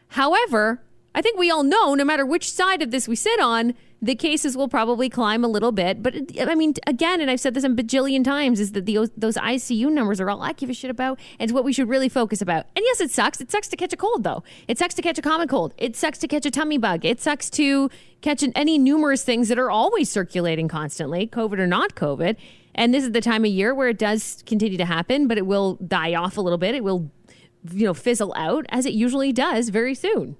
However, 0.09 0.81
I 1.15 1.21
think 1.21 1.37
we 1.37 1.51
all 1.51 1.63
know, 1.63 1.93
no 1.93 2.03
matter 2.03 2.25
which 2.25 2.51
side 2.51 2.81
of 2.81 2.91
this 2.91 3.07
we 3.07 3.15
sit 3.15 3.39
on, 3.39 3.75
the 4.01 4.15
cases 4.15 4.57
will 4.57 4.67
probably 4.67 5.09
climb 5.09 5.45
a 5.45 5.47
little 5.47 5.71
bit. 5.71 6.03
But 6.03 6.15
I 6.41 6.55
mean, 6.55 6.73
again, 6.87 7.21
and 7.21 7.31
I've 7.31 7.39
said 7.39 7.53
this 7.53 7.63
a 7.63 7.69
bajillion 7.69 8.23
times, 8.23 8.59
is 8.59 8.73
that 8.73 8.85
the, 8.85 9.09
those 9.15 9.37
ICU 9.37 9.89
numbers 9.91 10.19
are 10.19 10.29
all 10.29 10.41
I 10.41 10.51
give 10.51 10.69
a 10.69 10.73
shit 10.73 10.91
about, 10.91 11.19
and 11.39 11.49
it's 11.49 11.53
what 11.53 11.63
we 11.63 11.71
should 11.71 11.87
really 11.87 12.09
focus 12.09 12.41
about. 12.41 12.65
And 12.75 12.83
yes, 12.83 12.99
it 12.99 13.11
sucks. 13.11 13.39
It 13.39 13.49
sucks 13.49 13.69
to 13.69 13.77
catch 13.77 13.93
a 13.93 13.97
cold, 13.97 14.23
though. 14.23 14.43
It 14.67 14.77
sucks 14.77 14.93
to 14.95 15.01
catch 15.01 15.17
a 15.17 15.21
common 15.21 15.47
cold. 15.47 15.73
It 15.77 15.95
sucks 15.95 16.17
to 16.19 16.27
catch 16.27 16.45
a 16.45 16.51
tummy 16.51 16.77
bug. 16.77 17.05
It 17.05 17.21
sucks 17.21 17.49
to 17.51 17.89
catch 18.21 18.43
any 18.55 18.77
numerous 18.77 19.23
things 19.23 19.47
that 19.47 19.57
are 19.57 19.71
always 19.71 20.09
circulating 20.09 20.67
constantly, 20.67 21.27
COVID 21.27 21.59
or 21.59 21.67
not 21.67 21.95
COVID. 21.95 22.35
And 22.75 22.93
this 22.93 23.03
is 23.03 23.11
the 23.11 23.21
time 23.21 23.45
of 23.45 23.51
year 23.51 23.73
where 23.73 23.87
it 23.89 23.99
does 23.99 24.43
continue 24.45 24.77
to 24.79 24.85
happen, 24.85 25.27
but 25.27 25.37
it 25.37 25.45
will 25.45 25.75
die 25.75 26.15
off 26.15 26.37
a 26.37 26.41
little 26.41 26.57
bit. 26.57 26.75
It 26.75 26.83
will, 26.83 27.09
you 27.71 27.85
know, 27.85 27.93
fizzle 27.93 28.33
out 28.35 28.65
as 28.69 28.85
it 28.85 28.93
usually 28.93 29.31
does 29.31 29.69
very 29.69 29.93
soon. 29.95 30.35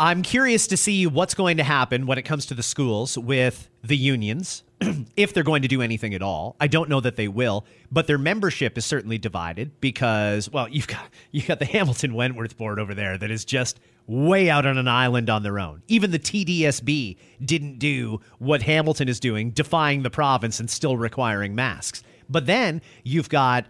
I'm 0.00 0.22
curious 0.22 0.66
to 0.68 0.78
see 0.78 1.06
what's 1.06 1.34
going 1.34 1.58
to 1.58 1.62
happen 1.62 2.06
when 2.06 2.16
it 2.16 2.22
comes 2.22 2.46
to 2.46 2.54
the 2.54 2.62
schools 2.62 3.18
with 3.18 3.68
the 3.84 3.98
unions, 3.98 4.62
if 5.14 5.34
they're 5.34 5.42
going 5.42 5.60
to 5.60 5.68
do 5.68 5.82
anything 5.82 6.14
at 6.14 6.22
all. 6.22 6.56
I 6.58 6.68
don't 6.68 6.88
know 6.88 7.00
that 7.00 7.16
they 7.16 7.28
will, 7.28 7.66
but 7.92 8.06
their 8.06 8.16
membership 8.16 8.78
is 8.78 8.86
certainly 8.86 9.18
divided 9.18 9.78
because, 9.82 10.48
well, 10.48 10.70
you've 10.70 10.86
got 10.86 11.04
you 11.32 11.42
got 11.42 11.58
the 11.58 11.66
Hamilton 11.66 12.14
Wentworth 12.14 12.56
board 12.56 12.78
over 12.78 12.94
there 12.94 13.18
that 13.18 13.30
is 13.30 13.44
just 13.44 13.78
way 14.06 14.48
out 14.48 14.64
on 14.64 14.78
an 14.78 14.88
island 14.88 15.28
on 15.28 15.42
their 15.42 15.58
own. 15.58 15.82
Even 15.86 16.12
the 16.12 16.18
TDSB 16.18 17.18
didn't 17.44 17.78
do 17.78 18.22
what 18.38 18.62
Hamilton 18.62 19.06
is 19.06 19.20
doing, 19.20 19.50
defying 19.50 20.02
the 20.02 20.08
province 20.08 20.60
and 20.60 20.70
still 20.70 20.96
requiring 20.96 21.54
masks. 21.54 22.02
But 22.26 22.46
then 22.46 22.80
you've 23.04 23.28
got 23.28 23.66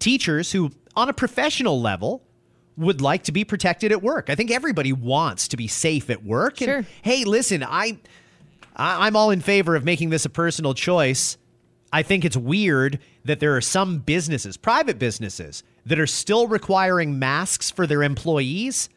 teachers 0.00 0.50
who, 0.50 0.72
on 0.96 1.08
a 1.08 1.12
professional 1.12 1.80
level, 1.80 2.24
would 2.80 3.00
like 3.00 3.24
to 3.24 3.32
be 3.32 3.44
protected 3.44 3.92
at 3.92 4.02
work. 4.02 4.30
I 4.30 4.34
think 4.34 4.50
everybody 4.50 4.92
wants 4.92 5.48
to 5.48 5.56
be 5.56 5.68
safe 5.68 6.10
at 6.10 6.24
work. 6.24 6.58
Sure. 6.58 6.78
And 6.78 6.86
hey, 7.02 7.24
listen, 7.24 7.62
I, 7.62 7.98
I 8.74 9.06
I'm 9.06 9.16
all 9.16 9.30
in 9.30 9.40
favor 9.40 9.76
of 9.76 9.84
making 9.84 10.10
this 10.10 10.24
a 10.24 10.30
personal 10.30 10.74
choice. 10.74 11.36
I 11.92 12.02
think 12.02 12.24
it's 12.24 12.36
weird 12.36 12.98
that 13.24 13.40
there 13.40 13.56
are 13.56 13.60
some 13.60 13.98
businesses, 13.98 14.56
private 14.56 14.98
businesses, 14.98 15.62
that 15.86 15.98
are 15.98 16.06
still 16.06 16.46
requiring 16.46 17.18
masks 17.18 17.70
for 17.70 17.86
their 17.86 18.02
employees, 18.02 18.88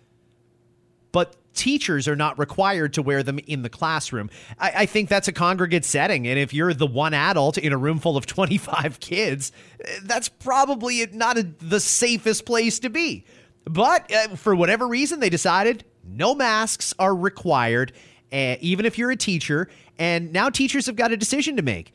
but 1.12 1.36
teachers 1.54 2.08
are 2.08 2.16
not 2.16 2.38
required 2.40 2.94
to 2.94 3.02
wear 3.02 3.24
them 3.24 3.40
in 3.48 3.62
the 3.62 3.70
classroom. 3.70 4.30
I, 4.60 4.72
I 4.78 4.86
think 4.86 5.10
that's 5.10 5.28
a 5.28 5.32
congregate 5.32 5.86
setting. 5.86 6.28
And 6.28 6.40
if 6.40 6.54
you're 6.54 6.74
the 6.74 6.88
one 6.88 7.14
adult 7.14 7.58
in 7.58 7.74
a 7.74 7.78
room 7.78 8.00
full 8.00 8.18
of 8.18 8.26
25 8.28 9.00
kids, 9.00 9.52
eh, 9.84 10.00
that's 10.04 10.30
probably 10.30 11.06
not 11.12 11.38
a, 11.38 11.44
the 11.44 11.80
safest 11.80 12.46
place 12.46 12.80
to 12.80 12.90
be. 12.90 13.26
But 13.66 14.12
uh, 14.12 14.36
for 14.36 14.56
whatever 14.56 14.88
reason, 14.88 15.20
they 15.20 15.30
decided 15.30 15.86
no 16.04 16.36
masks 16.36 16.94
are 17.00 17.16
required, 17.16 17.94
uh, 18.32 18.56
even 18.60 18.86
if 18.86 18.98
you're 18.98 19.12
a 19.12 19.16
teacher. 19.16 19.70
And 19.98 20.34
now 20.34 20.50
teachers 20.50 20.86
have 20.88 20.96
got 20.96 21.12
a 21.12 21.18
decision 21.18 21.56
to 21.56 21.62
make. 21.62 21.94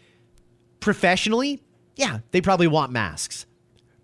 Professionally, 0.80 1.62
yeah, 1.96 2.20
they 2.30 2.40
probably 2.40 2.68
want 2.68 2.92
masks. 2.92 3.46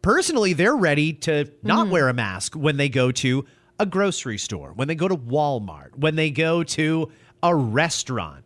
Personally, 0.02 0.52
they're 0.52 0.76
ready 0.76 1.14
to 1.14 1.50
not 1.62 1.88
wear 1.88 2.08
a 2.08 2.12
mask 2.12 2.54
when 2.54 2.76
they 2.76 2.90
go 2.90 3.10
to 3.12 3.46
a 3.78 3.86
grocery 3.86 4.36
store, 4.36 4.72
when 4.74 4.86
they 4.86 4.94
go 4.94 5.08
to 5.08 5.16
Walmart, 5.16 5.96
when 5.96 6.16
they 6.16 6.30
go 6.30 6.62
to 6.62 7.10
a 7.42 7.54
restaurant. 7.54 8.44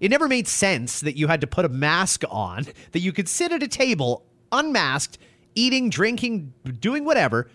It 0.00 0.10
never 0.10 0.28
made 0.28 0.48
sense 0.48 1.00
that 1.00 1.16
you 1.16 1.28
had 1.28 1.40
to 1.42 1.46
put 1.46 1.64
a 1.64 1.68
mask 1.68 2.24
on, 2.28 2.66
that 2.92 3.00
you 3.00 3.12
could 3.12 3.28
sit 3.28 3.52
at 3.52 3.62
a 3.62 3.68
table 3.68 4.26
unmasked, 4.50 5.16
eating, 5.54 5.88
drinking, 5.88 6.52
doing 6.80 7.04
whatever, 7.04 7.48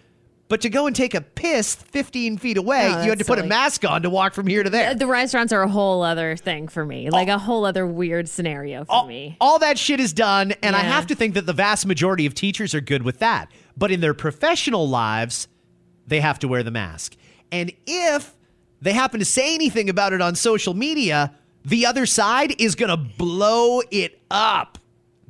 But 0.50 0.62
to 0.62 0.70
go 0.70 0.88
and 0.88 0.96
take 0.96 1.14
a 1.14 1.20
piss 1.22 1.76
15 1.76 2.38
feet 2.38 2.58
away, 2.58 2.86
Oh, 2.94 3.04
you 3.04 3.10
had 3.10 3.20
to 3.20 3.26
that's 3.26 3.28
put 3.28 3.40
a 3.40 3.44
mask 3.44 3.84
on 3.84 4.04
to 4.04 4.10
walk 4.10 4.34
from 4.34 4.48
here 4.48 4.64
to 4.64 4.70
there. 4.70 4.96
The 4.96 5.06
restaurants 5.08 5.52
are 5.52 5.62
a 5.62 5.68
whole 5.68 6.04
other 6.04 6.38
thing 6.38 6.70
for 6.70 6.86
me, 6.86 7.10
like 7.10 7.28
a 7.28 7.38
whole 7.38 7.66
other 7.66 7.86
weird 7.86 8.30
scenario 8.30 8.86
for 8.86 8.92
all, 8.92 9.08
me. 9.08 9.36
all 9.42 9.60
that 9.60 9.78
shit 9.78 10.00
is 10.00 10.14
done, 10.14 10.54
and 10.64 10.76
I 10.76 10.80
have 10.80 11.08
to 11.08 11.16
think 11.16 11.34
that 11.34 11.46
the 11.46 11.54
vast 11.54 11.86
majority 11.86 12.26
of 12.26 12.34
teachers 12.34 12.74
are 12.74 12.82
good 12.82 13.04
with 13.04 13.20
that. 13.20 13.52
But 13.76 13.92
in 13.92 14.00
their 14.00 14.14
professional 14.14 14.88
lives, 14.88 15.50
they 16.08 16.22
have 16.22 16.40
to 16.40 16.48
wear 16.48 16.64
the 16.64 16.72
mask. 16.72 17.18
And 17.52 17.74
if 17.86 18.34
they 18.82 18.94
happen 18.94 19.20
to 19.20 19.26
say 19.26 19.54
anything 19.54 19.90
about 19.90 20.14
it 20.14 20.22
on 20.22 20.36
social 20.36 20.74
media, 20.74 21.34
the 21.66 21.86
other 21.86 22.06
side 22.06 22.60
is 22.62 22.76
going 22.76 22.90
to 22.90 22.98
blow 22.98 23.82
it 23.92 24.22
up 24.32 24.78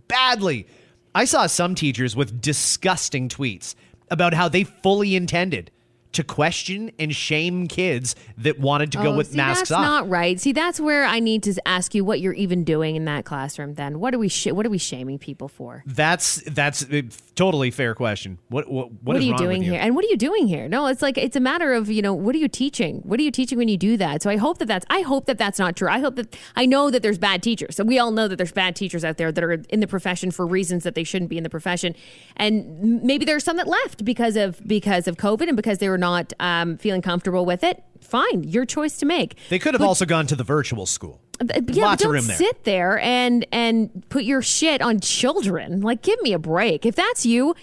badly. 0.07 0.67
I 1.15 1.25
saw 1.25 1.47
some 1.47 1.73
teachers 1.73 2.15
with 2.15 2.39
disgusting 2.39 3.29
tweets 3.29 3.73
about 4.09 4.33
how 4.33 4.47
they 4.47 4.63
fully 4.63 5.15
intended 5.15 5.71
to 6.17 6.23
question 6.23 6.91
and 6.99 7.15
shame 7.15 7.67
kids 7.67 8.15
that 8.37 8.59
wanted 8.59 8.91
to 8.91 8.97
go 8.99 9.13
Oh, 9.13 9.17
with 9.17 9.31
see, 9.31 9.37
masks 9.37 9.69
that's 9.69 9.71
off. 9.79 9.81
not 9.81 10.09
right. 10.09 10.39
See, 10.39 10.51
that's 10.51 10.79
where 10.79 11.05
I 11.05 11.19
need 11.19 11.41
to 11.43 11.55
ask 11.67 11.95
you 11.95 12.03
what 12.05 12.19
you're 12.19 12.33
even 12.33 12.63
doing 12.63 12.95
in 12.95 13.05
that 13.05 13.25
classroom. 13.25 13.73
Then, 13.75 13.99
what 13.99 14.13
are 14.13 14.19
we 14.19 14.27
sh- 14.27 14.51
what 14.51 14.65
are 14.65 14.69
we 14.69 14.77
shaming 14.77 15.17
people 15.17 15.47
for? 15.47 15.83
That's 15.87 16.41
that's 16.45 16.83
a 16.91 17.03
totally 17.35 17.71
fair 17.71 17.95
question. 17.95 18.39
What 18.49 18.69
what 18.69 18.91
What, 19.03 19.15
are 19.15 19.21
you 19.21 19.37
doing 19.37 19.61
here? 19.63 19.79
And 19.79 19.95
what 19.95 20.03
are 20.05 20.09
you 20.09 20.17
doing 20.17 20.47
here? 20.47 20.67
No, 20.67 20.87
it's 20.87 21.01
like 21.01 21.17
it's 21.17 21.35
a 21.35 21.39
matter 21.39 21.73
of 21.73 21.89
you 21.89 22.01
know 22.01 22.13
what 22.13 22.35
are 22.35 22.39
you 22.39 22.47
teaching? 22.47 23.01
What 23.05 23.19
are 23.19 23.23
you 23.23 23.31
teaching 23.31 23.57
when 23.57 23.67
you 23.67 23.77
do 23.77 23.95
that? 23.97 24.21
So 24.23 24.29
I 24.29 24.37
hope 24.37 24.57
that 24.57 24.67
that's 24.67 24.85
I 24.89 25.01
hope 25.01 25.25
that 25.27 25.37
that's 25.37 25.59
not 25.59 25.75
true. 25.75 25.87
I 25.89 25.99
hope 25.99 26.15
that 26.15 26.35
I 26.55 26.65
know 26.65 26.89
that 26.89 27.01
there's 27.03 27.17
bad 27.17 27.41
teachers. 27.43 27.75
So 27.75 27.83
we 27.83 27.99
all 27.99 28.11
know 28.11 28.27
that 28.27 28.35
there's 28.37 28.51
bad 28.51 28.75
teachers 28.75 29.05
out 29.05 29.17
there 29.17 29.31
that 29.31 29.43
are 29.43 29.53
in 29.69 29.79
the 29.79 29.87
profession 29.87 30.31
for 30.31 30.45
reasons 30.47 30.83
that 30.83 30.95
they 30.95 31.03
shouldn't 31.03 31.29
be 31.29 31.37
in 31.37 31.43
the 31.43 31.49
profession, 31.49 31.95
and 32.37 33.03
maybe 33.03 33.23
there's 33.25 33.43
some 33.43 33.57
that 33.57 33.67
left 33.67 34.03
because 34.03 34.35
of 34.35 34.65
because 34.67 35.07
of 35.07 35.17
COVID 35.17 35.47
and 35.47 35.55
because 35.55 35.77
they 35.77 35.89
were 35.89 35.97
not 35.97 36.06
um, 36.39 36.77
feeling 36.77 37.01
comfortable 37.01 37.45
with 37.45 37.63
it. 37.63 37.83
Fine, 38.01 38.43
your 38.43 38.65
choice 38.65 38.97
to 38.97 39.05
make. 39.05 39.37
They 39.49 39.59
could 39.59 39.73
have 39.73 39.81
also 39.81 40.05
gone 40.05 40.27
to 40.27 40.35
the 40.35 40.43
virtual 40.43 40.85
school. 40.85 41.21
Yeah, 41.41 41.85
Lots 41.85 42.01
but 42.01 42.05
don't 42.05 42.13
room 42.13 42.27
there. 42.27 42.37
sit 42.37 42.63
there 42.63 42.99
and 42.99 43.45
and 43.51 44.03
put 44.09 44.23
your 44.23 44.41
shit 44.41 44.81
on 44.81 44.99
children. 44.99 45.81
Like, 45.81 46.01
give 46.01 46.21
me 46.21 46.33
a 46.33 46.39
break. 46.39 46.85
If 46.85 46.95
that's 46.95 47.25
you, 47.25 47.55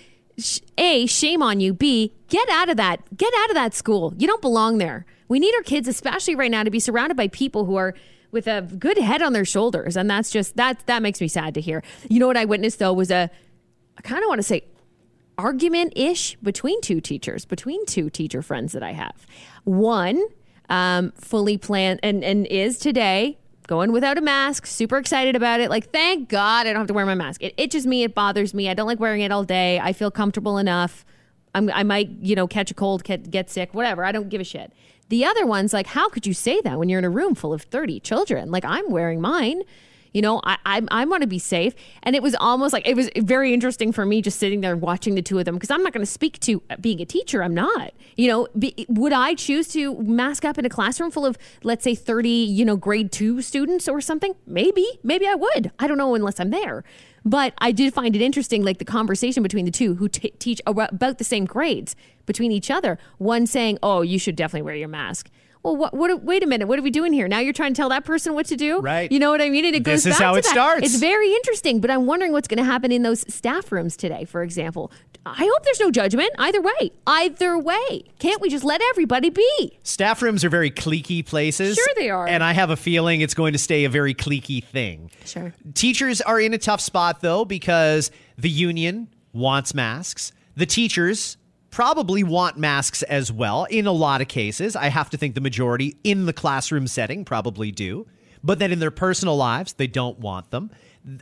a 0.78 1.06
shame 1.06 1.42
on 1.42 1.60
you. 1.60 1.74
B 1.74 2.12
get 2.28 2.48
out 2.50 2.68
of 2.68 2.76
that. 2.76 3.00
Get 3.16 3.32
out 3.38 3.50
of 3.50 3.54
that 3.54 3.74
school. 3.74 4.12
You 4.16 4.26
don't 4.26 4.42
belong 4.42 4.78
there. 4.78 5.06
We 5.28 5.38
need 5.38 5.54
our 5.54 5.62
kids, 5.62 5.88
especially 5.88 6.34
right 6.34 6.50
now, 6.50 6.62
to 6.62 6.70
be 6.70 6.80
surrounded 6.80 7.16
by 7.16 7.28
people 7.28 7.64
who 7.64 7.76
are 7.76 7.94
with 8.30 8.46
a 8.46 8.62
good 8.62 8.98
head 8.98 9.22
on 9.22 9.32
their 9.32 9.44
shoulders, 9.44 9.96
and 9.96 10.10
that's 10.10 10.30
just 10.30 10.56
that 10.56 10.84
that 10.86 11.02
makes 11.02 11.20
me 11.20 11.28
sad 11.28 11.54
to 11.54 11.60
hear. 11.60 11.82
You 12.08 12.20
know 12.20 12.26
what 12.26 12.36
I 12.36 12.44
witnessed 12.44 12.78
though 12.80 12.92
was 12.92 13.10
a 13.10 13.30
I 13.96 14.02
kind 14.02 14.22
of 14.22 14.28
want 14.28 14.40
to 14.40 14.42
say 14.42 14.64
argument 15.38 15.92
ish 15.96 16.36
between 16.36 16.80
two 16.80 17.00
teachers, 17.00 17.44
between 17.44 17.84
two 17.86 18.10
teacher 18.10 18.42
friends 18.42 18.72
that 18.72 18.82
I 18.82 18.92
have. 18.92 19.26
One 19.64 20.24
um, 20.68 21.12
fully 21.16 21.58
planned 21.58 22.00
and, 22.02 22.24
and 22.24 22.46
is 22.46 22.78
today 22.78 23.38
going 23.66 23.92
without 23.92 24.18
a 24.18 24.20
mask, 24.20 24.66
super 24.66 24.98
excited 24.98 25.36
about 25.36 25.60
it. 25.60 25.70
Like, 25.70 25.90
thank 25.90 26.28
God 26.28 26.66
I 26.66 26.72
don't 26.72 26.80
have 26.80 26.88
to 26.88 26.94
wear 26.94 27.06
my 27.06 27.14
mask. 27.14 27.42
It 27.42 27.54
itches 27.56 27.86
me, 27.86 28.02
it 28.02 28.14
bothers 28.14 28.54
me. 28.54 28.68
I 28.68 28.74
don't 28.74 28.86
like 28.86 29.00
wearing 29.00 29.22
it 29.22 29.32
all 29.32 29.44
day. 29.44 29.80
I 29.80 29.92
feel 29.92 30.10
comfortable 30.10 30.58
enough. 30.58 31.04
I'm, 31.54 31.70
I 31.70 31.82
might, 31.82 32.10
you 32.20 32.34
know, 32.34 32.46
catch 32.46 32.70
a 32.70 32.74
cold, 32.74 33.04
get, 33.04 33.30
get 33.30 33.50
sick, 33.50 33.74
whatever. 33.74 34.04
I 34.04 34.12
don't 34.12 34.28
give 34.28 34.40
a 34.40 34.44
shit. 34.44 34.72
The 35.08 35.24
other 35.24 35.46
one's 35.46 35.72
like, 35.72 35.86
how 35.88 36.08
could 36.08 36.26
you 36.26 36.34
say 36.34 36.60
that 36.62 36.78
when 36.78 36.88
you're 36.88 36.98
in 36.98 37.04
a 37.04 37.10
room 37.10 37.34
full 37.34 37.52
of 37.52 37.62
30 37.62 38.00
children? 38.00 38.50
Like, 38.50 38.64
I'm 38.64 38.90
wearing 38.90 39.20
mine. 39.20 39.62
You 40.14 40.22
know, 40.22 40.40
I 40.44 40.56
I, 40.64 40.82
I 40.90 41.04
want 41.04 41.20
to 41.22 41.26
be 41.26 41.38
safe, 41.38 41.74
and 42.02 42.16
it 42.16 42.22
was 42.22 42.34
almost 42.36 42.72
like 42.72 42.88
it 42.88 42.96
was 42.96 43.10
very 43.18 43.52
interesting 43.52 43.92
for 43.92 44.06
me 44.06 44.22
just 44.22 44.38
sitting 44.38 44.62
there 44.62 44.76
watching 44.76 45.16
the 45.16 45.22
two 45.22 45.38
of 45.38 45.44
them 45.44 45.56
because 45.56 45.70
I'm 45.70 45.82
not 45.82 45.92
going 45.92 46.06
to 46.06 46.10
speak 46.10 46.40
to 46.40 46.62
being 46.80 47.02
a 47.02 47.04
teacher. 47.04 47.42
I'm 47.42 47.54
not. 47.54 47.92
You 48.16 48.28
know, 48.28 48.48
be, 48.56 48.86
would 48.88 49.12
I 49.12 49.34
choose 49.34 49.68
to 49.68 50.00
mask 50.02 50.44
up 50.44 50.56
in 50.56 50.64
a 50.64 50.68
classroom 50.68 51.10
full 51.10 51.26
of 51.26 51.36
let's 51.64 51.84
say 51.84 51.94
30 51.94 52.28
you 52.30 52.64
know 52.64 52.76
grade 52.76 53.12
two 53.12 53.42
students 53.42 53.88
or 53.88 54.00
something? 54.00 54.34
Maybe, 54.46 54.86
maybe 55.02 55.26
I 55.26 55.34
would. 55.34 55.72
I 55.78 55.86
don't 55.86 55.98
know 55.98 56.14
unless 56.14 56.40
I'm 56.40 56.50
there. 56.50 56.84
But 57.24 57.54
I 57.58 57.72
did 57.72 57.94
find 57.94 58.14
it 58.14 58.20
interesting, 58.20 58.62
like 58.62 58.78
the 58.78 58.84
conversation 58.84 59.42
between 59.42 59.64
the 59.64 59.70
two 59.70 59.94
who 59.94 60.08
t- 60.08 60.34
teach 60.38 60.60
about 60.66 61.18
the 61.18 61.24
same 61.24 61.46
grades 61.46 61.96
between 62.26 62.52
each 62.52 62.70
other. 62.70 62.98
One 63.18 63.46
saying, 63.46 63.78
"Oh, 63.82 64.02
you 64.02 64.18
should 64.18 64.36
definitely 64.36 64.62
wear 64.62 64.76
your 64.76 64.88
mask." 64.88 65.30
Well, 65.64 65.76
what, 65.76 65.94
what? 65.94 66.22
Wait 66.22 66.42
a 66.42 66.46
minute. 66.46 66.68
What 66.68 66.78
are 66.78 66.82
we 66.82 66.90
doing 66.90 67.12
here? 67.14 67.26
Now 67.26 67.38
you're 67.38 67.54
trying 67.54 67.72
to 67.72 67.76
tell 67.76 67.88
that 67.88 68.04
person 68.04 68.34
what 68.34 68.44
to 68.46 68.56
do, 68.56 68.80
Right. 68.80 69.10
You 69.10 69.18
know 69.18 69.30
what 69.30 69.40
I 69.40 69.48
mean? 69.48 69.64
And 69.64 69.74
it 69.74 69.82
This 69.82 70.04
goes 70.04 70.12
is 70.12 70.18
back 70.18 70.22
how 70.22 70.32
to 70.32 70.38
it 70.38 70.42
that. 70.44 70.50
starts. 70.50 70.86
It's 70.86 70.96
very 70.98 71.32
interesting, 71.32 71.80
but 71.80 71.90
I'm 71.90 72.04
wondering 72.04 72.32
what's 72.32 72.46
going 72.48 72.58
to 72.58 72.64
happen 72.64 72.92
in 72.92 73.02
those 73.02 73.24
staff 73.32 73.72
rooms 73.72 73.96
today, 73.96 74.26
for 74.26 74.42
example. 74.42 74.92
I 75.24 75.32
hope 75.50 75.64
there's 75.64 75.80
no 75.80 75.90
judgment 75.90 76.28
either 76.38 76.60
way. 76.60 76.92
Either 77.06 77.58
way, 77.58 78.04
can't 78.18 78.42
we 78.42 78.50
just 78.50 78.62
let 78.62 78.82
everybody 78.90 79.30
be? 79.30 79.78
Staff 79.82 80.20
rooms 80.20 80.44
are 80.44 80.50
very 80.50 80.70
cliquey 80.70 81.24
places. 81.24 81.76
Sure 81.76 81.86
they 81.96 82.10
are. 82.10 82.26
And 82.28 82.44
I 82.44 82.52
have 82.52 82.68
a 82.68 82.76
feeling 82.76 83.22
it's 83.22 83.32
going 83.32 83.54
to 83.54 83.58
stay 83.58 83.84
a 83.84 83.88
very 83.88 84.12
cliquey 84.14 84.62
thing. 84.62 85.10
Sure. 85.24 85.54
Teachers 85.72 86.20
are 86.20 86.38
in 86.38 86.52
a 86.52 86.58
tough 86.58 86.82
spot 86.82 87.22
though 87.22 87.46
because 87.46 88.10
the 88.36 88.50
union 88.50 89.08
wants 89.32 89.72
masks. 89.72 90.30
The 90.56 90.66
teachers 90.66 91.38
probably 91.74 92.22
want 92.22 92.56
masks 92.56 93.02
as 93.02 93.32
well 93.32 93.64
in 93.64 93.84
a 93.86 93.92
lot 93.92 94.20
of 94.20 94.28
cases. 94.28 94.76
I 94.76 94.88
have 94.90 95.10
to 95.10 95.16
think 95.16 95.34
the 95.34 95.40
majority 95.40 95.96
in 96.04 96.24
the 96.26 96.32
classroom 96.32 96.86
setting 96.86 97.24
probably 97.24 97.72
do. 97.72 98.06
But 98.44 98.60
then 98.60 98.70
in 98.70 98.78
their 98.78 98.92
personal 98.92 99.36
lives, 99.36 99.72
they 99.72 99.88
don't 99.88 100.18
want 100.20 100.50
them. 100.52 100.70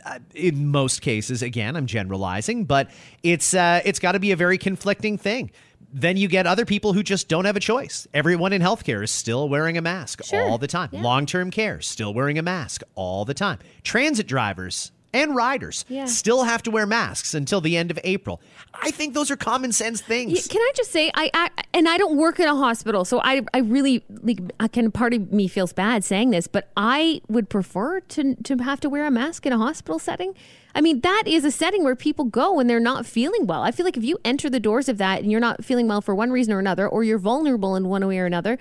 Uh, 0.05 0.19
In 0.35 0.69
most 0.69 1.01
cases, 1.01 1.43
again, 1.43 1.75
I'm 1.75 1.87
generalizing, 1.87 2.67
but 2.67 2.91
it's 3.23 3.55
uh, 3.55 3.81
it's 3.85 3.99
got 3.99 4.13
to 4.13 4.21
be 4.21 4.33
a 4.33 4.37
very 4.37 4.59
conflicting 4.59 5.17
thing. 5.17 5.51
Then 5.95 6.17
you 6.17 6.29
get 6.29 6.47
other 6.47 6.65
people 6.67 6.93
who 6.93 7.03
just 7.03 7.29
don't 7.29 7.45
have 7.47 7.57
a 7.57 7.61
choice. 7.61 8.07
Everyone 8.13 8.53
in 8.53 8.61
healthcare 8.63 9.03
is 9.03 9.11
still 9.11 9.49
wearing 9.49 9.77
a 9.79 9.83
mask 9.83 10.23
Sure. 10.25 10.43
all 10.49 10.59
the 10.59 10.67
time. 10.67 10.89
Yeah. 10.93 11.03
Long 11.03 11.25
term 11.27 11.51
care, 11.51 11.81
still 11.81 12.13
wearing 12.13 12.39
a 12.39 12.43
mask 12.43 12.83
all 12.95 13.25
the 13.25 13.35
time. 13.35 13.59
Transit 13.85 14.27
drivers 14.27 14.93
and 15.15 15.37
riders 15.37 15.85
Yeah. 15.89 16.07
still 16.07 16.45
have 16.45 16.63
to 16.63 16.71
wear 16.71 16.87
masks 16.87 17.35
until 17.35 17.61
the 17.61 17.77
end 17.77 17.91
of 17.91 17.99
April. 18.05 18.41
I 18.75 18.91
think 18.91 19.15
those 19.15 19.31
are 19.31 19.37
common 19.37 19.73
sense 19.73 20.01
things. 20.01 20.33
Yeah, 20.33 20.41
Can 20.53 20.61
I 20.61 20.73
just 20.75 20.91
say, 20.91 21.11
I, 21.15 21.31
I 21.35 21.51
and 21.75 21.89
I 21.89 21.99
don't 21.99 22.17
work 22.17 22.41
in 22.41 22.49
a 22.49 22.57
hospital, 22.57 23.05
so 23.05 23.21
I 23.23 23.43
I 23.55 23.59
really 23.59 24.03
like. 24.23 24.41
I 24.59 24.69
can 24.69 24.91
part 24.91 25.15
of 25.15 25.33
me 25.33 25.49
feels 25.49 25.73
bad 25.73 26.05
saying 26.05 26.31
this, 26.31 26.47
but 26.47 26.71
I 26.77 27.21
would 27.29 27.49
prefer 27.49 28.01
to 28.01 28.35
to 28.37 28.57
have 28.59 28.81
to 28.81 28.89
wear 28.89 29.07
a 29.07 29.11
mask 29.11 29.47
in 29.47 29.53
a 29.53 29.59
hospital 29.59 29.99
setting. 29.99 30.35
I 30.75 30.81
mean, 30.81 31.01
that 31.01 31.25
is 31.27 31.45
a 31.45 31.51
setting 31.51 31.85
where 31.85 31.95
people 31.95 32.25
go 32.25 32.55
when 32.55 32.67
they're 32.67 32.81
not 32.81 33.05
feeling 33.05 33.47
well. 33.47 33.63
I 33.63 33.73
feel 33.73 33.85
like 33.85 33.99
if 33.99 34.05
you 34.05 34.17
enter 34.25 34.49
the 34.49 34.61
doors 34.61 34.89
of 34.89 34.97
that 34.99 35.21
and 35.23 35.31
you're 35.31 35.41
not 35.41 35.63
feeling 35.65 35.87
well 35.87 36.01
for 36.01 36.15
one 36.15 36.31
reason 36.31 36.55
or 36.55 36.59
another, 36.59 36.89
or 36.89 37.05
you're 37.05 37.19
vulnerable 37.19 37.77
in 37.77 37.89
one 37.89 38.07
way 38.07 38.19
or 38.19 38.25
another, 38.25 38.59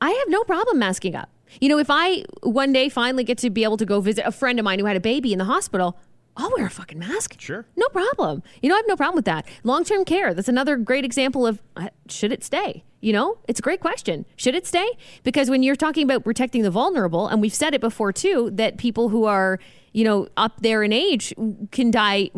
I 0.00 0.10
have 0.10 0.28
no 0.28 0.42
problem 0.44 0.78
masking 0.78 1.14
up. 1.14 1.28
You 1.60 1.68
know, 1.68 1.78
if 1.78 1.88
I 1.90 2.24
one 2.42 2.72
day 2.72 2.88
finally 2.88 3.24
get 3.24 3.38
to 3.38 3.50
be 3.50 3.64
able 3.64 3.76
to 3.76 3.86
go 3.86 4.00
visit 4.00 4.26
a 4.26 4.32
friend 4.32 4.58
of 4.58 4.64
mine 4.64 4.78
who 4.78 4.86
had 4.86 4.96
a 4.96 5.00
baby 5.00 5.32
in 5.32 5.38
the 5.38 5.44
hospital, 5.44 5.98
I'll 6.36 6.50
wear 6.56 6.66
a 6.66 6.70
fucking 6.70 6.98
mask. 6.98 7.40
Sure. 7.40 7.64
No 7.76 7.86
problem. 7.88 8.42
You 8.60 8.68
know, 8.68 8.74
I 8.74 8.78
have 8.78 8.88
no 8.88 8.96
problem 8.96 9.14
with 9.16 9.24
that. 9.26 9.46
Long 9.62 9.84
term 9.84 10.04
care, 10.04 10.34
that's 10.34 10.48
another 10.48 10.76
great 10.76 11.04
example 11.04 11.46
of 11.46 11.62
uh, 11.76 11.88
should 12.08 12.32
it 12.32 12.42
stay? 12.42 12.84
You 13.00 13.12
know, 13.12 13.38
it's 13.46 13.60
a 13.60 13.62
great 13.62 13.80
question. 13.80 14.24
Should 14.36 14.54
it 14.54 14.66
stay? 14.66 14.88
Because 15.22 15.50
when 15.50 15.62
you're 15.62 15.76
talking 15.76 16.04
about 16.04 16.24
protecting 16.24 16.62
the 16.62 16.70
vulnerable, 16.70 17.28
and 17.28 17.40
we've 17.40 17.54
said 17.54 17.74
it 17.74 17.80
before 17.80 18.12
too, 18.12 18.50
that 18.54 18.78
people 18.78 19.10
who 19.10 19.24
are, 19.24 19.60
you 19.92 20.04
know, 20.04 20.26
up 20.36 20.60
there 20.60 20.82
in 20.82 20.92
age 20.92 21.34
can 21.70 21.90
die 21.90 22.30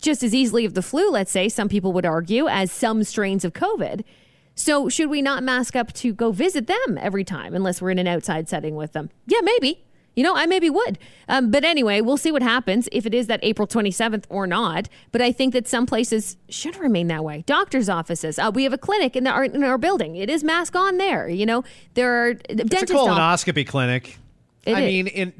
just 0.00 0.22
as 0.22 0.34
easily 0.34 0.64
of 0.64 0.74
the 0.74 0.82
flu, 0.82 1.10
let's 1.10 1.30
say, 1.30 1.48
some 1.48 1.68
people 1.68 1.92
would 1.92 2.04
argue, 2.04 2.48
as 2.48 2.70
some 2.70 3.02
strains 3.04 3.44
of 3.44 3.52
COVID. 3.52 4.04
So 4.60 4.90
should 4.90 5.08
we 5.08 5.22
not 5.22 5.42
mask 5.42 5.74
up 5.74 5.92
to 5.94 6.12
go 6.12 6.32
visit 6.32 6.66
them 6.66 6.98
every 7.00 7.24
time 7.24 7.54
unless 7.54 7.80
we're 7.80 7.90
in 7.90 7.98
an 7.98 8.06
outside 8.06 8.46
setting 8.46 8.76
with 8.76 8.92
them? 8.92 9.08
Yeah, 9.26 9.40
maybe. 9.42 9.82
You 10.14 10.22
know, 10.22 10.36
I 10.36 10.44
maybe 10.44 10.68
would. 10.68 10.98
Um, 11.28 11.50
but 11.50 11.64
anyway, 11.64 12.02
we'll 12.02 12.18
see 12.18 12.30
what 12.30 12.42
happens 12.42 12.86
if 12.92 13.06
it 13.06 13.14
is 13.14 13.26
that 13.28 13.40
April 13.42 13.66
27th 13.66 14.24
or 14.28 14.46
not. 14.46 14.88
But 15.12 15.22
I 15.22 15.32
think 15.32 15.54
that 15.54 15.66
some 15.66 15.86
places 15.86 16.36
should 16.50 16.76
remain 16.76 17.06
that 17.06 17.24
way. 17.24 17.42
Doctors' 17.46 17.88
offices. 17.88 18.38
Uh, 18.38 18.50
we 18.52 18.64
have 18.64 18.74
a 18.74 18.78
clinic 18.78 19.16
in, 19.16 19.24
the, 19.24 19.30
our, 19.30 19.44
in 19.44 19.64
our 19.64 19.78
building. 19.78 20.16
It 20.16 20.28
is 20.28 20.44
mask 20.44 20.76
on 20.76 20.98
there. 20.98 21.26
You 21.28 21.46
know, 21.46 21.64
there 21.94 22.12
are 22.12 22.30
it's 22.30 22.42
a 22.50 22.54
dentist 22.56 22.92
offices. 22.92 23.54
colonoscopy 23.54 23.66
clinic. 23.66 24.18
It 24.66 24.76
I 24.76 24.80
is. 24.80 24.86
mean, 24.86 25.06
in 25.06 25.32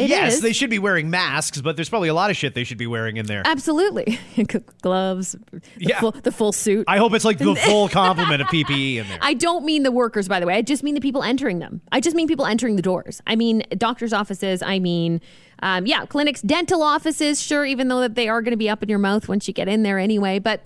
It 0.00 0.08
yes, 0.10 0.34
is. 0.34 0.40
they 0.40 0.52
should 0.52 0.70
be 0.70 0.78
wearing 0.78 1.10
masks, 1.10 1.60
but 1.60 1.76
there's 1.76 1.88
probably 1.88 2.08
a 2.08 2.14
lot 2.14 2.30
of 2.30 2.36
shit 2.36 2.54
they 2.54 2.64
should 2.64 2.78
be 2.78 2.86
wearing 2.86 3.16
in 3.16 3.26
there. 3.26 3.42
Absolutely. 3.44 4.18
Gloves, 4.82 5.36
the, 5.50 5.60
Yeah. 5.78 6.00
full, 6.00 6.12
the 6.12 6.32
full 6.32 6.52
suit. 6.52 6.84
I 6.88 6.98
hope 6.98 7.14
it's 7.14 7.24
like 7.24 7.38
the 7.38 7.54
full 7.66 7.88
complement 7.88 8.40
of 8.42 8.48
PPE 8.48 8.96
in 8.96 9.08
there. 9.08 9.18
I 9.20 9.34
don't 9.34 9.64
mean 9.64 9.82
the 9.82 9.92
workers, 9.92 10.28
by 10.28 10.40
the 10.40 10.46
way. 10.46 10.54
I 10.54 10.62
just 10.62 10.82
mean 10.82 10.94
the 10.94 11.00
people 11.00 11.22
entering 11.22 11.58
them. 11.58 11.80
I 11.92 12.00
just 12.00 12.16
mean 12.16 12.26
people 12.28 12.46
entering 12.46 12.76
the 12.76 12.82
doors. 12.82 13.20
I 13.26 13.36
mean 13.36 13.62
doctors' 13.76 14.12
offices. 14.12 14.62
I 14.62 14.78
mean, 14.78 15.20
um, 15.62 15.86
yeah, 15.86 16.06
clinics, 16.06 16.40
dental 16.42 16.82
offices. 16.82 17.40
Sure, 17.42 17.64
even 17.64 17.88
though 17.88 18.00
that 18.00 18.14
they 18.14 18.28
are 18.28 18.40
going 18.42 18.52
to 18.52 18.56
be 18.56 18.70
up 18.70 18.82
in 18.82 18.88
your 18.88 18.98
mouth 18.98 19.28
once 19.28 19.46
you 19.48 19.54
get 19.54 19.68
in 19.68 19.82
there 19.82 19.98
anyway. 19.98 20.38
But 20.38 20.62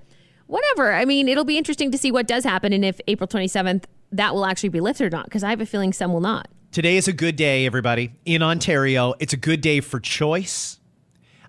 whatever. 0.47 0.93
I 0.93 1.05
mean, 1.05 1.29
it'll 1.29 1.45
be 1.45 1.59
interesting 1.59 1.91
to 1.91 1.99
see 1.99 2.13
what 2.13 2.27
does 2.27 2.45
happen 2.45 2.73
and 2.73 2.85
if 2.85 3.01
April 3.09 3.27
27th 3.27 3.85
that 4.13 4.33
will 4.33 4.47
actually 4.47 4.69
be 4.69 4.81
lifted 4.81 5.07
or 5.07 5.11
not. 5.11 5.25
Because 5.25 5.43
I 5.43 5.51
have 5.51 5.61
a 5.61 5.67
feeling 5.67 5.93
some 5.93 6.13
will 6.13 6.21
not. 6.21 6.49
Today 6.75 6.97
is 6.97 7.07
a 7.07 7.13
good 7.13 7.37
day, 7.37 7.67
everybody. 7.67 8.11
In 8.25 8.43
Ontario, 8.43 9.15
it's 9.21 9.33
a 9.33 9.37
good 9.37 9.61
day 9.61 9.79
for 9.79 10.01
choice. 10.01 10.81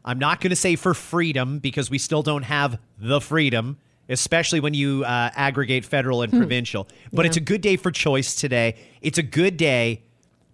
I'm 0.06 0.20
not 0.20 0.40
going 0.40 0.52
to 0.52 0.56
say 0.56 0.76
for 0.76 0.94
freedom 0.94 1.58
because 1.58 1.90
we 1.90 1.98
still 1.98 2.22
don't 2.22 2.44
have 2.44 2.78
the 3.00 3.20
freedom 3.20 3.78
especially 4.08 4.60
when 4.60 4.76
you 4.76 5.04
uh, 5.04 5.32
aggregate 5.34 5.84
federal 5.84 6.20
Hmm. 6.20 6.26
and 6.26 6.34
provincial. 6.34 6.88
But 7.12 7.26
it's 7.26 7.38
a 7.38 7.42
good 7.42 7.62
day 7.62 7.76
for 7.76 7.90
choice 7.90 8.36
today. 8.36 8.76
It's 9.02 9.18
a 9.18 9.24
good 9.24 9.58
day 9.58 10.04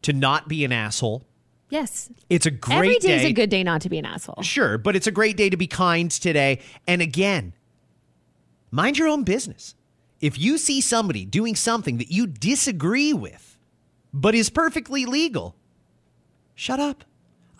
to 0.03 0.13
not 0.13 0.47
be 0.47 0.63
an 0.63 0.71
asshole. 0.71 1.25
Yes. 1.69 2.09
It's 2.29 2.45
a 2.45 2.51
great 2.51 2.75
Every 2.77 2.93
day's 2.99 3.23
day. 3.23 3.29
a 3.29 3.33
good 3.33 3.49
day 3.49 3.61
not 3.63 3.81
to 3.81 3.89
be 3.89 3.97
an 3.97 4.05
asshole. 4.05 4.41
Sure, 4.41 4.77
but 4.77 4.95
it's 4.95 5.05
a 5.07 5.11
great 5.11 5.35
day 5.35 5.49
to 5.49 5.57
be 5.57 5.67
kind 5.67 6.09
today. 6.09 6.61
And 6.87 7.01
again, 7.01 7.51
mind 8.71 8.97
your 8.97 9.09
own 9.09 9.23
business. 9.23 9.75
If 10.21 10.39
you 10.39 10.57
see 10.57 10.79
somebody 10.79 11.25
doing 11.25 11.57
something 11.57 11.97
that 11.97 12.09
you 12.09 12.27
disagree 12.27 13.11
with, 13.11 13.50
but 14.13 14.35
is 14.35 14.49
perfectly 14.49 15.05
legal, 15.05 15.55
shut 16.55 16.79
up. 16.79 17.03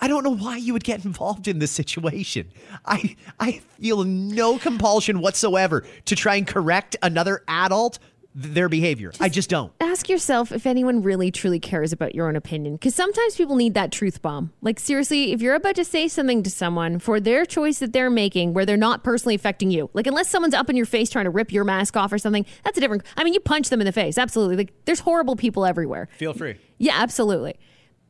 I 0.04 0.08
don't 0.08 0.24
know 0.24 0.36
why 0.36 0.58
you 0.58 0.74
would 0.74 0.84
get 0.84 1.06
involved 1.06 1.48
in 1.48 1.60
this 1.60 1.72
situation. 1.72 2.52
I 2.86 3.16
I 3.40 3.62
feel 3.80 4.04
no 4.04 4.58
compulsion 4.58 5.20
whatsoever 5.22 5.86
to 6.06 6.16
try 6.16 6.36
and 6.36 6.48
correct 6.48 6.96
another 7.04 7.44
adult 7.48 8.00
their 8.34 8.70
behavior. 8.70 9.12
I 9.20 9.28
just 9.30 9.50
don't. 9.50 9.74
Ask 9.82 10.08
yourself 10.08 10.52
if 10.54 10.66
anyone 10.66 11.02
really 11.02 11.32
truly 11.32 11.60
cares 11.60 11.92
about 11.92 12.16
your 12.16 12.28
own 12.30 12.36
opinion. 12.38 12.76
Because 12.76 12.96
sometimes 12.96 13.36
people 13.36 13.56
need 13.58 13.74
that 13.74 13.92
truth 13.92 14.22
bomb. 14.22 14.54
Like, 14.62 14.80
seriously, 14.80 15.34
if 15.34 15.42
you're 15.42 15.56
about 15.56 15.76
to 15.76 15.84
say 15.84 16.08
something 16.08 16.42
to 16.44 16.50
someone 16.50 17.00
for 17.00 17.20
their 17.20 17.46
choice 17.46 17.80
that 17.80 17.92
they're 17.92 18.10
making 18.10 18.54
where 18.54 18.66
they're 18.66 18.78
not 18.78 19.04
personally 19.04 19.36
affecting 19.36 19.70
you, 19.70 19.90
like, 19.94 20.08
unless 20.08 20.30
someone's 20.30 20.54
up 20.54 20.70
in 20.70 20.78
your 20.78 20.86
face 20.86 21.10
trying 21.10 21.26
to 21.26 21.30
rip 21.32 21.52
your 21.52 21.66
mask 21.66 21.98
off 21.98 22.14
or 22.14 22.18
something, 22.18 22.46
that's 22.64 22.78
a 22.78 22.82
different. 22.82 23.04
I 23.18 23.24
mean, 23.26 23.34
you 23.34 23.42
punch 23.42 23.68
them 23.70 23.82
in 23.82 23.86
the 23.86 23.92
face. 23.92 24.18
Absolutely. 24.18 24.56
Like, 24.56 24.74
there's 24.86 25.02
horrible 25.02 25.36
people 25.36 25.66
everywhere. 25.66 26.08
Feel 26.18 26.34
free. 26.34 26.56
Yeah, 26.78 26.94
absolutely. 26.96 27.56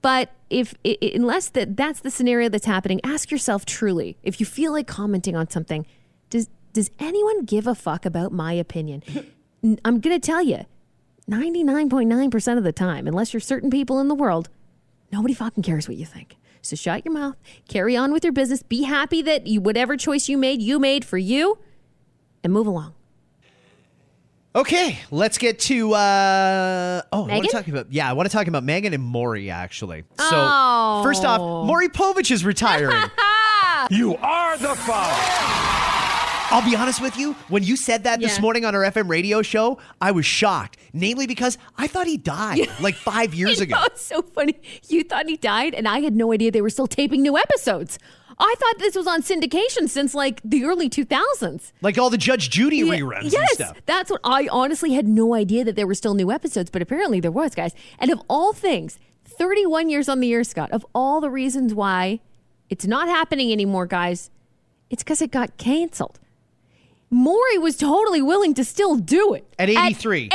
But 0.03 0.31
if 0.49 0.73
i 0.85 0.97
i- 1.01 1.11
unless 1.15 1.49
that 1.49 1.77
that's 1.77 1.99
the 2.01 2.11
scenario 2.11 2.49
that's 2.49 2.65
happening, 2.65 2.99
ask 3.03 3.29
yourself 3.31 3.65
truly 3.65 4.17
if 4.23 4.39
you 4.39 4.45
feel 4.45 4.71
like 4.71 4.87
commenting 4.87 5.35
on 5.35 5.49
something, 5.49 5.85
does 6.29 6.47
does 6.73 6.89
anyone 6.99 7.45
give 7.45 7.65
a 7.67 7.75
fuck 7.75 8.05
about 8.05 8.31
my 8.31 8.53
opinion? 8.53 9.03
N- 9.63 9.79
I'm 9.85 9.99
going 9.99 10.19
to 10.19 10.25
tell 10.25 10.41
you, 10.41 10.65
99.9% 11.29 12.57
of 12.57 12.63
the 12.63 12.71
time, 12.71 13.07
unless 13.07 13.33
you're 13.33 13.39
certain 13.39 13.69
people 13.69 13.99
in 13.99 14.07
the 14.07 14.15
world, 14.15 14.49
nobody 15.11 15.33
fucking 15.33 15.63
cares 15.63 15.87
what 15.87 15.97
you 15.97 16.05
think. 16.05 16.35
So 16.61 16.75
shut 16.75 17.05
your 17.05 17.13
mouth, 17.13 17.35
carry 17.67 17.95
on 17.97 18.11
with 18.13 18.23
your 18.23 18.33
business, 18.33 18.61
be 18.63 18.83
happy 18.83 19.21
that 19.23 19.47
you 19.47 19.61
whatever 19.61 19.97
choice 19.97 20.29
you 20.29 20.37
made, 20.37 20.61
you 20.61 20.77
made 20.79 21.03
for 21.05 21.17
you 21.17 21.57
and 22.43 22.53
move 22.53 22.67
along. 22.67 22.93
Okay, 24.53 24.99
let's 25.11 25.37
get 25.37 25.59
to 25.59 25.93
uh 25.93 27.01
oh, 27.13 27.23
I 27.29 27.35
want 27.35 27.45
to 27.45 27.51
talk 27.51 27.67
about 27.69 27.87
yeah, 27.91 28.09
I 28.09 28.13
want 28.13 28.29
to 28.29 28.35
talk 28.35 28.47
about 28.47 28.63
Megan 28.65 28.93
and 28.93 29.01
Maury 29.01 29.49
actually. 29.49 30.03
So 30.19 30.25
Oh. 30.29 31.01
first 31.03 31.23
off, 31.23 31.39
Maury 31.39 31.87
Povich 31.87 32.31
is 32.31 32.43
retiring. 32.45 33.01
You 33.89 34.15
are 34.17 34.57
the 34.57 34.75
father. 34.75 35.60
I'll 36.51 36.69
be 36.69 36.75
honest 36.75 37.01
with 37.01 37.17
you, 37.17 37.33
when 37.47 37.63
you 37.63 37.77
said 37.77 38.03
that 38.03 38.19
this 38.19 38.39
morning 38.41 38.65
on 38.65 38.75
our 38.75 38.81
FM 38.81 39.09
radio 39.09 39.41
show, 39.41 39.77
I 40.01 40.11
was 40.11 40.25
shocked. 40.25 40.77
Namely 40.93 41.25
because 41.25 41.57
I 41.77 41.87
thought 41.87 42.07
he 42.07 42.17
died 42.17 42.67
like 42.81 42.95
5 42.95 43.33
years 43.33 43.57
You 43.59 43.63
ago. 43.63 43.75
know, 43.77 43.83
it's 43.85 44.01
so 44.01 44.21
funny. 44.21 44.59
You 44.89 45.03
thought 45.03 45.27
he 45.29 45.37
died, 45.37 45.73
and 45.73 45.87
I 45.87 45.99
had 46.01 46.13
no 46.13 46.33
idea 46.33 46.51
they 46.51 46.61
were 46.61 46.69
still 46.69 46.87
taping 46.87 47.21
new 47.21 47.37
episodes. 47.37 47.97
I 48.37 48.53
thought 48.57 48.79
this 48.79 48.95
was 48.95 49.07
on 49.07 49.21
syndication 49.21 49.87
since 49.87 50.13
like 50.13 50.41
the 50.43 50.65
early 50.65 50.89
2000s. 50.89 51.71
Like 51.81 51.97
all 51.97 52.09
the 52.09 52.17
Judge 52.17 52.49
Judy 52.49 52.77
Yeah, 52.77 52.95
reruns 52.95 53.21
and 53.23 53.31
yes, 53.31 53.61
that's 53.85 54.09
what 54.09 54.19
I 54.23 54.47
honestly 54.51 54.93
had 54.93 55.07
no 55.07 55.33
idea 55.35 55.63
that 55.63 55.75
there 55.75 55.85
were 55.87 55.93
still 55.95 56.15
new 56.15 56.31
episodes, 56.31 56.69
but 56.69 56.81
apparently 56.81 57.19
there 57.21 57.31
was, 57.31 57.55
guys. 57.55 57.73
And 57.99 58.11
of 58.11 58.19
all 58.27 58.51
things, 58.51 58.97
31 59.25 59.89
years 59.89 60.09
on 60.09 60.19
the 60.19 60.33
air, 60.33 60.43
Scott, 60.43 60.71
of 60.71 60.85
all 60.93 61.21
the 61.21 61.29
reasons 61.29 61.73
why 61.73 62.19
it's 62.69 62.85
not 62.87 63.07
happening 63.07 63.51
anymore, 63.51 63.85
guys, 63.85 64.31
it's 64.89 65.03
because 65.03 65.21
it 65.21 65.31
got 65.31 65.55
canceled. 65.57 66.19
Maury 67.11 67.57
was 67.57 67.75
totally 67.75 68.21
willing 68.21 68.53
to 68.53 68.63
still 68.63 68.95
do 68.95 69.33
it. 69.33 69.45
At 69.59 69.69
83. 69.69 70.29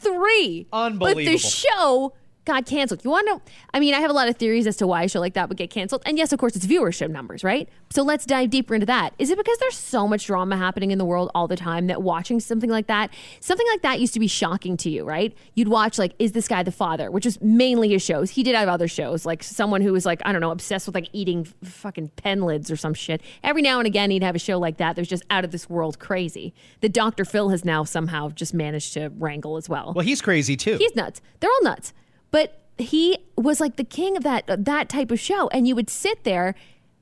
83. 0.00 0.66
Unbelievable. 0.72 1.24
But 1.24 1.30
the 1.30 1.38
show 1.38 2.14
got 2.44 2.66
canceled. 2.66 3.04
You 3.04 3.10
want 3.10 3.26
to 3.26 3.34
know? 3.34 3.42
I 3.72 3.80
mean, 3.80 3.94
I 3.94 4.00
have 4.00 4.10
a 4.10 4.14
lot 4.14 4.28
of 4.28 4.36
theories 4.36 4.66
as 4.66 4.76
to 4.76 4.86
why 4.86 5.04
a 5.04 5.08
show 5.08 5.20
like 5.20 5.34
that 5.34 5.48
would 5.48 5.58
get 5.58 5.70
canceled. 5.70 6.02
And 6.06 6.18
yes, 6.18 6.32
of 6.32 6.38
course, 6.38 6.56
it's 6.56 6.66
viewership 6.66 7.10
numbers, 7.10 7.42
right? 7.42 7.68
So 7.90 8.02
let's 8.02 8.26
dive 8.26 8.50
deeper 8.50 8.74
into 8.74 8.86
that. 8.86 9.14
Is 9.18 9.30
it 9.30 9.38
because 9.38 9.58
there's 9.58 9.76
so 9.76 10.06
much 10.06 10.26
drama 10.26 10.56
happening 10.56 10.90
in 10.90 10.98
the 10.98 11.04
world 11.04 11.30
all 11.34 11.48
the 11.48 11.56
time 11.56 11.86
that 11.86 12.02
watching 12.02 12.40
something 12.40 12.70
like 12.70 12.86
that, 12.88 13.10
something 13.40 13.66
like 13.70 13.82
that 13.82 14.00
used 14.00 14.14
to 14.14 14.20
be 14.20 14.26
shocking 14.26 14.76
to 14.78 14.90
you, 14.90 15.04
right? 15.04 15.34
You'd 15.54 15.68
watch, 15.68 15.98
like, 15.98 16.14
Is 16.18 16.32
This 16.32 16.48
Guy 16.48 16.62
the 16.62 16.72
Father, 16.72 17.10
which 17.10 17.26
is 17.26 17.40
mainly 17.40 17.90
his 17.90 18.02
shows. 18.02 18.30
He 18.30 18.42
did 18.42 18.54
have 18.54 18.68
other 18.68 18.88
shows, 18.88 19.24
like 19.24 19.42
someone 19.42 19.80
who 19.80 19.92
was, 19.92 20.04
like, 20.04 20.20
I 20.24 20.32
don't 20.32 20.40
know, 20.40 20.50
obsessed 20.50 20.86
with, 20.86 20.94
like, 20.94 21.08
eating 21.12 21.44
fucking 21.62 22.08
pen 22.16 22.42
lids 22.42 22.70
or 22.70 22.76
some 22.76 22.94
shit. 22.94 23.22
Every 23.42 23.62
now 23.62 23.78
and 23.78 23.86
again, 23.86 24.10
he'd 24.10 24.22
have 24.22 24.34
a 24.34 24.40
show 24.40 24.58
like 24.58 24.78
that 24.78 24.96
that 24.96 25.00
was 25.00 25.08
just 25.08 25.24
out 25.30 25.44
of 25.44 25.50
this 25.50 25.70
world 25.70 25.98
crazy. 25.98 26.52
That 26.80 26.92
Dr. 26.92 27.24
Phil 27.24 27.50
has 27.50 27.64
now 27.64 27.84
somehow 27.84 28.30
just 28.30 28.54
managed 28.54 28.92
to 28.94 29.10
wrangle 29.18 29.56
as 29.56 29.68
well. 29.68 29.92
Well, 29.94 30.04
he's 30.04 30.20
crazy 30.20 30.56
too. 30.56 30.76
He's 30.78 30.94
nuts. 30.94 31.20
They're 31.40 31.50
all 31.50 31.62
nuts. 31.62 31.92
But 32.34 32.58
he 32.78 33.16
was 33.36 33.60
like 33.60 33.76
the 33.76 33.84
king 33.84 34.16
of 34.16 34.24
that 34.24 34.50
uh, 34.50 34.56
that 34.58 34.88
type 34.88 35.12
of 35.12 35.20
show, 35.20 35.46
and 35.50 35.68
you 35.68 35.76
would 35.76 35.88
sit 35.88 36.24
there 36.24 36.56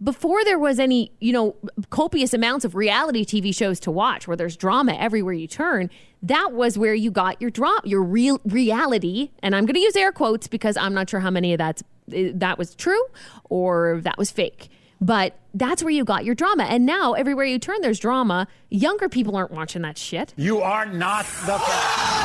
before 0.04 0.44
there 0.44 0.58
was 0.58 0.78
any, 0.78 1.10
you 1.20 1.32
know, 1.32 1.56
copious 1.88 2.34
amounts 2.34 2.66
of 2.66 2.74
reality 2.74 3.24
TV 3.24 3.54
shows 3.54 3.80
to 3.80 3.90
watch, 3.90 4.28
where 4.28 4.36
there's 4.36 4.58
drama 4.58 4.92
everywhere 4.92 5.32
you 5.32 5.46
turn. 5.46 5.88
That 6.22 6.50
was 6.52 6.76
where 6.76 6.92
you 6.92 7.10
got 7.10 7.40
your 7.40 7.48
drop, 7.48 7.86
your 7.86 8.02
real 8.02 8.42
reality, 8.44 9.30
and 9.42 9.56
I'm 9.56 9.64
going 9.64 9.76
to 9.76 9.80
use 9.80 9.96
air 9.96 10.12
quotes 10.12 10.48
because 10.48 10.76
I'm 10.76 10.92
not 10.92 11.08
sure 11.08 11.20
how 11.20 11.30
many 11.30 11.54
of 11.54 11.58
that's 11.58 11.82
uh, 12.14 12.32
that 12.34 12.58
was 12.58 12.74
true 12.74 13.02
or 13.44 14.02
that 14.02 14.18
was 14.18 14.30
fake. 14.30 14.68
But 15.00 15.38
that's 15.54 15.82
where 15.82 15.92
you 15.92 16.04
got 16.04 16.26
your 16.26 16.34
drama. 16.34 16.64
And 16.64 16.84
now 16.84 17.14
everywhere 17.14 17.46
you 17.46 17.58
turn, 17.58 17.80
there's 17.80 17.98
drama. 17.98 18.48
Younger 18.68 19.08
people 19.08 19.34
aren't 19.34 19.50
watching 19.50 19.80
that 19.80 19.96
shit. 19.96 20.34
You 20.36 20.60
are 20.60 20.84
not 20.84 21.24
the. 21.46 22.21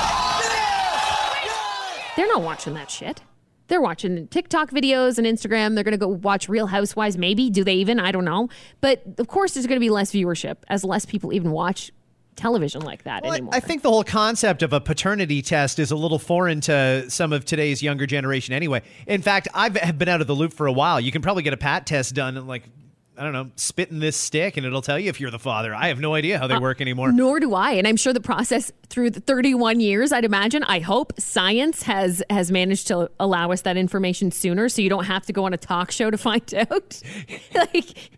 They're 2.17 2.27
not 2.27 2.41
watching 2.41 2.73
that 2.73 2.91
shit. 2.91 3.21
They're 3.67 3.79
watching 3.81 4.27
TikTok 4.27 4.71
videos 4.71 5.17
and 5.17 5.27
Instagram. 5.27 5.75
They're 5.75 5.83
going 5.83 5.91
to 5.91 5.97
go 5.97 6.07
watch 6.07 6.49
Real 6.49 6.67
Housewives, 6.67 7.17
maybe. 7.17 7.49
Do 7.49 7.63
they 7.63 7.75
even? 7.75 7.99
I 7.99 8.11
don't 8.11 8.25
know. 8.25 8.49
But 8.81 9.03
of 9.19 9.27
course, 9.27 9.53
there's 9.53 9.67
going 9.67 9.75
to 9.75 9.79
be 9.79 9.89
less 9.89 10.11
viewership 10.11 10.57
as 10.67 10.83
less 10.83 11.05
people 11.05 11.31
even 11.31 11.51
watch 11.51 11.91
television 12.35 12.81
like 12.81 13.03
that 13.03 13.23
Well, 13.23 13.33
anymore. 13.33 13.53
I 13.53 13.59
think 13.59 13.81
the 13.81 13.89
whole 13.89 14.03
concept 14.03 14.63
of 14.63 14.71
a 14.73 14.79
paternity 14.79 15.41
test 15.41 15.79
is 15.79 15.91
a 15.91 15.95
little 15.95 16.19
foreign 16.19 16.61
to 16.61 17.09
some 17.09 17.33
of 17.33 17.45
today's 17.45 17.83
younger 17.83 18.05
generation 18.05 18.53
anyway. 18.53 18.81
In 19.05 19.21
fact, 19.21 19.47
I've 19.53 19.97
been 19.97 20.09
out 20.09 20.21
of 20.21 20.27
the 20.27 20.35
loop 20.35 20.53
for 20.53 20.65
a 20.67 20.71
while. 20.71 20.99
You 20.99 21.11
can 21.11 21.21
probably 21.21 21.43
get 21.43 21.53
a 21.53 21.57
pat 21.57 21.85
test 21.85 22.15
done 22.15 22.37
and 22.37 22.47
like 22.47 22.63
I 23.17 23.23
don't 23.23 23.33
know, 23.33 23.49
spit 23.55 23.89
in 23.89 23.99
this 23.99 24.15
stick 24.15 24.57
and 24.57 24.65
it'll 24.65 24.81
tell 24.81 24.99
you 24.99 25.09
if 25.09 25.19
you're 25.19 25.31
the 25.31 25.39
father. 25.39 25.73
I 25.73 25.87
have 25.87 25.99
no 25.99 26.13
idea 26.13 26.37
how 26.37 26.45
they 26.47 26.53
uh, 26.53 26.59
work 26.59 26.81
anymore. 26.81 27.11
Nor 27.11 27.39
do 27.39 27.53
I, 27.53 27.71
and 27.71 27.87
I'm 27.87 27.97
sure 27.97 28.13
the 28.13 28.21
process 28.21 28.71
through 28.89 29.09
the 29.09 29.19
31 29.19 29.79
years, 29.79 30.11
I'd 30.11 30.25
imagine, 30.25 30.63
I 30.63 30.79
hope 30.79 31.13
science 31.19 31.83
has 31.83 32.23
has 32.29 32.51
managed 32.51 32.87
to 32.87 33.09
allow 33.19 33.51
us 33.51 33.61
that 33.61 33.75
information 33.75 34.31
sooner, 34.31 34.69
so 34.69 34.81
you 34.81 34.89
don't 34.89 35.05
have 35.05 35.25
to 35.25 35.33
go 35.33 35.45
on 35.45 35.53
a 35.53 35.57
talk 35.57 35.91
show 35.91 36.11
to 36.11 36.17
find 36.17 36.53
out. 36.71 37.01
like, 37.55 38.11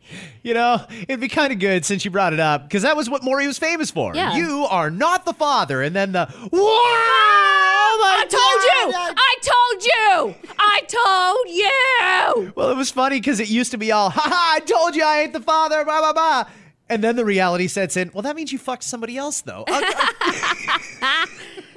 You 0.44 0.54
know, 0.54 0.86
it'd 0.90 1.20
be 1.20 1.28
kind 1.28 1.52
of 1.52 1.60
good 1.60 1.86
since 1.86 2.06
you 2.06 2.12
brought 2.12 2.34
it 2.34 2.40
up 2.40 2.64
because 2.64 2.84
that 2.84 2.96
was 2.96 3.10
what 3.10 3.24
Maury 3.24 3.48
was 3.48 3.60
famous 3.60 3.92
for. 3.92 4.16
Yeah. 4.16 4.36
You 4.36 4.66
are 4.70 4.90
not 4.90 5.26
the 5.26 5.34
father, 5.34 5.82
and 5.82 5.96
then 5.96 6.12
the 6.12 6.28
wow! 6.52 6.60
Oh 7.92 8.02
I 8.02 8.26
told 8.26 8.64
you, 8.64 8.94
I 9.18 9.36
told 9.42 9.86
you, 9.86 10.36
I 10.60 10.82
told 10.88 11.48
you. 12.46 12.54
Well, 12.56 12.72
it 12.72 12.78
was 12.78 12.92
funny 12.92 13.18
because 13.18 13.40
it 13.40 13.50
used 13.50 13.72
to 13.72 13.78
be 13.78 13.92
all, 13.92 14.10
ha 14.10 14.22
ha, 14.22 14.54
I 14.56 14.60
told 14.62 14.96
you 14.96 15.04
I 15.04 15.22
ain't 15.22 15.34
the 15.34 15.42
father, 15.42 15.84
blah, 15.84 16.00
blah, 16.00 16.14
blah. 16.14 16.46
And 16.90 17.04
then 17.04 17.16
the 17.16 17.26
reality 17.26 17.68
sets 17.68 17.98
in, 17.98 18.10
well, 18.14 18.24
that 18.24 18.36
means 18.36 18.52
you 18.52 18.58
fucked 18.58 18.84
somebody 18.84 19.18
else, 19.18 19.42
though. 19.42 19.66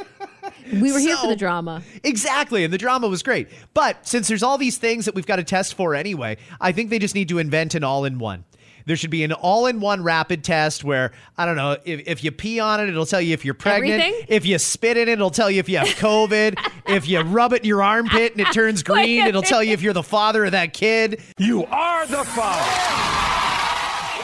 We 0.72 0.92
were 0.92 0.98
here 0.98 1.16
for 1.16 1.28
the 1.28 1.36
drama. 1.36 1.82
exactly. 2.02 2.64
And 2.64 2.72
the 2.72 2.78
drama 2.78 3.08
was 3.08 3.22
great. 3.22 3.48
But 3.74 4.06
since 4.06 4.28
there's 4.28 4.42
all 4.42 4.58
these 4.58 4.78
things 4.78 5.04
that 5.04 5.14
we've 5.14 5.26
got 5.26 5.36
to 5.36 5.44
test 5.44 5.74
for 5.74 5.94
anyway, 5.94 6.38
I 6.60 6.72
think 6.72 6.90
they 6.90 6.98
just 6.98 7.14
need 7.14 7.28
to 7.28 7.38
invent 7.38 7.74
an 7.74 7.84
all 7.84 8.04
in 8.04 8.18
one. 8.18 8.44
There 8.84 8.96
should 8.96 9.10
be 9.10 9.22
an 9.22 9.32
all 9.32 9.66
in 9.66 9.80
one 9.80 10.02
rapid 10.02 10.42
test 10.42 10.82
where, 10.82 11.12
I 11.38 11.46
don't 11.46 11.56
know, 11.56 11.76
if, 11.84 12.02
if 12.06 12.24
you 12.24 12.32
pee 12.32 12.58
on 12.58 12.80
it, 12.80 12.88
it'll 12.88 13.06
tell 13.06 13.20
you 13.20 13.32
if 13.32 13.44
you're 13.44 13.54
pregnant. 13.54 14.02
Everything? 14.02 14.26
If 14.28 14.44
you 14.44 14.58
spit 14.58 14.96
in 14.96 15.08
it, 15.08 15.12
it'll 15.12 15.30
tell 15.30 15.50
you 15.50 15.60
if 15.60 15.68
you 15.68 15.78
have 15.78 15.88
COVID. 15.88 16.56
if 16.88 17.08
you 17.08 17.20
rub 17.20 17.52
it 17.52 17.62
in 17.62 17.68
your 17.68 17.82
armpit 17.82 18.32
and 18.32 18.40
it 18.40 18.52
turns 18.52 18.82
green, 18.84 19.26
it'll 19.26 19.42
tell 19.42 19.62
you 19.62 19.72
if 19.72 19.82
you're 19.82 19.92
the 19.92 20.02
father 20.02 20.44
of 20.44 20.52
that 20.52 20.72
kid. 20.72 21.20
You 21.38 21.64
are 21.66 22.06
the 22.06 22.24
father. 22.24 23.28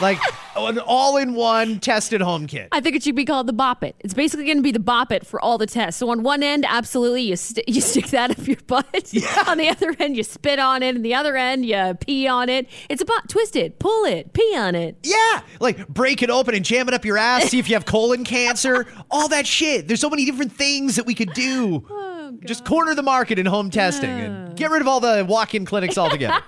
Like 0.01 0.19
an 0.67 0.79
all 0.79 1.17
in 1.17 1.33
one 1.33 1.79
tested 1.79 2.21
home 2.21 2.47
kit. 2.47 2.67
I 2.71 2.79
think 2.81 2.95
it 2.95 3.03
should 3.03 3.15
be 3.15 3.25
called 3.25 3.47
the 3.47 3.53
Bop 3.53 3.83
It. 3.83 3.95
It's 3.99 4.13
basically 4.13 4.45
going 4.45 4.57
to 4.57 4.63
be 4.63 4.71
the 4.71 4.79
Bop 4.79 5.11
It 5.11 5.25
for 5.25 5.39
all 5.41 5.57
the 5.57 5.65
tests. 5.67 5.99
So 5.99 6.09
on 6.09 6.23
one 6.23 6.43
end, 6.43 6.65
absolutely, 6.67 7.23
you 7.23 7.35
st- 7.35 7.67
you 7.67 7.81
stick 7.81 8.07
that 8.11 8.31
up 8.31 8.47
your 8.47 8.57
butt. 8.67 8.85
On 9.47 9.57
the 9.57 9.69
other 9.69 9.95
end, 9.99 10.15
you 10.17 10.23
spit 10.23 10.59
on 10.59 10.83
it. 10.83 10.95
And 10.95 11.03
the 11.05 11.15
other 11.15 11.35
end, 11.37 11.65
you 11.65 11.97
pee 11.99 12.27
on 12.27 12.49
it. 12.49 12.67
It's 12.89 13.01
about 13.01 13.29
twist 13.29 13.55
it, 13.55 13.79
pull 13.79 14.05
it, 14.05 14.33
pee 14.33 14.55
on 14.57 14.75
it. 14.75 14.97
Yeah, 15.03 15.41
like 15.59 15.87
break 15.87 16.21
it 16.21 16.29
open 16.29 16.53
and 16.55 16.63
jam 16.65 16.87
it 16.87 16.93
up 16.93 17.05
your 17.05 17.17
ass, 17.17 17.45
see 17.45 17.59
if 17.59 17.69
you 17.69 17.75
have 17.75 17.85
colon 17.85 18.23
cancer, 18.23 18.85
all 19.11 19.27
that 19.29 19.47
shit. 19.47 19.87
There's 19.87 20.01
so 20.01 20.09
many 20.09 20.25
different 20.25 20.51
things 20.51 20.95
that 20.95 21.05
we 21.05 21.13
could 21.15 21.33
do. 21.33 21.85
Oh, 21.89 22.37
just 22.45 22.65
corner 22.65 22.93
the 22.95 23.03
market 23.03 23.39
in 23.39 23.45
home 23.45 23.69
testing 23.69 24.09
and 24.09 24.55
get 24.55 24.69
rid 24.69 24.81
of 24.81 24.87
all 24.87 24.99
the 24.99 25.25
walk 25.27 25.55
in 25.55 25.65
clinics 25.65 25.97
altogether. 25.97 26.41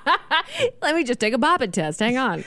Let 0.81 0.95
me 0.95 1.03
just 1.03 1.19
take 1.19 1.33
a 1.33 1.37
Bop 1.37 1.61
It 1.61 1.73
test. 1.73 1.99
Hang 1.99 2.17
on. 2.17 2.43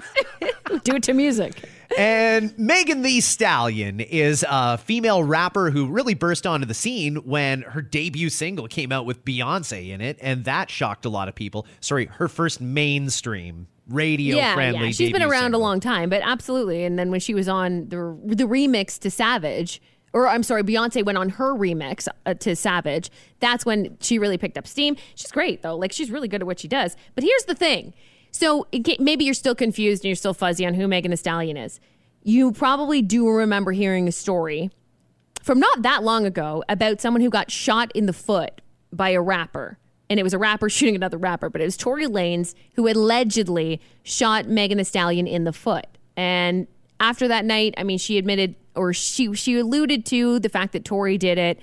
Do 0.84 0.96
it 0.96 1.02
to 1.04 1.14
music. 1.14 1.68
And 1.96 2.56
Megan 2.58 3.02
Thee 3.02 3.20
Stallion 3.20 4.00
is 4.00 4.44
a 4.48 4.78
female 4.78 5.22
rapper 5.22 5.70
who 5.70 5.88
really 5.88 6.14
burst 6.14 6.46
onto 6.46 6.66
the 6.66 6.74
scene 6.74 7.16
when 7.16 7.62
her 7.62 7.80
debut 7.80 8.28
single 8.28 8.68
came 8.68 8.92
out 8.92 9.06
with 9.06 9.24
Beyonce 9.24 9.90
in 9.90 10.00
it, 10.00 10.18
and 10.20 10.44
that 10.44 10.70
shocked 10.70 11.04
a 11.04 11.08
lot 11.08 11.28
of 11.28 11.34
people. 11.34 11.66
Sorry, 11.80 12.06
her 12.06 12.28
first 12.28 12.60
mainstream 12.60 13.68
radio 13.88 14.36
yeah, 14.36 14.54
friendly. 14.54 14.86
yeah. 14.86 14.92
She's 14.92 15.12
been 15.12 15.22
around 15.22 15.44
single. 15.44 15.60
a 15.60 15.62
long 15.62 15.80
time, 15.80 16.10
but 16.10 16.22
absolutely. 16.22 16.84
And 16.84 16.98
then 16.98 17.10
when 17.10 17.20
she 17.20 17.34
was 17.34 17.48
on 17.48 17.88
the 17.88 18.18
the 18.24 18.44
remix 18.44 18.98
to 19.00 19.10
Savage, 19.10 19.80
or 20.12 20.28
I'm 20.28 20.42
sorry, 20.42 20.62
Beyonce 20.62 21.04
went 21.04 21.18
on 21.18 21.30
her 21.30 21.54
remix 21.54 22.08
uh, 22.26 22.34
to 22.34 22.54
Savage. 22.54 23.10
That's 23.40 23.64
when 23.64 23.96
she 24.00 24.18
really 24.18 24.38
picked 24.38 24.58
up 24.58 24.66
steam. 24.66 24.96
She's 25.14 25.32
great 25.32 25.62
though; 25.62 25.76
like 25.76 25.92
she's 25.92 26.10
really 26.10 26.28
good 26.28 26.42
at 26.42 26.46
what 26.46 26.60
she 26.60 26.68
does. 26.68 26.96
But 27.14 27.24
here's 27.24 27.44
the 27.44 27.54
thing: 27.54 27.94
so 28.30 28.66
maybe 28.98 29.24
you're 29.24 29.34
still 29.34 29.54
confused 29.54 30.04
and 30.04 30.08
you're 30.08 30.16
still 30.16 30.34
fuzzy 30.34 30.66
on 30.66 30.74
who 30.74 30.86
Megan 30.88 31.10
Thee 31.10 31.16
Stallion 31.16 31.56
is. 31.56 31.80
You 32.22 32.52
probably 32.52 33.02
do 33.02 33.28
remember 33.28 33.72
hearing 33.72 34.08
a 34.08 34.12
story 34.12 34.70
from 35.42 35.58
not 35.58 35.82
that 35.82 36.02
long 36.02 36.26
ago 36.26 36.62
about 36.68 37.00
someone 37.00 37.20
who 37.20 37.30
got 37.30 37.50
shot 37.50 37.90
in 37.94 38.06
the 38.06 38.12
foot 38.12 38.60
by 38.92 39.10
a 39.10 39.20
rapper. 39.20 39.78
And 40.10 40.18
it 40.18 40.22
was 40.22 40.34
a 40.34 40.38
rapper 40.38 40.68
shooting 40.70 40.94
another 40.94 41.18
rapper, 41.18 41.48
but 41.48 41.60
it 41.60 41.64
was 41.64 41.76
Tory 41.76 42.06
Lanez 42.06 42.54
who 42.74 42.88
allegedly 42.88 43.80
shot 44.02 44.46
Megan 44.46 44.78
Thee 44.78 44.84
Stallion 44.84 45.26
in 45.26 45.44
the 45.44 45.52
foot. 45.52 45.86
And 46.16 46.66
after 47.00 47.28
that 47.28 47.44
night, 47.44 47.74
I 47.76 47.84
mean, 47.84 47.98
she 47.98 48.18
admitted 48.18 48.56
or 48.74 48.92
she 48.92 49.34
she 49.34 49.58
alluded 49.58 50.06
to 50.06 50.38
the 50.38 50.48
fact 50.48 50.72
that 50.72 50.84
Tory 50.84 51.18
did 51.18 51.38
it. 51.38 51.60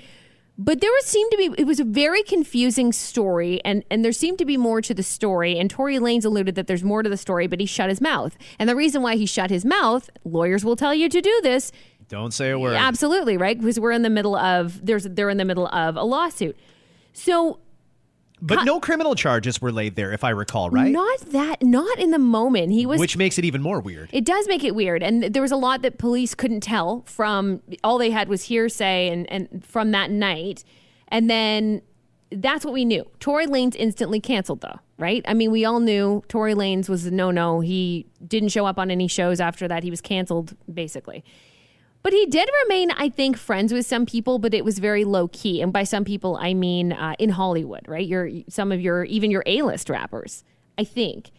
But 0.58 0.80
there 0.80 0.92
was 0.92 1.06
seemed 1.06 1.32
to 1.32 1.38
be 1.38 1.50
it 1.58 1.66
was 1.68 1.80
a 1.80 1.84
very 1.84 2.24
confusing 2.24 2.94
story, 2.94 3.60
and 3.66 3.84
and 3.92 4.06
there 4.06 4.14
seemed 4.14 4.38
to 4.38 4.46
be 4.46 4.56
more 4.56 4.82
to 4.82 4.94
the 4.94 5.04
story. 5.04 5.60
And 5.60 5.70
Tory 5.70 5.98
Lanez 5.98 6.24
alluded 6.24 6.56
that 6.56 6.68
there's 6.68 6.84
more 6.84 7.04
to 7.04 7.10
the 7.10 7.18
story, 7.18 7.48
but 7.48 7.60
he 7.60 7.66
shut 7.66 7.90
his 7.90 8.00
mouth. 8.00 8.38
And 8.58 8.70
the 8.70 8.76
reason 8.76 9.02
why 9.02 9.18
he 9.18 9.26
shut 9.26 9.50
his 9.50 9.66
mouth, 9.66 10.10
lawyers 10.24 10.64
will 10.64 10.78
tell 10.78 10.94
you 10.94 11.10
to 11.10 11.22
do 11.22 11.40
this, 11.44 11.74
Don't 12.08 12.34
say 12.34 12.52
a 12.52 12.60
word. 12.60 12.76
Absolutely, 12.76 13.36
right? 13.36 13.60
Because 13.60 13.80
we're 13.80 13.92
in 13.92 14.04
the 14.04 14.10
middle 14.10 14.36
of 14.36 14.86
there's 14.86 15.04
they're 15.04 15.30
in 15.30 15.38
the 15.38 15.46
middle 15.46 15.68
of 15.68 15.98
a 15.98 16.04
lawsuit. 16.04 16.58
So 17.12 17.60
But 18.42 18.64
no 18.66 18.80
criminal 18.80 19.16
charges 19.16 19.62
were 19.62 19.72
laid 19.72 19.96
there, 19.96 20.12
if 20.12 20.24
I 20.24 20.30
recall, 20.32 20.70
right? 20.70 20.92
not 20.92 21.20
that 21.32 21.64
not 21.64 21.98
in 22.00 22.12
the 22.12 22.20
moment. 22.20 22.72
He 22.72 22.86
was 22.86 23.00
Which 23.00 23.18
makes 23.18 23.38
it 23.38 23.46
even 23.46 23.62
more 23.62 23.80
weird. 23.80 24.10
it 24.12 24.26
does 24.26 24.48
make 24.48 24.64
it 24.64 24.76
weird. 24.76 25.02
And 25.04 25.24
there 25.24 25.42
was 25.42 25.52
a 25.52 25.58
lot 25.58 25.82
that 25.84 25.98
police 25.98 26.36
couldn't 26.36 26.62
tell 26.62 27.04
from 27.08 27.62
all 27.84 27.98
they 27.98 28.12
had 28.12 28.28
was 28.28 28.44
hearsay 28.44 29.10
and, 29.10 29.30
and 29.32 29.66
from 29.66 29.92
that 29.92 30.12
night. 30.12 30.64
And 31.08 31.30
then 31.30 31.82
that's 32.32 32.66
what 32.66 32.74
we 32.74 32.84
knew. 32.86 33.06
Tory 33.20 33.48
Lanez 33.48 33.76
instantly 33.78 34.20
canceled 34.20 34.62
though, 34.62 34.80
right? 34.98 35.24
I 35.28 35.34
mean, 35.34 35.52
we 35.52 35.64
all 35.64 35.80
knew 35.80 36.24
Tory 36.28 36.54
Lanez 36.56 36.90
was 36.90 37.10
no 37.12 37.32
no. 37.32 37.62
He 37.62 38.08
didn't 38.28 38.50
show 38.50 38.66
up 38.66 38.78
on 38.78 38.92
any 38.92 39.08
shows 39.08 39.40
after 39.40 39.68
that. 39.68 39.84
He 39.84 39.90
was 39.90 40.02
canceled, 40.02 40.56
basically. 40.72 41.24
But 42.06 42.14
he 42.14 42.28
did 42.28 42.48
remain, 42.66 42.92
I 42.92 43.10
think, 43.10 43.36
friends 43.36 43.74
with 43.74 43.84
some 43.88 44.06
people, 44.06 44.38
but 44.38 44.54
it 44.54 44.64
was 44.64 44.78
very 44.78 45.04
low 45.04 45.28
key. 45.28 45.60
And 45.60 45.74
by 45.74 45.86
some 45.86 46.06
people, 46.06 46.38
I 46.40 46.54
mean 46.54 46.94
uh, 46.94 47.16
in 47.18 47.32
Hollywood, 47.32 47.88
right? 47.88 48.06
Your 48.06 48.30
some 48.48 48.72
of 48.72 48.80
your 48.80 49.06
even 49.06 49.32
your 49.32 49.42
A 49.48 49.64
list 49.64 49.90
rappers, 49.90 50.44
I 50.78 50.84
think. 50.84 51.32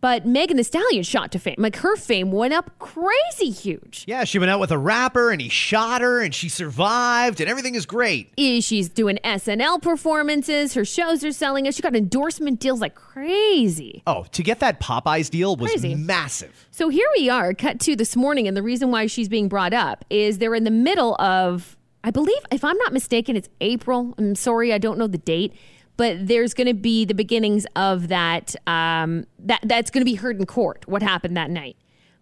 But 0.00 0.24
Megan 0.24 0.56
Thee 0.56 0.62
Stallion 0.62 1.02
shot 1.02 1.30
to 1.32 1.38
fame. 1.38 1.56
Like 1.58 1.76
her 1.76 1.94
fame 1.96 2.30
went 2.32 2.54
up 2.54 2.70
crazy 2.78 3.50
huge. 3.50 4.04
Yeah, 4.08 4.24
she 4.24 4.38
went 4.38 4.50
out 4.50 4.58
with 4.58 4.70
a 4.70 4.78
rapper 4.78 5.30
and 5.30 5.40
he 5.42 5.48
shot 5.50 6.00
her 6.00 6.22
and 6.22 6.34
she 6.34 6.48
survived 6.48 7.40
and 7.40 7.50
everything 7.50 7.74
is 7.74 7.84
great. 7.84 8.32
She's 8.38 8.88
doing 8.88 9.18
SNL 9.24 9.82
performances. 9.82 10.72
Her 10.74 10.84
shows 10.86 11.22
are 11.24 11.32
selling. 11.32 11.70
She 11.70 11.82
got 11.82 11.94
endorsement 11.94 12.60
deals 12.60 12.80
like 12.80 12.94
crazy. 12.94 14.02
Oh, 14.06 14.24
to 14.32 14.42
get 14.42 14.60
that 14.60 14.80
Popeyes 14.80 15.28
deal 15.30 15.56
was 15.56 15.72
Crazy. 15.72 15.94
massive. 15.94 16.66
So 16.70 16.88
here 16.88 17.06
we 17.16 17.28
are, 17.28 17.52
cut 17.52 17.78
to 17.80 17.94
this 17.94 18.16
morning, 18.16 18.48
and 18.48 18.56
the 18.56 18.62
reason 18.62 18.90
why 18.90 19.06
she's 19.06 19.28
being 19.28 19.48
brought 19.48 19.72
up 19.74 20.04
is 20.08 20.38
they're 20.38 20.54
in 20.54 20.64
the 20.64 20.70
middle 20.70 21.14
of, 21.20 21.76
I 22.02 22.10
believe, 22.10 22.38
if 22.50 22.64
I'm 22.64 22.78
not 22.78 22.92
mistaken, 22.94 23.36
it's 23.36 23.48
April. 23.60 24.14
I'm 24.16 24.34
sorry, 24.34 24.72
I 24.72 24.78
don't 24.78 24.98
know 24.98 25.06
the 25.06 25.18
date, 25.18 25.52
but 26.00 26.26
there's 26.26 26.54
going 26.54 26.66
to 26.66 26.72
be 26.72 27.04
the 27.04 27.12
beginnings 27.12 27.66
of 27.76 28.08
that. 28.08 28.56
Um, 28.66 29.26
that 29.38 29.60
that's 29.64 29.90
going 29.90 30.00
to 30.00 30.06
be 30.06 30.14
heard 30.14 30.38
in 30.38 30.46
court. 30.46 30.88
What 30.88 31.02
happened 31.02 31.36
that 31.36 31.50
night? 31.50 31.76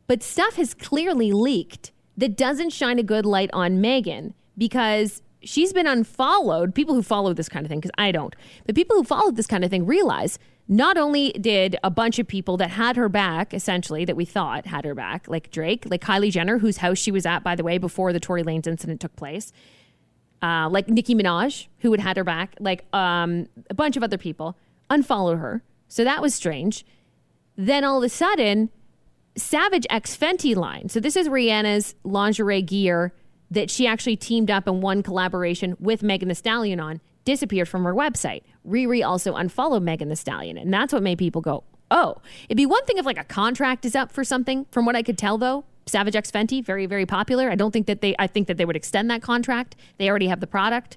But 0.08 0.20
stuff 0.20 0.56
has 0.56 0.74
clearly 0.74 1.30
leaked 1.30 1.92
that 2.16 2.36
doesn't 2.36 2.70
shine 2.70 2.98
a 2.98 3.04
good 3.04 3.24
light 3.24 3.50
on 3.52 3.80
Megan 3.80 4.34
because 4.56 5.22
she's 5.44 5.72
been 5.72 5.86
unfollowed. 5.86 6.74
People 6.74 6.96
who 6.96 7.04
follow 7.04 7.32
this 7.32 7.48
kind 7.48 7.64
of 7.64 7.70
thing, 7.70 7.78
because 7.78 7.92
I 7.96 8.10
don't, 8.10 8.34
but 8.66 8.74
people 8.74 8.96
who 8.96 9.04
follow 9.04 9.30
this 9.30 9.46
kind 9.46 9.62
of 9.62 9.70
thing 9.70 9.86
realize 9.86 10.40
not 10.66 10.98
only 10.98 11.30
did 11.34 11.76
a 11.84 11.90
bunch 11.90 12.18
of 12.18 12.26
people 12.26 12.56
that 12.56 12.70
had 12.70 12.96
her 12.96 13.08
back, 13.08 13.54
essentially, 13.54 14.04
that 14.04 14.16
we 14.16 14.24
thought 14.24 14.66
had 14.66 14.86
her 14.86 14.94
back, 14.96 15.28
like 15.28 15.52
Drake, 15.52 15.86
like 15.88 16.02
Kylie 16.02 16.32
Jenner, 16.32 16.58
whose 16.58 16.78
house 16.78 16.98
she 16.98 17.12
was 17.12 17.24
at, 17.24 17.44
by 17.44 17.54
the 17.54 17.62
way, 17.62 17.78
before 17.78 18.12
the 18.12 18.18
Tory 18.18 18.42
Lanez 18.42 18.66
incident 18.66 19.00
took 19.00 19.14
place, 19.14 19.52
uh, 20.42 20.68
like 20.70 20.88
Nicki 20.88 21.14
Minaj, 21.14 21.66
who 21.78 21.90
had 21.90 22.00
had 22.00 22.16
her 22.16 22.24
back, 22.24 22.54
like 22.60 22.84
um, 22.94 23.48
a 23.70 23.74
bunch 23.74 23.96
of 23.96 24.02
other 24.02 24.18
people, 24.18 24.56
unfollowed 24.90 25.38
her. 25.38 25.62
So 25.88 26.04
that 26.04 26.22
was 26.22 26.34
strange. 26.34 26.84
Then 27.56 27.84
all 27.84 27.98
of 27.98 28.04
a 28.04 28.08
sudden, 28.08 28.70
Savage 29.36 29.86
X 29.90 30.16
Fenty 30.16 30.54
line. 30.54 30.88
So 30.88 31.00
this 31.00 31.16
is 31.16 31.28
Rihanna's 31.28 31.94
lingerie 32.04 32.62
gear 32.62 33.12
that 33.50 33.70
she 33.70 33.86
actually 33.86 34.16
teamed 34.16 34.50
up 34.50 34.68
in 34.68 34.80
one 34.80 35.02
collaboration 35.02 35.76
with 35.80 36.02
Megan 36.02 36.28
Thee 36.28 36.34
Stallion 36.34 36.80
on 36.80 37.00
disappeared 37.24 37.68
from 37.68 37.84
her 37.84 37.94
website. 37.94 38.42
Riri 38.66 39.06
also 39.06 39.34
unfollowed 39.34 39.82
Megan 39.82 40.08
Thee 40.08 40.14
Stallion, 40.14 40.58
and 40.58 40.72
that's 40.72 40.92
what 40.92 41.02
made 41.02 41.18
people 41.18 41.40
go, 41.40 41.64
"Oh." 41.90 42.16
It'd 42.48 42.56
be 42.56 42.66
one 42.66 42.84
thing 42.84 42.98
if 42.98 43.06
like 43.06 43.18
a 43.18 43.24
contract 43.24 43.84
is 43.84 43.94
up 43.94 44.12
for 44.12 44.24
something. 44.24 44.66
From 44.70 44.84
what 44.86 44.96
I 44.96 45.02
could 45.02 45.18
tell, 45.18 45.38
though, 45.38 45.64
Savage 45.88 46.16
X 46.16 46.30
Fenty 46.30 46.64
very 46.64 46.86
very 46.86 47.06
popular. 47.06 47.50
I 47.50 47.54
don't 47.54 47.72
think 47.72 47.86
that 47.86 48.00
they. 48.00 48.14
I 48.18 48.26
think 48.26 48.46
that 48.48 48.56
they 48.56 48.64
would 48.64 48.76
extend 48.76 49.10
that 49.10 49.22
contract. 49.22 49.76
They 49.98 50.08
already 50.08 50.28
have 50.28 50.40
the 50.40 50.46
product. 50.46 50.96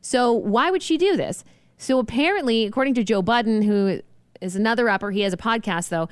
So 0.00 0.32
why 0.32 0.70
would 0.70 0.82
she 0.82 0.96
do 0.96 1.16
this? 1.16 1.44
So 1.78 1.98
apparently, 1.98 2.64
according 2.64 2.94
to 2.94 3.04
Joe 3.04 3.22
Budden, 3.22 3.62
who 3.62 4.00
is 4.40 4.56
another 4.56 4.84
rapper, 4.84 5.10
he 5.10 5.20
has 5.20 5.32
a 5.32 5.38
podcast 5.38 5.88
though. 5.88 6.08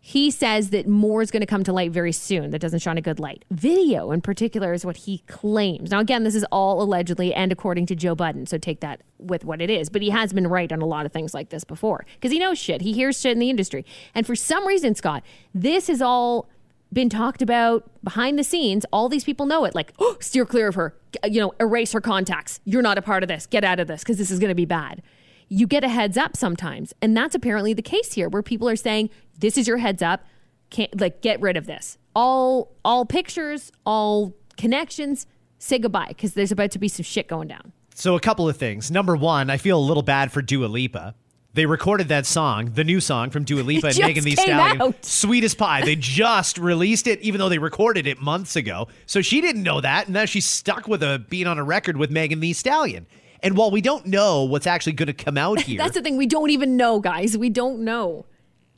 He 0.00 0.30
says 0.30 0.70
that 0.70 0.86
more 0.86 1.22
is 1.22 1.30
going 1.30 1.40
to 1.40 1.46
come 1.46 1.64
to 1.64 1.72
light 1.72 1.90
very 1.90 2.12
soon 2.12 2.50
that 2.50 2.60
doesn't 2.60 2.78
shine 2.78 2.98
a 2.98 3.02
good 3.02 3.18
light. 3.18 3.44
Video, 3.50 4.12
in 4.12 4.20
particular, 4.20 4.72
is 4.72 4.86
what 4.86 4.96
he 4.96 5.18
claims. 5.26 5.90
Now, 5.90 5.98
again, 5.98 6.22
this 6.22 6.36
is 6.36 6.44
all 6.52 6.80
allegedly 6.80 7.34
and 7.34 7.50
according 7.50 7.86
to 7.86 7.96
Joe 7.96 8.14
Budden, 8.14 8.46
so 8.46 8.58
take 8.58 8.80
that 8.80 9.02
with 9.18 9.44
what 9.44 9.60
it 9.60 9.70
is. 9.70 9.90
But 9.90 10.02
he 10.02 10.10
has 10.10 10.32
been 10.32 10.46
right 10.46 10.72
on 10.72 10.80
a 10.80 10.86
lot 10.86 11.04
of 11.04 11.12
things 11.12 11.34
like 11.34 11.50
this 11.50 11.64
before 11.64 12.06
because 12.14 12.30
he 12.30 12.38
knows 12.38 12.58
shit. 12.58 12.80
He 12.80 12.92
hears 12.92 13.20
shit 13.20 13.32
in 13.32 13.38
the 13.40 13.50
industry. 13.50 13.84
And 14.14 14.24
for 14.24 14.36
some 14.36 14.66
reason, 14.66 14.94
Scott, 14.94 15.24
this 15.52 15.88
is 15.88 16.00
all 16.00 16.48
been 16.92 17.08
talked 17.08 17.42
about 17.42 17.90
behind 18.02 18.38
the 18.38 18.44
scenes. 18.44 18.86
All 18.92 19.08
these 19.08 19.24
people 19.24 19.46
know 19.46 19.64
it. 19.64 19.74
Like, 19.74 19.92
oh, 19.98 20.16
steer 20.20 20.46
clear 20.46 20.68
of 20.68 20.74
her. 20.74 20.94
You 21.24 21.40
know, 21.40 21.54
erase 21.60 21.92
her 21.92 22.00
contacts. 22.00 22.60
You're 22.64 22.82
not 22.82 22.98
a 22.98 23.02
part 23.02 23.22
of 23.22 23.28
this. 23.28 23.46
Get 23.46 23.64
out 23.64 23.80
of 23.80 23.88
this 23.88 24.02
because 24.02 24.18
this 24.18 24.30
is 24.30 24.38
going 24.38 24.50
to 24.50 24.54
be 24.54 24.64
bad. 24.64 25.02
You 25.48 25.66
get 25.66 25.82
a 25.82 25.88
heads 25.88 26.18
up 26.18 26.36
sometimes, 26.36 26.92
and 27.00 27.16
that's 27.16 27.34
apparently 27.34 27.72
the 27.72 27.82
case 27.82 28.12
here, 28.12 28.28
where 28.28 28.42
people 28.42 28.68
are 28.68 28.76
saying, 28.76 29.08
"This 29.38 29.56
is 29.56 29.66
your 29.66 29.78
heads 29.78 30.02
up. 30.02 30.24
Can't 30.68 31.00
like 31.00 31.22
get 31.22 31.40
rid 31.40 31.56
of 31.56 31.66
this. 31.66 31.96
All 32.14 32.76
all 32.84 33.06
pictures, 33.06 33.72
all 33.86 34.34
connections. 34.58 35.26
Say 35.58 35.78
goodbye 35.78 36.08
because 36.08 36.34
there's 36.34 36.52
about 36.52 36.70
to 36.72 36.78
be 36.78 36.88
some 36.88 37.04
shit 37.04 37.28
going 37.28 37.48
down." 37.48 37.72
So 37.94 38.14
a 38.14 38.20
couple 38.20 38.46
of 38.46 38.58
things. 38.58 38.90
Number 38.90 39.16
one, 39.16 39.48
I 39.48 39.56
feel 39.56 39.78
a 39.78 39.80
little 39.80 40.02
bad 40.02 40.30
for 40.30 40.42
Dua 40.42 40.66
Lipa. 40.66 41.14
They 41.54 41.66
recorded 41.66 42.08
that 42.08 42.26
song, 42.26 42.72
the 42.74 42.84
new 42.84 43.00
song 43.00 43.30
from 43.30 43.44
Dua 43.44 43.62
Lipa 43.64 43.88
and 43.88 43.98
Megan 43.98 44.22
Thee 44.24 44.36
Stallion, 44.36 44.80
out. 44.82 45.04
"Sweet 45.04 45.42
as 45.44 45.54
Pie." 45.54 45.82
They 45.84 45.96
just 45.96 46.58
released 46.58 47.06
it, 47.06 47.20
even 47.20 47.38
though 47.38 47.48
they 47.48 47.58
recorded 47.58 48.06
it 48.06 48.20
months 48.20 48.54
ago. 48.54 48.88
So 49.06 49.22
she 49.22 49.40
didn't 49.40 49.62
know 49.62 49.80
that, 49.80 50.04
and 50.06 50.14
now 50.14 50.26
she's 50.26 50.44
stuck 50.44 50.86
with 50.86 51.02
a 51.02 51.24
being 51.28 51.46
on 51.46 51.58
a 51.58 51.64
record 51.64 51.96
with 51.96 52.10
Megan 52.10 52.40
Thee 52.40 52.52
Stallion. 52.52 53.06
And 53.42 53.56
while 53.56 53.70
we 53.70 53.80
don't 53.80 54.06
know 54.06 54.44
what's 54.44 54.66
actually 54.66 54.92
going 54.92 55.06
to 55.06 55.12
come 55.12 55.38
out 55.38 55.60
here, 55.62 55.78
That's 55.78 55.94
the 55.94 56.02
thing. 56.02 56.16
We 56.16 56.26
don't 56.26 56.50
even 56.50 56.76
know, 56.76 57.00
guys. 57.00 57.36
We 57.36 57.50
don't 57.50 57.80
know. 57.80 58.26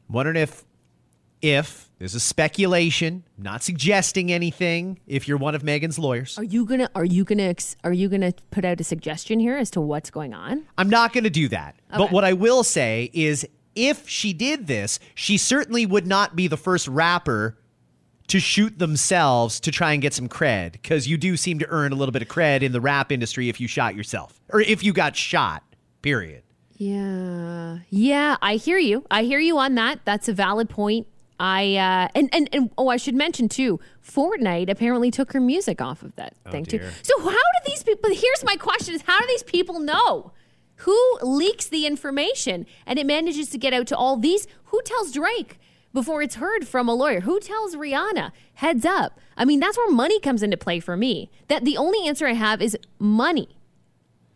wondering 0.08 0.36
if 0.36 0.64
if 1.42 1.89
there's 2.01 2.14
a 2.14 2.20
speculation, 2.20 3.24
not 3.36 3.62
suggesting 3.62 4.32
anything. 4.32 4.98
If 5.07 5.28
you're 5.28 5.36
one 5.36 5.55
of 5.55 5.62
Megan's 5.62 5.98
lawyers, 5.98 6.38
Are 6.38 6.44
you 6.44 6.64
gonna? 6.64 6.90
Are 6.94 7.05
you 7.05 7.24
gonna? 7.24 7.55
Are 7.84 7.92
you 7.92 8.09
gonna 8.09 8.32
put 8.51 8.64
out 8.64 8.80
a 8.80 8.84
suggestion 8.84 9.38
here 9.38 9.59
as 9.59 9.70
to 9.72 9.82
what's 9.82 10.09
going 10.11 10.32
on? 10.32 10.64
I'm 10.78 10.88
not 10.88 11.12
going 11.12 11.24
to 11.24 11.30
do 11.30 11.46
that. 11.48 11.76
But 11.94 12.11
what 12.11 12.24
I 12.24 12.32
will 12.32 12.64
say 12.64 13.11
is 13.12 13.46
if 13.74 14.09
she 14.09 14.32
did 14.32 14.66
this, 14.66 14.98
she 15.14 15.36
certainly 15.36 15.84
would 15.84 16.07
not 16.07 16.34
be 16.34 16.46
the 16.46 16.57
first 16.57 16.88
rapper 16.88 17.59
to 18.28 18.40
shoot 18.40 18.78
themselves 18.78 19.61
to 19.61 19.70
try 19.70 19.92
and 19.92 20.01
get 20.01 20.14
some 20.14 20.28
cred 20.28 20.72
because 20.72 21.07
you 21.07 21.18
do 21.18 21.36
seem 21.36 21.59
to 21.59 21.68
earn 21.68 21.92
a 21.92 21.96
little 21.96 22.12
bit 22.12 22.22
of 22.22 22.28
cred 22.28 22.62
in 22.62 22.72
the 22.72 22.80
rap 22.80 23.12
industry 23.12 23.51
if 23.51 23.61
you 23.61 23.68
shot 23.68 23.94
yourself 23.94 24.40
or 24.48 24.62
if 24.62 24.82
you 24.82 24.94
got 24.94 25.16
shot, 25.16 25.64
period. 26.01 26.44
Yeah. 26.76 27.80
Yeah, 27.90 28.38
I 28.40 28.55
hear 28.57 28.78
you. 28.78 29.05
I 29.11 29.24
hear 29.24 29.38
you 29.38 29.59
on 29.59 29.74
that. 29.74 30.01
That's 30.07 30.28
a 30.28 30.32
valid 30.32 30.70
point. 30.70 31.07
I 31.41 31.74
uh 31.76 32.09
and 32.14 32.28
and, 32.32 32.49
and 32.53 32.70
oh 32.78 32.88
I 32.88 32.99
should 32.99 33.14
mention 33.16 33.49
too, 33.49 33.80
Fortnite 34.07 34.68
apparently 34.68 35.11
took 35.11 35.32
her 35.32 35.41
music 35.41 35.80
off 35.80 36.03
of 36.03 36.14
that 36.16 36.34
thing 36.51 36.64
too. 36.66 36.78
So 37.03 37.18
how 37.18 37.30
do 37.30 37.61
these 37.66 37.82
people 37.82 38.11
here's 38.11 38.45
my 38.45 38.57
question 38.57 38.95
is 38.95 39.03
how 39.03 39.18
do 39.18 39.26
these 39.26 39.43
people 39.43 39.80
know? 39.80 40.32
Who 40.84 41.18
leaks 41.22 41.66
the 41.66 41.86
information 41.86 42.66
and 42.86 42.99
it 42.99 43.07
manages 43.07 43.49
to 43.51 43.59
get 43.59 43.72
out 43.72 43.86
to 43.88 43.97
all 43.97 44.16
these? 44.16 44.47
Who 44.64 44.80
tells 44.82 45.12
Drake? 45.12 45.59
before 45.93 46.22
it's 46.22 46.36
heard 46.36 46.66
from 46.66 46.88
a 46.88 46.95
lawyer. 46.95 47.20
Who 47.20 47.41
tells 47.41 47.74
Rihanna, 47.74 48.30
heads 48.55 48.84
up? 48.84 49.18
I 49.36 49.45
mean, 49.45 49.61
that's 49.61 49.76
where 49.76 49.91
money 49.91 50.20
comes 50.20 50.43
into 50.43 50.57
play 50.57 50.80
for 50.80 50.97
me. 50.97 51.30
That 51.49 51.64
the 51.64 51.76
only 51.76 52.07
answer 52.07 52.26
I 52.26 52.34
have 52.34 52.62
is 52.62 52.76
money 52.99 53.59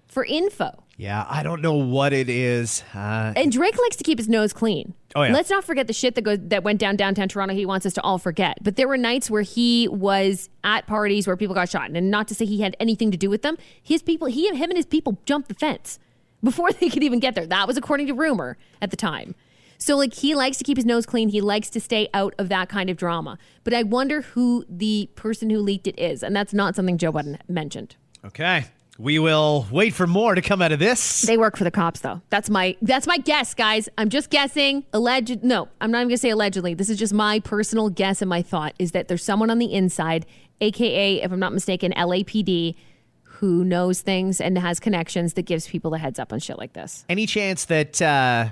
for 0.09 0.25
info. 0.25 0.84
Yeah, 0.97 1.27
I 1.29 1.43
don't 1.43 1.61
know 1.61 1.75
what 1.75 2.13
it 2.13 2.29
is. 2.29 2.85
Uh, 2.95 3.33
And 3.35 3.51
Drake 3.51 3.77
likes 3.83 3.97
to 3.97 4.05
keep 4.05 4.19
his 4.19 4.29
nose 4.29 4.53
clean. 4.53 4.95
Oh, 5.17 5.23
yeah. 5.25 5.33
Let's 5.33 5.51
not 5.51 5.65
forget 5.65 5.87
the 5.89 5.93
shit 5.93 6.15
that 6.15 6.23
goes 6.23 6.39
that 6.41 6.63
went 6.63 6.79
down 6.79 6.95
downtown 6.97 7.29
Toronto. 7.29 7.55
He 7.55 7.67
wants 7.67 7.85
us 7.85 7.93
to 7.95 8.03
all 8.03 8.19
forget. 8.19 8.59
But 8.63 8.77
there 8.77 8.87
were 8.87 8.97
nights 8.97 9.29
where 9.31 9.43
he 9.43 9.89
was 9.89 10.49
at 10.63 10.87
parties 10.87 11.27
where 11.27 11.37
people 11.37 11.55
got 11.55 11.69
shot, 11.69 11.91
and 11.91 12.11
not 12.11 12.29
to 12.29 12.35
say 12.35 12.45
he 12.45 12.61
had 12.61 12.77
anything 12.79 13.11
to 13.11 13.17
do 13.17 13.29
with 13.29 13.43
them. 13.43 13.57
His 13.83 14.03
people, 14.03 14.29
he, 14.29 14.49
him, 14.49 14.71
and 14.71 14.77
his 14.77 14.87
people 14.87 15.19
jumped 15.27 15.49
the 15.49 15.55
fence 15.55 15.99
before 16.45 16.71
they 16.81 16.89
could 16.89 17.03
even 17.03 17.19
get 17.19 17.35
there. 17.35 17.47
That 17.47 17.67
was 17.67 17.77
according 17.77 18.07
to 18.09 18.13
rumor 18.15 18.57
at 18.81 18.91
the 18.91 18.97
time. 18.97 19.35
So 19.79 19.97
like 19.97 20.15
he 20.15 20.35
likes 20.37 20.59
to 20.59 20.65
keep 20.65 20.77
his 20.79 20.87
nose 20.87 21.05
clean. 21.07 21.29
He 21.29 21.41
likes 21.41 21.69
to 21.71 21.81
stay 21.81 22.09
out 22.15 22.35
of 22.39 22.49
that 22.51 22.69
kind 22.69 22.89
of 22.89 22.97
drama. 22.97 23.37
But 23.65 23.75
I 23.75 23.83
wonder 23.83 24.23
who 24.23 24.65
the 24.69 25.11
person 25.17 25.51
who 25.51 25.59
leaked 25.59 25.89
it 25.89 25.99
is, 25.99 26.23
and 26.23 26.35
that's 26.37 26.55
not 26.55 26.77
something 26.77 26.99
Joe 26.99 27.11
Budden 27.11 27.39
mentioned. 27.49 27.97
okay. 28.25 28.67
We 28.99 29.19
will 29.19 29.67
wait 29.73 29.93
for 29.93 30.07
more 30.07 30.35
to 30.35 30.43
come 30.43 30.63
out 30.63 30.71
of 30.71 30.79
this. 30.79 31.23
They 31.23 31.37
work 31.37 31.57
for 31.57 31.65
the 31.65 31.71
cops, 31.71 32.01
though. 32.01 32.21
That's 32.31 32.49
my 32.49 32.77
that's 32.81 33.07
my 33.07 33.19
guess, 33.19 33.53
guys. 33.55 33.89
I'm 33.99 34.09
just 34.09 34.31
guessing. 34.31 34.85
Alleged? 34.93 35.43
No, 35.43 35.69
I'm 35.81 35.91
not 35.91 35.99
even 35.99 36.09
gonna 36.09 36.19
say 36.19 36.31
allegedly. 36.31 36.75
This 36.75 36.89
is 36.89 36.99
just 36.99 37.13
my 37.13 37.41
personal 37.41 37.91
guess 37.91 38.23
and 38.23 38.29
my 38.29 38.43
thought 38.43 38.75
is 38.79 38.93
that 38.93 39.09
there's 39.09 39.25
someone 39.25 39.51
on 39.51 39.59
the 39.59 39.73
inside, 39.73 40.27
aka, 40.61 41.23
if 41.23 41.33
I'm 41.33 41.41
not 41.41 41.53
mistaken, 41.53 41.93
LAPD, 41.93 42.77
who 43.25 43.65
knows 43.65 44.01
things 44.01 44.41
and 44.41 44.57
has 44.59 44.79
connections 44.79 45.35
that 45.35 45.43
gives 45.43 45.67
people 45.67 45.93
a 45.95 45.99
heads 45.99 46.21
up 46.21 46.33
on 46.33 46.39
shit 46.39 46.57
like 46.57 46.73
this. 46.73 47.05
Any 47.09 47.27
chance 47.27 47.65
that 47.65 48.01
uh, 48.01 48.51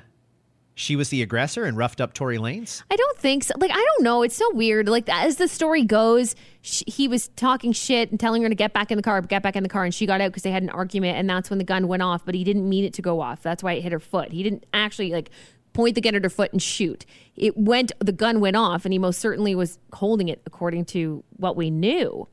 she 0.74 0.96
was 0.96 1.10
the 1.10 1.22
aggressor 1.22 1.64
and 1.64 1.76
roughed 1.76 2.00
up 2.00 2.14
Tory 2.14 2.38
Lanez? 2.38 2.82
I 2.90 2.96
don't 2.96 3.18
think 3.18 3.44
so. 3.44 3.54
Like, 3.58 3.70
I 3.70 3.74
don't 3.74 4.02
know. 4.02 4.22
It's 4.22 4.36
so 4.36 4.48
weird. 4.54 4.88
Like, 4.88 5.08
as 5.08 5.36
the 5.36 5.48
story 5.48 5.84
goes, 5.84 6.34
sh- 6.62 6.82
he 6.86 7.08
was 7.08 7.28
talking 7.36 7.72
shit 7.72 8.10
and 8.10 8.18
telling 8.18 8.42
her 8.42 8.48
to 8.48 8.54
get 8.54 8.72
back 8.72 8.90
in 8.90 8.96
the 8.96 9.02
car, 9.02 9.20
get 9.22 9.42
back 9.42 9.56
in 9.56 9.62
the 9.62 9.68
car, 9.68 9.84
and 9.84 9.94
she 9.94 10.06
got 10.06 10.20
out 10.20 10.28
because 10.28 10.42
they 10.42 10.50
had 10.50 10.62
an 10.62 10.70
argument, 10.70 11.18
and 11.18 11.28
that's 11.28 11.50
when 11.50 11.58
the 11.58 11.64
gun 11.64 11.88
went 11.88 12.02
off. 12.02 12.24
But 12.24 12.34
he 12.34 12.44
didn't 12.44 12.68
mean 12.68 12.84
it 12.84 12.94
to 12.94 13.02
go 13.02 13.20
off. 13.20 13.42
That's 13.42 13.62
why 13.62 13.74
it 13.74 13.82
hit 13.82 13.92
her 13.92 14.00
foot. 14.00 14.32
He 14.32 14.42
didn't 14.42 14.64
actually 14.72 15.10
like 15.10 15.30
point 15.72 15.94
the 15.94 16.00
gun 16.00 16.14
at 16.14 16.24
her 16.24 16.30
foot 16.30 16.52
and 16.52 16.62
shoot. 16.62 17.04
It 17.36 17.56
went. 17.56 17.92
The 17.98 18.12
gun 18.12 18.40
went 18.40 18.56
off, 18.56 18.84
and 18.84 18.92
he 18.92 18.98
most 18.98 19.20
certainly 19.20 19.54
was 19.54 19.78
holding 19.92 20.28
it, 20.28 20.40
according 20.46 20.86
to 20.86 21.22
what 21.36 21.56
we 21.56 21.70
knew. 21.70 22.28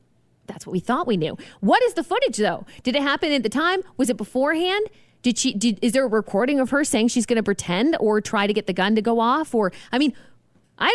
That's 0.46 0.66
what 0.66 0.72
we 0.72 0.80
thought 0.80 1.06
we 1.06 1.16
knew. 1.16 1.36
What 1.60 1.82
is 1.84 1.94
the 1.94 2.02
footage 2.02 2.36
though? 2.36 2.66
Did 2.82 2.96
it 2.96 3.02
happen 3.02 3.30
at 3.30 3.42
the 3.42 3.48
time? 3.48 3.82
Was 3.96 4.10
it 4.10 4.16
beforehand? 4.16 4.86
Did 5.22 5.38
she 5.38 5.52
did 5.54 5.78
is 5.82 5.92
there 5.92 6.04
a 6.04 6.08
recording 6.08 6.60
of 6.60 6.70
her 6.70 6.82
saying 6.84 7.08
she's 7.08 7.26
going 7.26 7.36
to 7.36 7.42
pretend 7.42 7.96
or 8.00 8.20
try 8.20 8.46
to 8.46 8.52
get 8.52 8.66
the 8.66 8.72
gun 8.72 8.94
to 8.94 9.02
go 9.02 9.20
off 9.20 9.54
or 9.54 9.72
I 9.92 9.98
mean, 9.98 10.14
I 10.78 10.88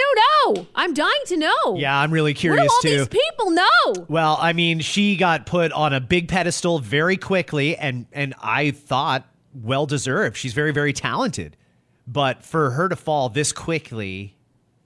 don't 0.44 0.56
know. 0.58 0.68
I'm 0.74 0.94
dying 0.96 1.12
to 1.28 1.38
know. 1.38 1.76
Yeah, 1.78 1.96
I'm 1.96 2.10
really 2.12 2.32
What 2.32 2.38
do 2.38 2.42
curious 2.42 2.72
all 2.74 2.82
too. 2.82 2.90
these 2.90 3.08
people 3.08 3.52
know? 3.52 4.06
Well, 4.08 4.38
I 4.42 4.54
mean, 4.54 4.80
she 4.80 5.16
got 5.16 5.46
put 5.46 5.72
on 5.72 5.94
a 5.94 6.00
big 6.00 6.28
pedestal 6.28 6.80
very 6.80 7.18
quickly, 7.18 7.78
and 7.78 8.08
and 8.12 8.34
I 8.42 8.72
thought 8.72 9.28
well 9.54 9.86
deserved. 9.86 10.38
She's 10.38 10.54
very 10.54 10.72
very 10.72 10.92
talented, 10.92 11.56
but 12.08 12.44
for 12.44 12.72
her 12.72 12.90
to 12.90 12.96
fall 12.96 13.30
this 13.30 13.52
quickly, 13.52 14.36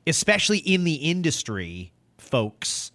especially 0.06 0.58
in 0.58 0.84
the 0.84 0.96
industry, 0.96 1.94
folks, 2.18 2.92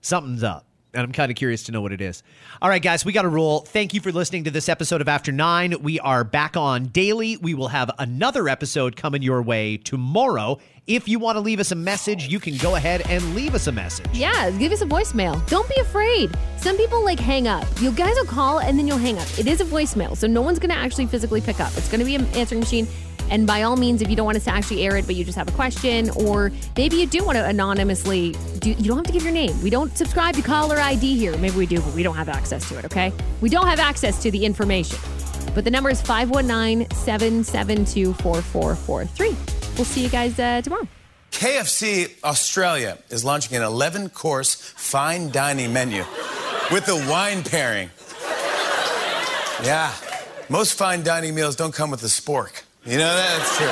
something's 0.00 0.44
up. 0.44 0.66
And 0.94 1.02
I'm 1.02 1.12
kind 1.12 1.30
of 1.30 1.36
curious 1.36 1.64
to 1.64 1.72
know 1.72 1.80
what 1.80 1.92
it 1.92 2.00
is. 2.00 2.22
All 2.62 2.68
right, 2.68 2.82
guys, 2.82 3.04
we 3.04 3.12
got 3.12 3.24
a 3.24 3.28
roll. 3.28 3.60
Thank 3.60 3.94
you 3.94 4.00
for 4.00 4.12
listening 4.12 4.44
to 4.44 4.50
this 4.50 4.68
episode 4.68 5.00
of 5.00 5.08
After 5.08 5.32
Nine. 5.32 5.74
We 5.82 5.98
are 6.00 6.24
back 6.24 6.56
on 6.56 6.86
daily. 6.86 7.36
We 7.36 7.54
will 7.54 7.68
have 7.68 7.90
another 7.98 8.48
episode 8.48 8.96
coming 8.96 9.22
your 9.22 9.42
way 9.42 9.76
tomorrow. 9.76 10.58
If 10.86 11.08
you 11.08 11.18
want 11.18 11.36
to 11.36 11.40
leave 11.40 11.60
us 11.60 11.72
a 11.72 11.74
message, 11.74 12.28
you 12.28 12.38
can 12.38 12.58
go 12.58 12.74
ahead 12.74 13.02
and 13.08 13.34
leave 13.34 13.54
us 13.54 13.68
a 13.68 13.72
message. 13.72 14.06
Yeah, 14.12 14.50
give 14.50 14.70
us 14.70 14.82
a 14.82 14.86
voicemail. 14.86 15.44
Don't 15.48 15.66
be 15.66 15.80
afraid. 15.80 16.30
Some 16.58 16.76
people 16.76 17.02
like 17.02 17.18
hang 17.18 17.48
up. 17.48 17.64
You 17.80 17.90
guys 17.90 18.14
will 18.16 18.26
call 18.26 18.60
and 18.60 18.78
then 18.78 18.86
you'll 18.86 18.98
hang 18.98 19.18
up. 19.18 19.26
It 19.38 19.46
is 19.46 19.62
a 19.62 19.64
voicemail, 19.64 20.14
so 20.14 20.26
no 20.26 20.42
one's 20.42 20.58
going 20.58 20.70
to 20.70 20.76
actually 20.76 21.06
physically 21.06 21.40
pick 21.40 21.58
up. 21.58 21.74
It's 21.78 21.88
going 21.88 22.00
to 22.00 22.04
be 22.04 22.16
an 22.16 22.26
answering 22.34 22.60
machine. 22.60 22.86
And 23.30 23.46
by 23.46 23.62
all 23.62 23.76
means, 23.76 24.02
if 24.02 24.10
you 24.10 24.16
don't 24.16 24.26
want 24.26 24.36
us 24.36 24.44
to 24.44 24.50
actually 24.50 24.84
air 24.86 24.96
it, 24.96 25.06
but 25.06 25.14
you 25.14 25.24
just 25.24 25.36
have 25.36 25.48
a 25.48 25.52
question, 25.52 26.10
or 26.10 26.52
maybe 26.76 26.96
you 26.96 27.06
do 27.06 27.24
want 27.24 27.36
to 27.36 27.44
anonymously 27.44 28.34
do, 28.58 28.70
you 28.70 28.84
don't 28.84 28.98
have 28.98 29.06
to 29.06 29.12
give 29.12 29.22
your 29.22 29.32
name. 29.32 29.60
We 29.62 29.70
don't 29.70 29.96
subscribe 29.96 30.34
to 30.36 30.42
caller 30.42 30.78
ID 30.78 31.16
here. 31.16 31.36
Maybe 31.38 31.56
we 31.56 31.66
do, 31.66 31.80
but 31.80 31.94
we 31.94 32.02
don't 32.02 32.16
have 32.16 32.28
access 32.28 32.68
to 32.68 32.78
it, 32.78 32.84
okay? 32.84 33.12
We 33.40 33.48
don't 33.48 33.66
have 33.66 33.80
access 33.80 34.22
to 34.22 34.30
the 34.30 34.44
information. 34.44 34.98
But 35.54 35.64
the 35.64 35.70
number 35.70 35.90
is 35.90 36.02
519 36.02 36.90
772 36.90 38.14
4443. 38.14 39.28
We'll 39.76 39.84
see 39.84 40.02
you 40.02 40.08
guys 40.08 40.38
uh, 40.38 40.60
tomorrow. 40.62 40.88
KFC 41.30 42.22
Australia 42.22 42.98
is 43.10 43.24
launching 43.24 43.56
an 43.56 43.62
11 43.62 44.10
course 44.10 44.54
fine 44.54 45.30
dining 45.30 45.72
menu 45.72 46.04
with 46.70 46.88
a 46.88 46.96
wine 47.10 47.42
pairing. 47.42 47.90
Yeah, 49.62 49.92
most 50.48 50.74
fine 50.74 51.02
dining 51.02 51.34
meals 51.34 51.56
don't 51.56 51.74
come 51.74 51.90
with 51.90 52.02
a 52.02 52.06
spork. 52.06 52.63
You 52.86 52.98
know, 52.98 53.16
that's 53.16 53.56
true. 53.56 53.66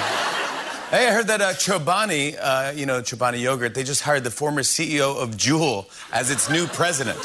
Hey, 0.90 1.06
I 1.06 1.12
heard 1.12 1.26
that 1.26 1.42
uh, 1.42 1.52
Chobani, 1.52 2.34
uh, 2.40 2.72
you 2.74 2.86
know, 2.86 3.02
Chobani 3.02 3.40
yogurt, 3.40 3.74
they 3.74 3.84
just 3.84 4.00
hired 4.00 4.24
the 4.24 4.30
former 4.30 4.62
CEO 4.62 5.22
of 5.22 5.36
Juul 5.36 5.86
as 6.12 6.30
its 6.30 6.48
new 6.48 6.66
president. 6.66 7.18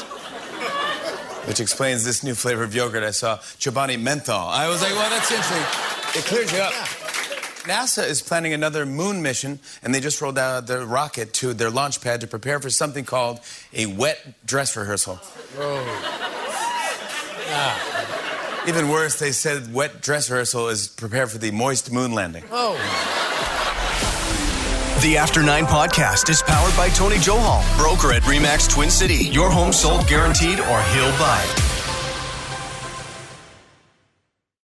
Which 1.46 1.60
explains 1.60 2.04
this 2.04 2.22
new 2.22 2.34
flavor 2.34 2.62
of 2.62 2.74
yogurt 2.74 3.02
I 3.02 3.10
saw, 3.10 3.38
Chobani 3.38 3.98
menthol. 3.98 4.48
I 4.48 4.68
was 4.68 4.82
like, 4.82 4.92
well, 4.92 5.08
that's 5.08 5.30
interesting. 5.30 5.62
It 6.18 6.24
clears 6.26 6.52
you 6.52 6.58
up. 6.58 6.72
NASA 7.64 8.06
is 8.06 8.20
planning 8.20 8.52
another 8.52 8.84
moon 8.84 9.22
mission, 9.22 9.58
and 9.82 9.94
they 9.94 10.00
just 10.00 10.20
rolled 10.20 10.38
out 10.38 10.66
their 10.66 10.84
rocket 10.84 11.32
to 11.34 11.54
their 11.54 11.70
launch 11.70 12.02
pad 12.02 12.20
to 12.20 12.26
prepare 12.26 12.60
for 12.60 12.68
something 12.68 13.04
called 13.04 13.40
a 13.72 13.86
wet 13.86 14.18
dress 14.46 14.76
rehearsal. 14.76 15.20
Even 18.68 18.90
worse, 18.90 19.18
they 19.18 19.32
said 19.32 19.72
wet 19.72 20.02
dress 20.02 20.28
rehearsal 20.28 20.68
is 20.68 20.88
prepare 20.88 21.26
for 21.26 21.38
the 21.38 21.50
moist 21.50 21.90
moon 21.90 22.12
landing. 22.12 22.44
Oh. 22.50 22.74
The 25.00 25.16
After 25.16 25.42
Nine 25.42 25.64
podcast 25.64 26.28
is 26.28 26.42
powered 26.42 26.76
by 26.76 26.90
Tony 26.90 27.16
Johal, 27.16 27.64
broker 27.78 28.12
at 28.12 28.20
Remax 28.24 28.68
Twin 28.68 28.90
City. 28.90 29.24
Your 29.24 29.50
home 29.50 29.72
sold 29.72 30.06
guaranteed 30.06 30.60
or 30.60 30.82
he'll 30.82 31.16
buy 31.18 31.42
it. 31.46 31.67